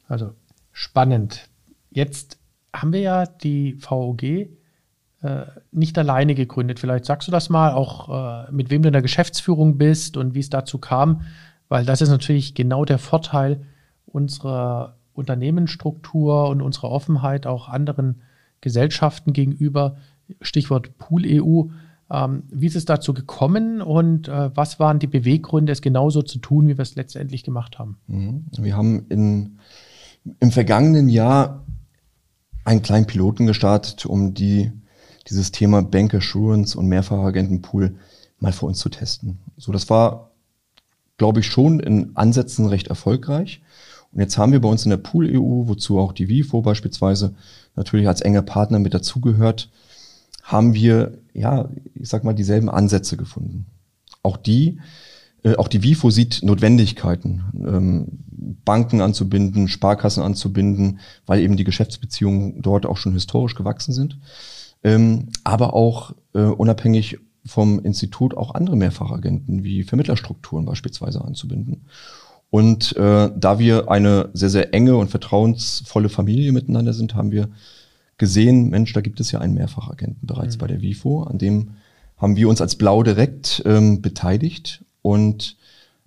Also 0.08 0.34
spannend. 0.72 1.48
Jetzt 1.90 2.38
haben 2.74 2.94
wir 2.94 3.02
ja 3.02 3.26
die 3.26 3.74
VOG 3.74 4.24
äh, 4.24 4.48
nicht 5.72 5.98
alleine 5.98 6.36
gegründet. 6.36 6.80
Vielleicht 6.80 7.06
sagst 7.06 7.28
du 7.28 7.32
das 7.32 7.50
mal, 7.50 7.74
auch 7.74 8.48
äh, 8.48 8.52
mit 8.52 8.70
wem 8.70 8.82
du 8.82 8.90
in 8.90 8.94
der 8.94 9.02
Geschäftsführung 9.02 9.78
bist 9.78 10.18
und 10.18 10.36
wie 10.36 10.40
es 10.40 10.50
dazu 10.50 10.78
kam, 10.78 11.22
weil 11.68 11.86
das 11.86 12.02
ist 12.02 12.10
natürlich 12.10 12.56
genau 12.56 12.86
der 12.86 13.00
Vorteil 13.00 13.66
unserer 14.06 14.99
Unternehmensstruktur 15.20 16.50
und 16.50 16.62
unserer 16.62 16.90
Offenheit 16.90 17.46
auch 17.46 17.70
anderen 17.70 18.22
Gesellschaften 18.62 19.34
gegenüber. 19.34 19.98
Stichwort 20.42 20.98
Pool 20.98 21.24
EU. 21.26 21.66
Ähm, 22.12 22.44
wie 22.50 22.66
ist 22.66 22.76
es 22.76 22.86
dazu 22.86 23.14
gekommen 23.14 23.82
und 23.82 24.28
äh, 24.28 24.56
was 24.56 24.80
waren 24.80 24.98
die 24.98 25.08
Beweggründe, 25.08 25.72
es 25.72 25.82
genauso 25.82 26.24
zu 26.24 26.40
tun, 26.40 26.68
wie 26.68 26.78
wir 26.78 26.82
es 26.82 26.96
letztendlich 26.96 27.44
gemacht 27.44 27.78
haben? 27.78 27.98
Mhm. 28.08 28.46
Wir 28.58 28.76
haben 28.76 29.06
in 29.10 29.60
im 30.40 30.52
vergangenen 30.52 31.10
Jahr 31.10 31.66
einen 32.66 32.82
kleinen 32.82 33.08
Piloten 33.08 33.48
gestartet, 33.48 34.06
um 34.06 34.34
die, 34.34 34.72
dieses 35.30 35.52
Thema 35.52 35.82
Bank 35.82 36.14
Assurance 36.14 36.78
und 36.78 36.88
Mehrfachagentenpool 36.88 37.96
mal 38.40 38.52
für 38.52 38.66
uns 38.66 38.80
zu 38.80 38.90
testen. 38.90 39.40
So, 39.58 39.72
das 39.72 39.90
war, 39.90 40.32
glaube 41.18 41.40
ich, 41.40 41.48
schon 41.48 41.80
in 41.80 42.16
Ansätzen 42.16 42.68
recht 42.68 42.88
erfolgreich. 42.88 43.62
Und 44.12 44.22
jetzt 44.22 44.38
haben 44.38 44.52
wir 44.52 44.62
bei 44.62 44.70
uns 44.70 44.86
in 44.86 44.90
der 44.90 44.98
Pool 44.98 45.30
EU, 45.30 45.68
wozu 45.68 46.00
auch 46.00 46.14
die 46.14 46.30
WIFO 46.30 46.62
beispielsweise 46.62 47.36
natürlich 47.76 48.08
als 48.08 48.22
enger 48.22 48.42
Partner 48.42 48.80
mit 48.80 48.94
dazugehört, 48.94 49.70
haben 50.44 50.74
wir, 50.74 51.20
ja, 51.34 51.70
ich 51.94 52.10
sag 52.10 52.24
mal, 52.24 52.34
dieselben 52.34 52.70
Ansätze 52.70 53.18
gefunden. 53.18 53.68
Auch 54.24 54.38
die 54.38 54.80
äh, 55.44 55.56
auch 55.56 55.68
die 55.68 55.84
WIFO 55.84 56.10
sieht 56.10 56.42
Notwendigkeiten, 56.44 57.44
ähm, 57.66 58.08
Banken 58.66 59.02
anzubinden, 59.02 59.68
Sparkassen 59.68 60.24
anzubinden, 60.24 61.00
weil 61.26 61.42
eben 61.42 61.58
die 61.58 61.64
Geschäftsbeziehungen 61.64 62.62
dort 62.62 62.86
auch 62.86 62.98
schon 62.98 63.14
historisch 63.14 63.56
gewachsen 63.56 63.94
sind. 63.94 64.18
Ähm, 64.84 65.30
aber 65.44 65.74
auch 65.74 66.14
äh, 66.34 66.42
unabhängig 66.42 67.20
vom 67.46 67.80
Institut 67.80 68.36
auch 68.36 68.54
andere 68.54 68.76
Mehrfachagenten 68.76 69.64
wie 69.64 69.84
Vermittlerstrukturen 69.84 70.66
beispielsweise 70.66 71.24
anzubinden. 71.24 71.86
Und 72.50 72.96
äh, 72.98 73.30
da 73.36 73.60
wir 73.60 73.92
eine 73.92 74.30
sehr, 74.34 74.50
sehr 74.50 74.74
enge 74.74 74.98
und 74.98 75.10
vertrauensvolle 75.10 76.10
Familie 76.10 76.52
miteinander 76.52 76.94
sind, 76.94 77.16
haben 77.16 77.32
wir 77.32 77.50
gesehen, 78.18 78.70
Mensch, 78.70 78.94
da 78.94 79.02
gibt 79.02 79.20
es 79.20 79.32
ja 79.32 79.40
einen 79.40 79.54
Mehrfachagenten 79.54 80.28
bereits 80.28 80.56
mhm. 80.56 80.60
bei 80.60 80.68
der 80.68 80.82
WIFO, 80.82 81.24
an 81.24 81.38
dem 81.38 81.72
haben 82.18 82.36
wir 82.36 82.50
uns 82.50 82.60
als 82.60 82.76
Blau 82.76 83.02
direkt 83.04 83.64
ähm, 83.66 84.02
beteiligt 84.02 84.84
und 85.02 85.56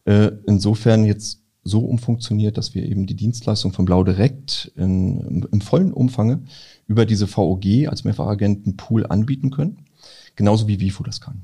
äh, 0.05 0.30
insofern 0.47 1.05
jetzt 1.05 1.40
so 1.64 1.80
umfunktioniert, 1.80 2.59
dass 2.59 2.74
wir 2.74 2.84
eben 2.84 3.07
die 3.07 3.14
Dienstleistung 3.14 3.72
von 3.72 3.84
Blau 3.84 4.03
Direkt 4.05 4.72
in, 4.76 5.47
im 5.51 5.61
vollen 5.61 5.93
Umfange 5.93 6.43
über 6.88 7.07
diese 7.07 7.26
VOG 7.26 7.88
als 7.88 8.05
Mehrfachagenten-Pool 8.05 9.07
anbieten 9.07 9.51
können. 9.51 9.78
Genauso 10.34 10.66
wie 10.66 10.80
Wifo 10.80 11.05
das 11.05 11.20
kann. 11.20 11.43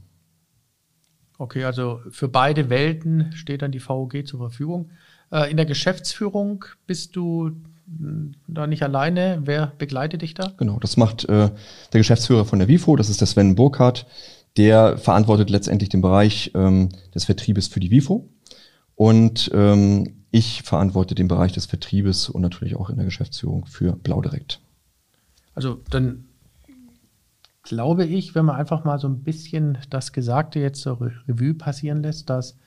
Okay, 1.38 1.64
also 1.64 2.00
für 2.10 2.28
beide 2.28 2.68
Welten 2.68 3.32
steht 3.32 3.62
dann 3.62 3.70
die 3.70 3.78
VOG 3.78 4.26
zur 4.26 4.40
Verfügung. 4.40 4.90
Äh, 5.30 5.50
in 5.50 5.56
der 5.56 5.66
Geschäftsführung 5.66 6.64
bist 6.86 7.14
du 7.14 7.52
hm, 7.86 8.34
da 8.48 8.66
nicht 8.66 8.82
alleine. 8.82 9.42
Wer 9.44 9.72
begleitet 9.78 10.22
dich 10.22 10.34
da? 10.34 10.52
Genau, 10.56 10.80
das 10.80 10.96
macht 10.96 11.24
äh, 11.28 11.50
der 11.92 12.00
Geschäftsführer 12.00 12.44
von 12.44 12.58
der 12.58 12.66
Wifo, 12.66 12.96
das 12.96 13.08
ist 13.08 13.20
der 13.20 13.28
Sven 13.28 13.54
Burkhardt. 13.54 14.06
Der 14.56 14.98
verantwortet 14.98 15.50
letztendlich 15.50 15.88
den 15.88 16.00
Bereich 16.00 16.50
ähm, 16.54 16.88
des 17.14 17.26
Vertriebes 17.26 17.68
für 17.68 17.78
die 17.78 17.92
Wifo. 17.92 18.28
Und 18.96 19.50
ähm, 19.54 20.24
ich 20.32 20.62
verantworte 20.62 21.14
den 21.14 21.28
Bereich 21.28 21.52
des 21.52 21.66
Vertriebes 21.66 22.28
und 22.28 22.42
natürlich 22.42 22.74
auch 22.74 22.90
in 22.90 22.96
der 22.96 23.04
Geschäftsführung 23.04 23.66
für 23.66 23.92
Blau 23.92 24.20
Direkt. 24.20 24.60
Also 25.54 25.80
dann 25.90 26.24
glaube 27.68 28.04
ich, 28.04 28.34
wenn 28.34 28.44
man 28.44 28.56
einfach 28.56 28.84
mal 28.84 28.98
so 28.98 29.08
ein 29.08 29.22
bisschen 29.22 29.78
das 29.90 30.12
Gesagte 30.12 30.60
jetzt 30.60 30.80
zur 30.80 31.00
Revue 31.00 31.54
passieren 31.54 32.02
lässt, 32.02 32.30
dass 32.30 32.58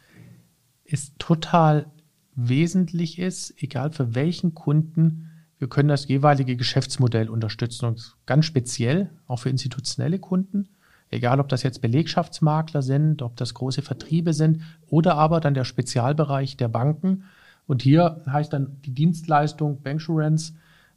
es 0.86 1.14
total 1.18 1.88
wesentlich 2.36 3.20
ist, 3.20 3.54
egal 3.62 3.92
für 3.92 4.16
welchen 4.16 4.54
Kunden, 4.54 5.30
wir 5.60 5.70
können 5.70 5.90
das 5.90 6.08
jeweilige 6.08 6.56
Geschäftsmodell 6.56 7.30
unterstützen 7.30 7.86
und 7.86 8.18
ganz 8.26 8.46
speziell 8.46 9.12
auch 9.28 9.40
für 9.40 9.50
institutionelle 9.50 10.20
Kunden 10.20 10.70
Egal, 11.12 11.42
ob 11.42 11.50
das 11.50 11.62
jetzt 11.62 11.82
Belegschaftsmakler 11.82 12.82
sind, 12.82 13.22
ob 13.22 13.36
das 13.36 13.54
große 13.54 13.82
Vertriebe 13.82 14.34
sind 14.34 14.62
oder 14.88 15.16
aber 15.16 15.42
dann 15.42 15.54
der 15.54 15.66
Spezialbereich 15.66 16.56
der 16.56 16.70
Banken. 16.70 17.26
Und 17.68 17.82
hier 17.82 18.22
heißt 18.26 18.54
dann 18.54 18.78
die 18.86 18.94
Dienstleistung 18.94 19.82
Banksurance 19.82 20.54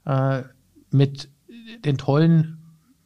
äh, 0.06 0.42
mit 0.90 1.28
den 1.84 1.98
tollen, 1.98 2.58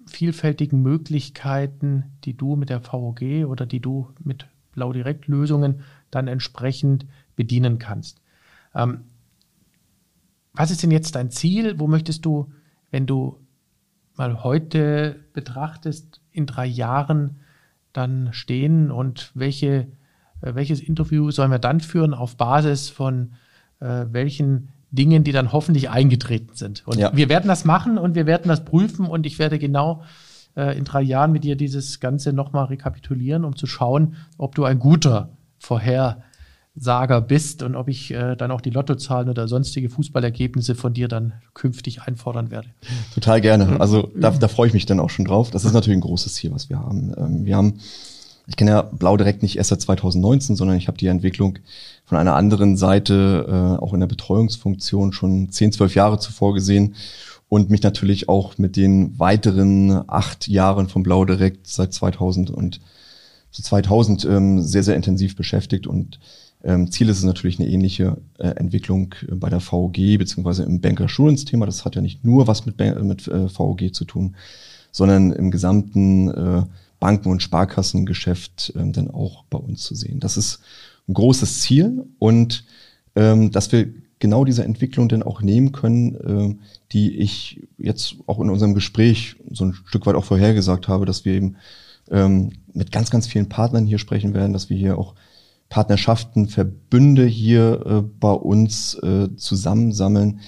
vielfältigen 0.09 0.83
Möglichkeiten, 0.83 2.05
die 2.25 2.37
du 2.37 2.57
mit 2.57 2.71
der 2.71 2.81
VOG 2.81 3.47
oder 3.47 3.67
die 3.67 3.81
du 3.81 4.09
mit 4.23 4.49
Blau 4.73 4.93
Direkt 4.93 5.27
Lösungen 5.27 5.81
dann 6.11 6.29
entsprechend 6.29 7.07
bedienen 7.37 7.79
kannst. 7.79 8.21
Ähm, 8.75 9.03
was 10.53 10.71
ist 10.71 10.83
denn 10.83 10.91
jetzt 10.91 11.15
dein 11.15 11.31
Ziel? 11.31 11.79
Wo 11.79 11.87
möchtest 11.87 12.25
du, 12.25 12.53
wenn 12.91 13.07
du 13.07 13.39
mal 14.17 14.43
heute 14.43 15.25
betrachtest, 15.33 16.21
in 16.33 16.47
drei 16.47 16.67
Jahren 16.67 17.37
dann 17.93 18.33
stehen 18.33 18.91
und 18.91 19.31
welche, 19.35 19.89
äh, 20.41 20.55
welches 20.55 20.81
Interview 20.81 21.31
sollen 21.31 21.51
wir 21.51 21.59
dann 21.59 21.81
führen 21.81 22.15
auf 22.15 22.37
Basis 22.37 22.89
von 22.89 23.33
äh, 23.81 24.07
welchen 24.11 24.71
Dingen, 24.91 25.24
die 25.24 25.32
dann 25.32 25.53
hoffentlich 25.53 25.91
eingetreten 25.91 26.55
sind. 26.55 26.86
Und 26.86 26.99
ja. 26.99 27.14
wir 27.14 27.28
werden 27.28 27.49
das 27.49 27.64
machen 27.64 27.99
und 27.99 28.14
wir 28.14 28.26
werden 28.26 28.49
das 28.49 28.64
prüfen 28.64 29.07
und 29.07 29.26
ich 29.26 29.39
werde 29.39 29.59
genau 29.59 30.03
äh, 30.57 30.76
in 30.76 30.84
drei 30.84 31.03
Jahren 31.03 31.32
mit 31.32 31.45
dir 31.45 31.57
dieses 31.57 32.01
Ganze 32.01 32.32
nochmal 32.32 32.66
rekapitulieren, 32.66 33.45
um 33.45 33.57
zu 33.57 33.66
schauen, 33.66 34.16
ob 34.39 34.55
du 34.55 34.64
ein 34.64 34.78
guter 34.78 35.30
Vorher 35.59 36.22
Sager 36.80 37.20
bist 37.20 37.62
und 37.62 37.74
ob 37.74 37.89
ich 37.89 38.12
äh, 38.12 38.36
dann 38.36 38.51
auch 38.51 38.61
die 38.61 38.70
Lottozahlen 38.70 39.28
oder 39.28 39.49
sonstige 39.49 39.91
Fußballergebnisse 39.91 40.74
von 40.74 40.95
dir 40.95 41.09
dann 41.09 41.32
künftig 41.55 42.03
einfordern 42.03 42.51
werde. 42.51 42.68
Total 43.14 43.41
gerne. 43.41 43.80
Also 43.80 44.11
da, 44.14 44.30
da 44.30 44.49
freue 44.49 44.68
ich 44.68 44.74
mich 44.74 44.86
dann 44.86 45.01
auch 45.01 45.11
schon 45.11 45.24
drauf. 45.24 45.51
Das 45.51 45.64
ist 45.64 45.72
natürlich 45.72 45.99
ein 45.99 46.03
großes 46.03 46.34
Ziel, 46.34 46.53
was 46.53 46.70
wir 46.70 46.78
haben. 46.78 47.12
Ähm, 47.16 47.45
wir 47.45 47.57
haben, 47.57 47.80
ich 48.49 48.57
kenne 48.57 48.70
ja 48.70 48.82
Blau 48.82 49.16
direkt 49.16 49.42
nicht 49.42 49.57
erst 49.57 49.70
seit 49.70 49.82
2019, 49.82 50.57
sondern 50.57 50.78
ich 50.78 50.88
habe 50.88 50.96
die 50.96 51.07
Entwicklung 51.07 51.59
von 52.05 52.16
einer 52.16 52.34
anderen 52.34 52.76
Seite 52.76 53.46
äh, 53.46 53.82
auch 53.82 53.92
in 53.92 54.01
der 54.01 54.07
Betreuungsfunktion 54.07 55.12
schon 55.12 55.51
10, 55.51 55.72
12 55.72 55.94
Jahre 55.94 56.18
zuvor 56.18 56.55
gesehen 56.55 56.94
und 57.51 57.68
mich 57.68 57.82
natürlich 57.82 58.28
auch 58.28 58.57
mit 58.57 58.76
den 58.76 59.18
weiteren 59.18 60.03
acht 60.09 60.49
Jahren 60.49 60.88
von 60.88 61.03
Blau 61.03 61.26
direkt 61.26 61.66
seit 61.66 61.92
2000 61.92 62.51
und 62.51 62.80
2000 63.53 64.24
ähm, 64.24 64.62
sehr, 64.62 64.82
sehr 64.82 64.96
intensiv 64.96 65.36
beschäftigt 65.36 65.86
und 65.86 66.18
ähm, 66.64 66.90
Ziel 66.90 67.09
ist 67.09 67.18
es 67.18 67.24
natürlich 67.24 67.61
eine 67.61 67.68
ähnliche 67.68 68.16
äh, 68.38 68.49
Entwicklung 68.49 69.14
äh, 69.22 69.34
bei 69.34 69.49
der 69.51 69.61
VOG 69.61 70.18
beziehungsweise 70.18 70.64
im 70.64 70.80
Bank 70.80 71.01
Assurance 71.01 71.44
Thema. 71.44 71.66
Das 71.66 71.84
hat 71.84 71.94
ja 71.94 72.01
nicht 72.01 72.24
nur 72.24 72.46
was 72.46 72.66
mit, 72.66 72.78
mit 72.78 73.28
äh, 73.28 73.49
VOG 73.49 73.92
zu 73.92 74.05
tun, 74.05 74.34
sondern 74.90 75.32
im 75.32 75.51
gesamten 75.51 76.28
äh, 76.28 76.62
Banken- 77.01 77.30
und 77.30 77.42
Sparkassengeschäft 77.42 78.72
äh, 78.76 78.90
dann 78.90 79.11
auch 79.11 79.44
bei 79.51 79.59
uns 79.59 79.82
zu 79.82 79.94
sehen. 79.94 80.20
Das 80.20 80.36
ist 80.36 80.61
ein 81.09 81.14
großes 81.14 81.61
Ziel 81.61 82.05
und 82.18 82.64
ähm, 83.14 83.51
dass 83.51 83.72
wir 83.72 83.88
genau 84.18 84.44
diese 84.44 84.64
Entwicklung 84.64 85.09
dann 85.09 85.22
auch 85.22 85.42
nehmen 85.42 85.72
können, 85.72 86.14
äh, 86.14 86.64
die 86.92 87.16
ich 87.18 87.62
jetzt 87.78 88.16
auch 88.26 88.40
in 88.40 88.51
unserem 88.51 88.74
Gespräch 88.74 89.36
so 89.51 89.66
ein 89.66 89.74
Stück 89.86 90.07
weit 90.07 90.16
auch 90.16 90.24
vorhergesagt 90.24 90.88
habe, 90.88 91.07
dass 91.07 91.24
wir 91.24 91.34
eben 91.34 91.57
ähm, 92.11 92.53
mit 92.72 92.92
ganz, 92.92 93.11
ganz 93.11 93.26
vielen 93.26 93.49
Partnern 93.49 93.86
hier 93.86 93.99
sprechen 93.99 94.34
werden, 94.34 94.53
dass 94.53 94.70
wir 94.70 94.76
hier 94.76 94.99
auch 94.99 95.14
Partnerschaften, 95.68 96.49
Verbünde 96.49 97.26
hier 97.26 97.84
äh, 97.86 98.03
bei 98.20 98.32
uns 98.32 98.94
äh, 98.94 99.28
zusammensammeln, 99.36 100.30
ähm, 100.30 100.40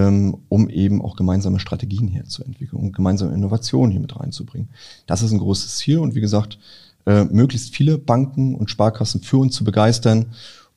um 0.00 0.68
eben 0.68 1.02
auch 1.02 1.16
gemeinsame 1.16 1.58
Strategien 1.58 2.08
hier 2.08 2.24
zu 2.24 2.44
entwickeln 2.44 2.78
und 2.78 2.92
gemeinsame 2.92 3.34
Innovationen 3.34 3.90
hier 3.90 4.00
mit 4.00 4.18
reinzubringen. 4.18 4.68
Das 5.06 5.22
ist 5.22 5.32
ein 5.32 5.38
großes 5.38 5.76
Ziel 5.76 5.98
und 5.98 6.14
wie 6.14 6.20
gesagt, 6.20 6.58
äh, 7.06 7.24
möglichst 7.24 7.74
viele 7.74 7.98
Banken 7.98 8.54
und 8.54 8.68
Sparkassen 8.70 9.22
für 9.22 9.38
uns 9.38 9.54
zu 9.54 9.64
begeistern 9.64 10.26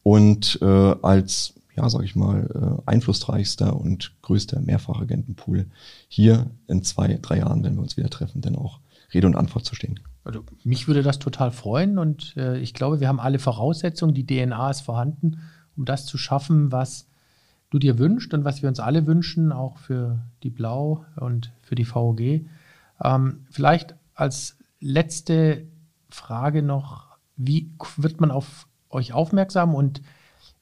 und 0.03 0.59
äh, 0.61 0.65
als 0.65 1.53
ja, 1.75 1.89
sage 1.89 2.03
ich 2.03 2.15
mal, 2.15 2.79
äh, 2.85 2.89
einflussreichster 2.89 3.75
und 3.75 4.11
größter 4.21 4.59
Mehrfachagentenpool 4.59 5.67
hier 6.09 6.51
in 6.67 6.83
zwei, 6.83 7.17
drei 7.21 7.37
Jahren, 7.37 7.63
wenn 7.63 7.75
wir 7.75 7.81
uns 7.81 7.95
wieder 7.95 8.09
treffen, 8.09 8.41
dann 8.41 8.57
auch 8.57 8.79
Rede 9.13 9.27
und 9.27 9.35
Antwort 9.35 9.65
zu 9.65 9.75
stehen. 9.75 9.99
Also 10.25 10.43
mich 10.63 10.87
würde 10.87 11.03
das 11.03 11.19
total 11.19 11.51
freuen 11.51 11.97
und 11.97 12.35
äh, 12.37 12.59
ich 12.59 12.73
glaube, 12.73 12.99
wir 12.99 13.07
haben 13.07 13.19
alle 13.19 13.39
Voraussetzungen, 13.39 14.13
die 14.13 14.25
DNA 14.25 14.69
ist 14.69 14.81
vorhanden, 14.81 15.39
um 15.77 15.85
das 15.85 16.05
zu 16.05 16.17
schaffen, 16.17 16.71
was 16.71 17.08
du 17.69 17.79
dir 17.79 17.99
wünschst 17.99 18.33
und 18.33 18.45
was 18.45 18.61
wir 18.61 18.69
uns 18.69 18.79
alle 18.79 19.05
wünschen, 19.05 19.51
auch 19.51 19.77
für 19.77 20.19
die 20.43 20.49
Blau 20.49 21.05
und 21.15 21.51
für 21.61 21.75
die 21.75 21.85
VOG. 21.85 22.41
Ähm, 23.03 23.45
vielleicht 23.49 23.95
als 24.15 24.57
letzte 24.79 25.67
Frage 26.09 26.63
noch, 26.63 27.17
wie 27.35 27.71
wird 27.97 28.19
man 28.19 28.31
auf 28.31 28.67
euch 28.89 29.13
aufmerksam 29.13 29.75
und 29.75 30.01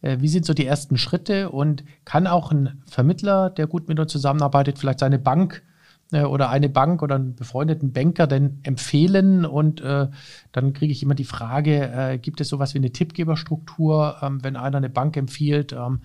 äh, 0.01 0.17
wie 0.19 0.27
sind 0.27 0.45
so 0.45 0.53
die 0.53 0.65
ersten 0.65 0.97
Schritte 0.97 1.49
und 1.49 1.83
kann 2.05 2.27
auch 2.27 2.51
ein 2.51 2.81
Vermittler, 2.85 3.49
der 3.49 3.67
gut 3.67 3.87
mit 3.87 3.99
uns 3.99 4.11
zusammenarbeitet, 4.11 4.77
vielleicht 4.77 4.99
seine 4.99 5.19
Bank 5.19 5.63
äh, 6.11 6.23
oder 6.23 6.49
eine 6.49 6.69
Bank 6.69 7.01
oder 7.01 7.15
einen 7.15 7.35
befreundeten 7.35 7.93
Banker 7.93 8.27
denn 8.27 8.59
empfehlen 8.63 9.45
und 9.45 9.81
äh, 9.81 10.07
dann 10.51 10.73
kriege 10.73 10.91
ich 10.91 11.03
immer 11.03 11.15
die 11.15 11.23
Frage, 11.23 11.89
äh, 11.89 12.17
gibt 12.17 12.41
es 12.41 12.49
sowas 12.49 12.73
wie 12.73 12.79
eine 12.79 12.91
Tippgeberstruktur, 12.91 14.17
ähm, 14.21 14.43
wenn 14.43 14.55
einer 14.55 14.77
eine 14.77 14.89
Bank 14.89 15.17
empfiehlt? 15.17 15.73
Ähm, 15.73 16.01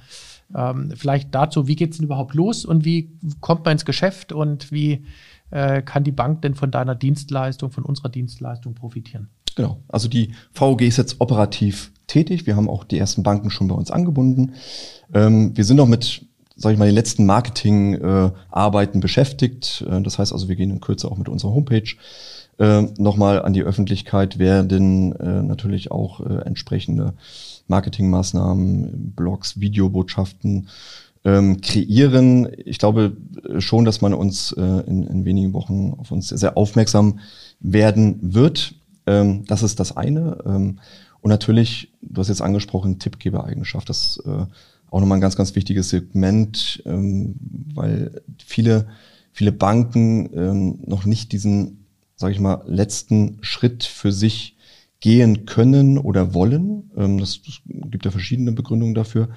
ähm, 0.55 0.93
vielleicht 0.95 1.35
dazu, 1.35 1.67
wie 1.67 1.77
geht 1.77 1.93
es 1.93 1.99
denn 1.99 2.07
überhaupt 2.07 2.35
los 2.35 2.65
und 2.65 2.85
wie 2.85 3.11
kommt 3.41 3.65
man 3.65 3.73
ins 3.73 3.85
Geschäft 3.85 4.33
und 4.33 4.73
wie 4.73 5.05
äh, 5.51 5.83
kann 5.83 6.05
die 6.05 6.13
Bank 6.13 6.43
denn 6.43 6.55
von 6.55 6.71
deiner 6.71 6.95
Dienstleistung, 6.95 7.71
von 7.71 7.85
unserer 7.85 8.09
Dienstleistung 8.09 8.75
profitieren? 8.75 9.29
Genau, 9.55 9.79
also 9.89 10.09
die 10.09 10.33
VOG 10.53 10.83
ist 10.83 10.97
jetzt 10.97 11.21
operativ 11.21 11.93
tätig. 12.07 12.47
Wir 12.47 12.57
haben 12.57 12.69
auch 12.69 12.85
die 12.85 12.99
ersten 12.99 13.23
Banken 13.23 13.51
schon 13.51 13.69
bei 13.69 13.75
uns 13.75 13.91
angebunden. 13.91 14.55
Ähm, 15.13 15.57
wir 15.57 15.65
sind 15.65 15.79
auch 15.81 15.89
mit 15.89 16.27
sage 16.55 16.75
ich 16.75 16.79
mal, 16.79 16.89
die 16.89 16.95
letzten 16.95 17.27
Marketing-Arbeiten 17.27 18.99
äh, 18.99 19.01
beschäftigt. 19.01 19.85
Äh, 19.89 20.03
das 20.03 20.19
heißt 20.19 20.33
also, 20.33 20.49
wir 20.49 20.57
gehen 20.57 20.71
in 20.71 20.81
Kürze 20.81 21.11
auch 21.11 21.17
mit 21.17 21.29
unserer 21.29 21.53
Homepage 21.53 21.97
äh, 22.59 22.83
nochmal 22.99 23.43
an 23.43 23.53
die 23.53 23.63
Öffentlichkeit, 23.63 24.39
werden 24.39 25.13
äh, 25.17 25.43
natürlich 25.43 25.91
auch 25.91 26.21
äh, 26.21 26.43
entsprechende 26.45 27.15
Marketingmaßnahmen, 27.73 29.13
Blogs, 29.17 29.59
Videobotschaften 29.59 30.69
ähm, 31.25 31.61
kreieren. 31.63 32.49
Ich 32.65 32.79
glaube 32.79 33.17
schon, 33.59 33.87
dass 33.87 34.03
man 34.03 34.13
uns 34.13 34.53
äh, 34.53 34.61
in, 34.61 35.05
in 35.05 35.25
wenigen 35.25 35.55
Wochen 35.55 35.95
auf 35.99 36.11
uns 36.13 36.29
sehr, 36.29 36.39
sehr 36.39 36.57
aufmerksam 36.57 37.21
werden 37.61 38.19
wird. 38.21 38.75
Ähm, 39.07 39.45
das 39.47 39.63
ist 39.63 39.81
das 39.81 39.97
eine. 39.97 40.39
Ähm, 40.45 40.81
und 41.23 41.31
natürlich, 41.31 41.93
du 42.03 42.21
hast 42.21 42.29
jetzt 42.29 42.43
angesprochen, 42.43 42.99
Tippgebereigenschaft. 42.99 43.89
Das 43.89 44.23
äh, 44.27 44.47
auch 44.91 45.01
nochmal 45.01 45.19
ein 45.19 45.23
ganz, 45.23 45.37
ganz 45.37 45.55
wichtiges 45.55 45.89
Segment, 45.89 46.83
ähm, 46.85 47.37
weil 47.75 48.21
viele, 48.45 48.89
viele 49.33 49.53
Banken 49.53 50.29
ähm, 50.37 50.79
noch 50.85 51.07
nicht 51.07 51.33
diesen, 51.33 51.87
sage 52.17 52.35
ich 52.35 52.41
mal, 52.41 52.63
letzten 52.67 53.39
Schritt 53.41 53.85
für 53.85 54.13
sich 54.13 54.52
gehen 55.03 55.47
können 55.47 55.99
oder 55.99 56.33
wollen. 56.33 56.91
Ähm, 56.97 57.19
das, 57.19 57.43
das 57.43 57.61
gibt 57.91 58.07
ja 58.07 58.11
verschiedene 58.11 58.53
Begründungen 58.53 58.95
dafür. 58.95 59.29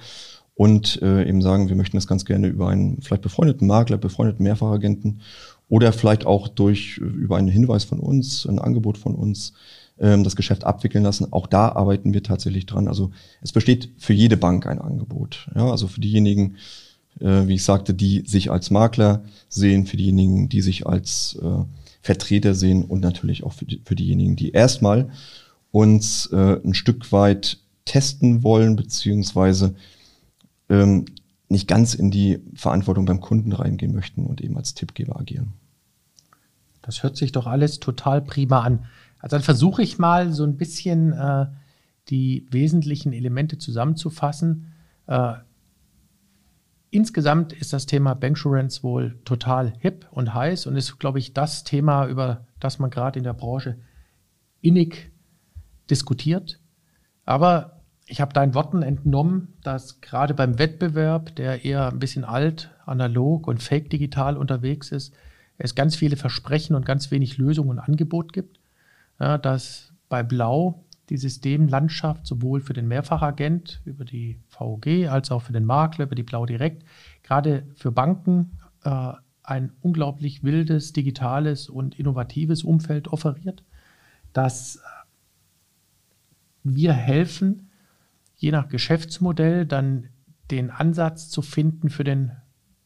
Und 0.54 1.02
äh, 1.02 1.28
eben 1.28 1.42
sagen, 1.42 1.68
wir 1.68 1.76
möchten 1.76 1.98
das 1.98 2.06
ganz 2.06 2.24
gerne 2.24 2.46
über 2.46 2.68
einen 2.68 3.02
vielleicht 3.02 3.20
befreundeten 3.20 3.66
Makler, 3.66 3.98
befreundeten 3.98 4.42
Mehrfachagenten 4.42 5.20
oder 5.68 5.92
vielleicht 5.92 6.24
auch 6.24 6.48
durch 6.48 6.96
über 6.96 7.36
einen 7.36 7.48
Hinweis 7.48 7.84
von 7.84 8.00
uns, 8.00 8.46
ein 8.46 8.58
Angebot 8.58 8.96
von 8.96 9.14
uns 9.14 9.52
ähm, 9.98 10.24
das 10.24 10.36
Geschäft 10.36 10.64
abwickeln 10.64 11.04
lassen. 11.04 11.30
Auch 11.30 11.46
da 11.46 11.68
arbeiten 11.72 12.14
wir 12.14 12.22
tatsächlich 12.22 12.64
dran. 12.64 12.88
Also 12.88 13.10
es 13.42 13.52
besteht 13.52 13.90
für 13.98 14.14
jede 14.14 14.38
Bank 14.38 14.66
ein 14.66 14.80
Angebot. 14.80 15.50
Ja, 15.54 15.70
also 15.70 15.88
für 15.88 16.00
diejenigen, 16.00 16.56
äh, 17.20 17.46
wie 17.46 17.56
ich 17.56 17.64
sagte, 17.64 17.92
die 17.92 18.22
sich 18.24 18.50
als 18.50 18.70
Makler 18.70 19.24
sehen, 19.50 19.84
für 19.84 19.98
diejenigen, 19.98 20.48
die 20.48 20.62
sich 20.62 20.86
als 20.86 21.38
äh, 21.42 21.64
Vertreter 22.00 22.54
sehen 22.54 22.84
und 22.84 23.00
natürlich 23.00 23.44
auch 23.44 23.52
für, 23.52 23.66
die, 23.66 23.82
für 23.84 23.96
diejenigen, 23.96 24.36
die 24.36 24.52
erstmal 24.52 25.10
uns 25.76 26.24
äh, 26.32 26.58
ein 26.64 26.72
Stück 26.72 27.12
weit 27.12 27.58
testen 27.84 28.42
wollen, 28.42 28.76
beziehungsweise 28.76 29.74
ähm, 30.70 31.04
nicht 31.50 31.68
ganz 31.68 31.92
in 31.92 32.10
die 32.10 32.40
Verantwortung 32.54 33.04
beim 33.04 33.20
Kunden 33.20 33.52
reingehen 33.52 33.94
möchten 33.94 34.24
und 34.24 34.40
eben 34.40 34.56
als 34.56 34.72
Tippgeber 34.72 35.20
agieren. 35.20 35.52
Das 36.80 37.02
hört 37.02 37.18
sich 37.18 37.30
doch 37.30 37.46
alles 37.46 37.78
total 37.78 38.22
prima 38.22 38.62
an. 38.62 38.86
Also 39.18 39.36
dann 39.36 39.42
versuche 39.42 39.82
ich 39.82 39.98
mal 39.98 40.32
so 40.32 40.44
ein 40.44 40.56
bisschen 40.56 41.12
äh, 41.12 41.46
die 42.08 42.46
wesentlichen 42.50 43.12
Elemente 43.12 43.58
zusammenzufassen. 43.58 44.72
Äh, 45.06 45.34
insgesamt 46.88 47.52
ist 47.52 47.74
das 47.74 47.84
Thema 47.84 48.14
Banksurance 48.14 48.82
wohl 48.82 49.18
total 49.26 49.74
hip 49.80 50.06
und 50.10 50.32
heiß 50.32 50.66
und 50.66 50.76
ist, 50.76 50.98
glaube 50.98 51.18
ich, 51.18 51.34
das 51.34 51.64
Thema, 51.64 52.06
über 52.06 52.46
das 52.60 52.78
man 52.78 52.88
gerade 52.88 53.18
in 53.18 53.24
der 53.24 53.34
Branche 53.34 53.76
innig 54.62 55.12
diskutiert. 55.90 56.60
Aber 57.24 57.80
ich 58.06 58.20
habe 58.20 58.32
deinen 58.32 58.54
Worten 58.54 58.82
entnommen, 58.82 59.54
dass 59.62 60.00
gerade 60.00 60.34
beim 60.34 60.58
Wettbewerb, 60.58 61.34
der 61.36 61.64
eher 61.64 61.88
ein 61.88 61.98
bisschen 61.98 62.24
alt, 62.24 62.70
analog 62.84 63.48
und 63.48 63.62
fake 63.62 63.90
digital 63.90 64.36
unterwegs 64.36 64.92
ist, 64.92 65.12
es 65.58 65.74
ganz 65.74 65.96
viele 65.96 66.16
Versprechen 66.16 66.76
und 66.76 66.86
ganz 66.86 67.10
wenig 67.10 67.38
Lösungen 67.38 67.70
und 67.70 67.78
Angebot 67.78 68.32
gibt. 68.32 68.60
Ja, 69.18 69.38
dass 69.38 69.92
bei 70.08 70.22
Blau 70.22 70.84
die 71.08 71.16
Systemlandschaft 71.16 72.26
sowohl 72.26 72.60
für 72.60 72.74
den 72.74 72.88
Mehrfachagent 72.88 73.80
über 73.84 74.04
die 74.04 74.38
VOG 74.48 75.08
als 75.08 75.30
auch 75.30 75.42
für 75.42 75.52
den 75.52 75.64
Makler 75.64 76.04
über 76.04 76.14
die 76.14 76.22
Blau 76.22 76.46
Direkt 76.46 76.84
gerade 77.22 77.66
für 77.74 77.92
Banken 77.92 78.58
äh, 78.84 79.12
ein 79.42 79.72
unglaublich 79.80 80.42
wildes, 80.42 80.92
digitales 80.92 81.68
und 81.68 81.98
innovatives 81.98 82.64
Umfeld 82.64 83.08
offeriert, 83.08 83.62
dass 84.32 84.82
wir 86.74 86.92
helfen, 86.92 87.70
je 88.34 88.50
nach 88.50 88.68
Geschäftsmodell 88.68 89.66
dann 89.66 90.08
den 90.50 90.70
Ansatz 90.70 91.28
zu 91.28 91.42
finden 91.42 91.90
für 91.90 92.04
den 92.04 92.32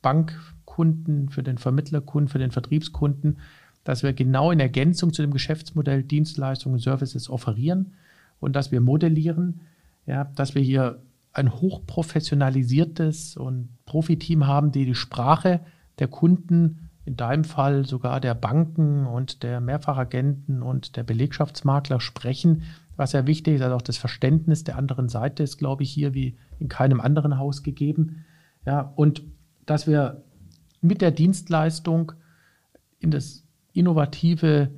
Bankkunden, 0.03 1.29
für 1.29 1.43
den 1.43 1.59
Vermittlerkunden, 1.59 2.29
für 2.29 2.39
den 2.39 2.51
Vertriebskunden, 2.51 3.39
dass 3.85 4.03
wir 4.03 4.13
genau 4.13 4.51
in 4.51 4.61
Ergänzung 4.61 5.13
zu 5.13 5.23
dem 5.23 5.33
Geschäftsmodell 5.33 6.03
Dienstleistungen 6.03 6.75
und 6.75 6.81
Services 6.81 7.29
offerieren 7.31 7.95
und 8.39 8.55
dass 8.55 8.73
wir 8.73 8.81
modellieren, 8.81 9.61
ja, 10.07 10.25
dass 10.25 10.55
wir 10.55 10.63
hier 10.63 11.03
ein 11.33 11.53
hochprofessionalisiertes 11.53 13.37
und 13.37 13.69
Profiteam 13.87 14.47
haben, 14.47 14.73
die 14.73 14.85
die 14.85 14.95
Sprache 14.95 15.61
der 15.99 16.09
Kunden, 16.09 16.91
in 17.05 17.17
deinem 17.17 17.45
Fall 17.45 17.87
sogar 17.87 18.21
der 18.21 18.35
Banken 18.35 19.07
und 19.07 19.43
der 19.43 19.61
Mehrfachagenten 19.61 20.63
und 20.63 20.97
der 20.97 21.03
Belegschaftsmakler 21.03 22.01
sprechen, 22.01 22.63
was 22.97 23.13
ja 23.13 23.27
wichtig 23.27 23.57
ist, 23.57 23.63
also 23.63 23.77
auch 23.77 23.83
das 23.83 23.97
Verständnis 23.97 24.65
der 24.65 24.77
anderen 24.77 25.09
Seite 25.09 25.43
ist, 25.43 25.59
glaube 25.59 25.83
ich, 25.83 25.91
hier 25.91 26.15
wie 26.15 26.37
in 26.59 26.69
keinem 26.69 27.01
anderen 27.01 27.39
Haus 27.39 27.63
gegeben. 27.63 28.25
Ja, 28.67 28.93
und 28.97 29.23
dass 29.67 29.87
wir 29.87 30.23
mit 30.81 31.01
der 31.01 31.11
Dienstleistung 31.11 32.13
in 32.99 33.11
das 33.11 33.45
innovative, 33.73 34.71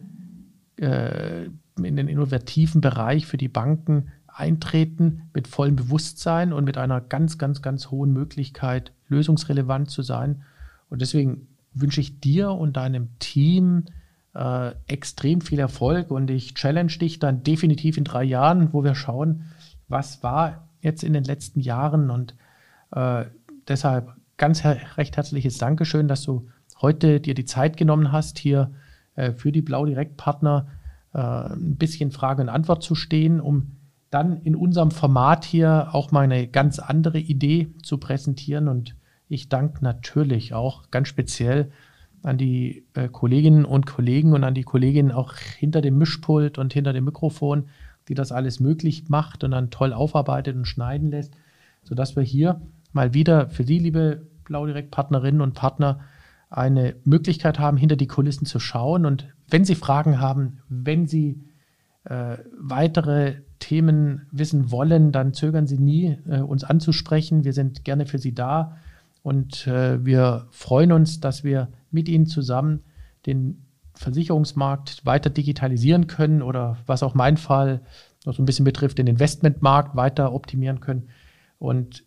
äh, 0.76 1.44
in 1.44 1.96
den 1.96 2.08
innovativen 2.08 2.80
Bereich 2.80 3.26
für 3.26 3.38
die 3.38 3.48
Banken 3.48 4.12
eintreten 4.26 5.22
mit 5.34 5.48
vollem 5.48 5.76
Bewusstsein 5.76 6.52
und 6.52 6.64
mit 6.64 6.78
einer 6.78 7.00
ganz, 7.00 7.38
ganz, 7.38 7.62
ganz 7.62 7.90
hohen 7.90 8.12
Möglichkeit, 8.12 8.92
lösungsrelevant 9.08 9.90
zu 9.90 10.02
sein. 10.02 10.42
Und 10.88 11.02
deswegen 11.02 11.48
wünsche 11.74 12.00
ich 12.00 12.20
dir 12.20 12.50
und 12.52 12.76
deinem 12.76 13.18
Team 13.18 13.84
äh, 14.34 14.72
extrem 14.86 15.40
viel 15.40 15.58
Erfolg 15.58 16.10
und 16.10 16.30
ich 16.30 16.54
challenge 16.54 16.92
dich 16.98 17.18
dann 17.18 17.42
definitiv 17.42 17.96
in 17.96 18.04
drei 18.04 18.24
Jahren, 18.24 18.72
wo 18.72 18.84
wir 18.84 18.94
schauen, 18.94 19.44
was 19.88 20.22
war 20.22 20.68
jetzt 20.80 21.04
in 21.04 21.12
den 21.12 21.24
letzten 21.24 21.60
Jahren 21.60 22.10
und 22.10 22.34
äh, 22.92 23.24
deshalb 23.68 24.12
ganz 24.36 24.64
her 24.64 24.78
recht 24.96 25.16
herzliches 25.16 25.58
Dankeschön, 25.58 26.08
dass 26.08 26.22
du 26.22 26.48
heute 26.80 27.20
dir 27.20 27.34
die 27.34 27.44
Zeit 27.44 27.76
genommen 27.76 28.10
hast, 28.10 28.38
hier 28.38 28.72
äh, 29.14 29.32
für 29.32 29.52
die 29.52 29.62
Blau 29.62 29.86
Direkt 29.86 30.16
Partner 30.16 30.66
äh, 31.14 31.18
ein 31.18 31.76
bisschen 31.76 32.10
Frage 32.10 32.42
und 32.42 32.48
Antwort 32.48 32.82
zu 32.82 32.94
stehen, 32.94 33.40
um 33.40 33.76
dann 34.10 34.42
in 34.42 34.56
unserem 34.56 34.90
Format 34.90 35.44
hier 35.44 35.88
auch 35.92 36.10
mal 36.10 36.20
eine 36.20 36.46
ganz 36.46 36.78
andere 36.78 37.18
Idee 37.18 37.72
zu 37.82 37.98
präsentieren. 37.98 38.68
Und 38.68 38.94
ich 39.28 39.48
danke 39.48 39.82
natürlich 39.82 40.52
auch 40.52 40.90
ganz 40.90 41.08
speziell 41.08 41.70
an 42.22 42.38
die 42.38 42.84
äh, 42.94 43.08
Kolleginnen 43.08 43.64
und 43.64 43.86
Kollegen 43.86 44.32
und 44.32 44.44
an 44.44 44.54
die 44.54 44.62
Kolleginnen 44.62 45.10
auch 45.10 45.34
hinter 45.34 45.80
dem 45.80 45.98
Mischpult 45.98 46.58
und 46.58 46.72
hinter 46.72 46.92
dem 46.92 47.04
Mikrofon, 47.04 47.64
die 48.08 48.14
das 48.14 48.32
alles 48.32 48.60
möglich 48.60 49.08
macht 49.08 49.44
und 49.44 49.52
dann 49.52 49.70
toll 49.70 49.92
aufarbeitet 49.92 50.56
und 50.56 50.66
schneiden 50.66 51.10
lässt, 51.10 51.34
sodass 51.82 52.16
wir 52.16 52.22
hier 52.22 52.60
mal 52.92 53.14
wieder 53.14 53.48
für 53.48 53.64
Sie, 53.64 53.78
liebe 53.78 54.26
Blau 54.44 54.66
Direkt 54.66 54.90
Partnerinnen 54.90 55.40
und 55.40 55.54
Partner, 55.54 56.00
eine 56.50 56.96
Möglichkeit 57.04 57.58
haben, 57.58 57.78
hinter 57.78 57.96
die 57.96 58.06
Kulissen 58.06 58.44
zu 58.44 58.58
schauen. 58.58 59.06
Und 59.06 59.26
wenn 59.48 59.64
Sie 59.64 59.74
Fragen 59.74 60.20
haben, 60.20 60.58
wenn 60.68 61.06
Sie 61.06 61.40
äh, 62.04 62.36
weitere 62.58 63.36
Themen 63.58 64.26
wissen 64.30 64.70
wollen, 64.70 65.12
dann 65.12 65.32
zögern 65.32 65.66
Sie 65.66 65.78
nie, 65.78 66.18
äh, 66.28 66.40
uns 66.40 66.64
anzusprechen. 66.64 67.44
Wir 67.44 67.54
sind 67.54 67.84
gerne 67.84 68.04
für 68.06 68.18
Sie 68.18 68.34
da 68.34 68.76
und 69.22 69.66
äh, 69.66 70.04
wir 70.04 70.46
freuen 70.50 70.92
uns, 70.92 71.20
dass 71.20 71.42
wir 71.42 71.68
mit 71.92 72.08
Ihnen 72.08 72.26
zusammen 72.26 72.82
den 73.26 73.66
Versicherungsmarkt 73.94 75.04
weiter 75.04 75.30
digitalisieren 75.30 76.06
können 76.06 76.42
oder 76.42 76.78
was 76.86 77.02
auch 77.02 77.14
mein 77.14 77.36
Fall 77.36 77.82
noch 78.24 78.34
so 78.34 78.42
ein 78.42 78.46
bisschen 78.46 78.64
betrifft, 78.64 78.98
den 78.98 79.06
Investmentmarkt 79.06 79.96
weiter 79.96 80.32
optimieren 80.32 80.80
können. 80.80 81.08
Und 81.58 82.04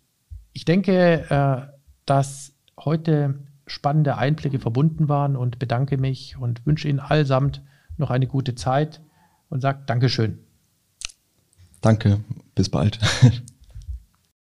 ich 0.52 0.64
denke, 0.64 1.30
äh, 1.30 1.72
dass 2.06 2.54
heute 2.78 3.34
spannende 3.66 4.16
Einblicke 4.16 4.58
verbunden 4.58 5.08
waren 5.08 5.36
und 5.36 5.58
bedanke 5.58 5.98
mich 5.98 6.36
und 6.38 6.64
wünsche 6.66 6.88
Ihnen 6.88 7.00
allesamt 7.00 7.62
noch 7.96 8.10
eine 8.10 8.26
gute 8.26 8.54
Zeit 8.54 9.00
und 9.48 9.60
sage 9.60 9.80
Dankeschön. 9.86 10.38
Danke, 11.80 12.20
bis 12.54 12.68
bald. 12.68 12.98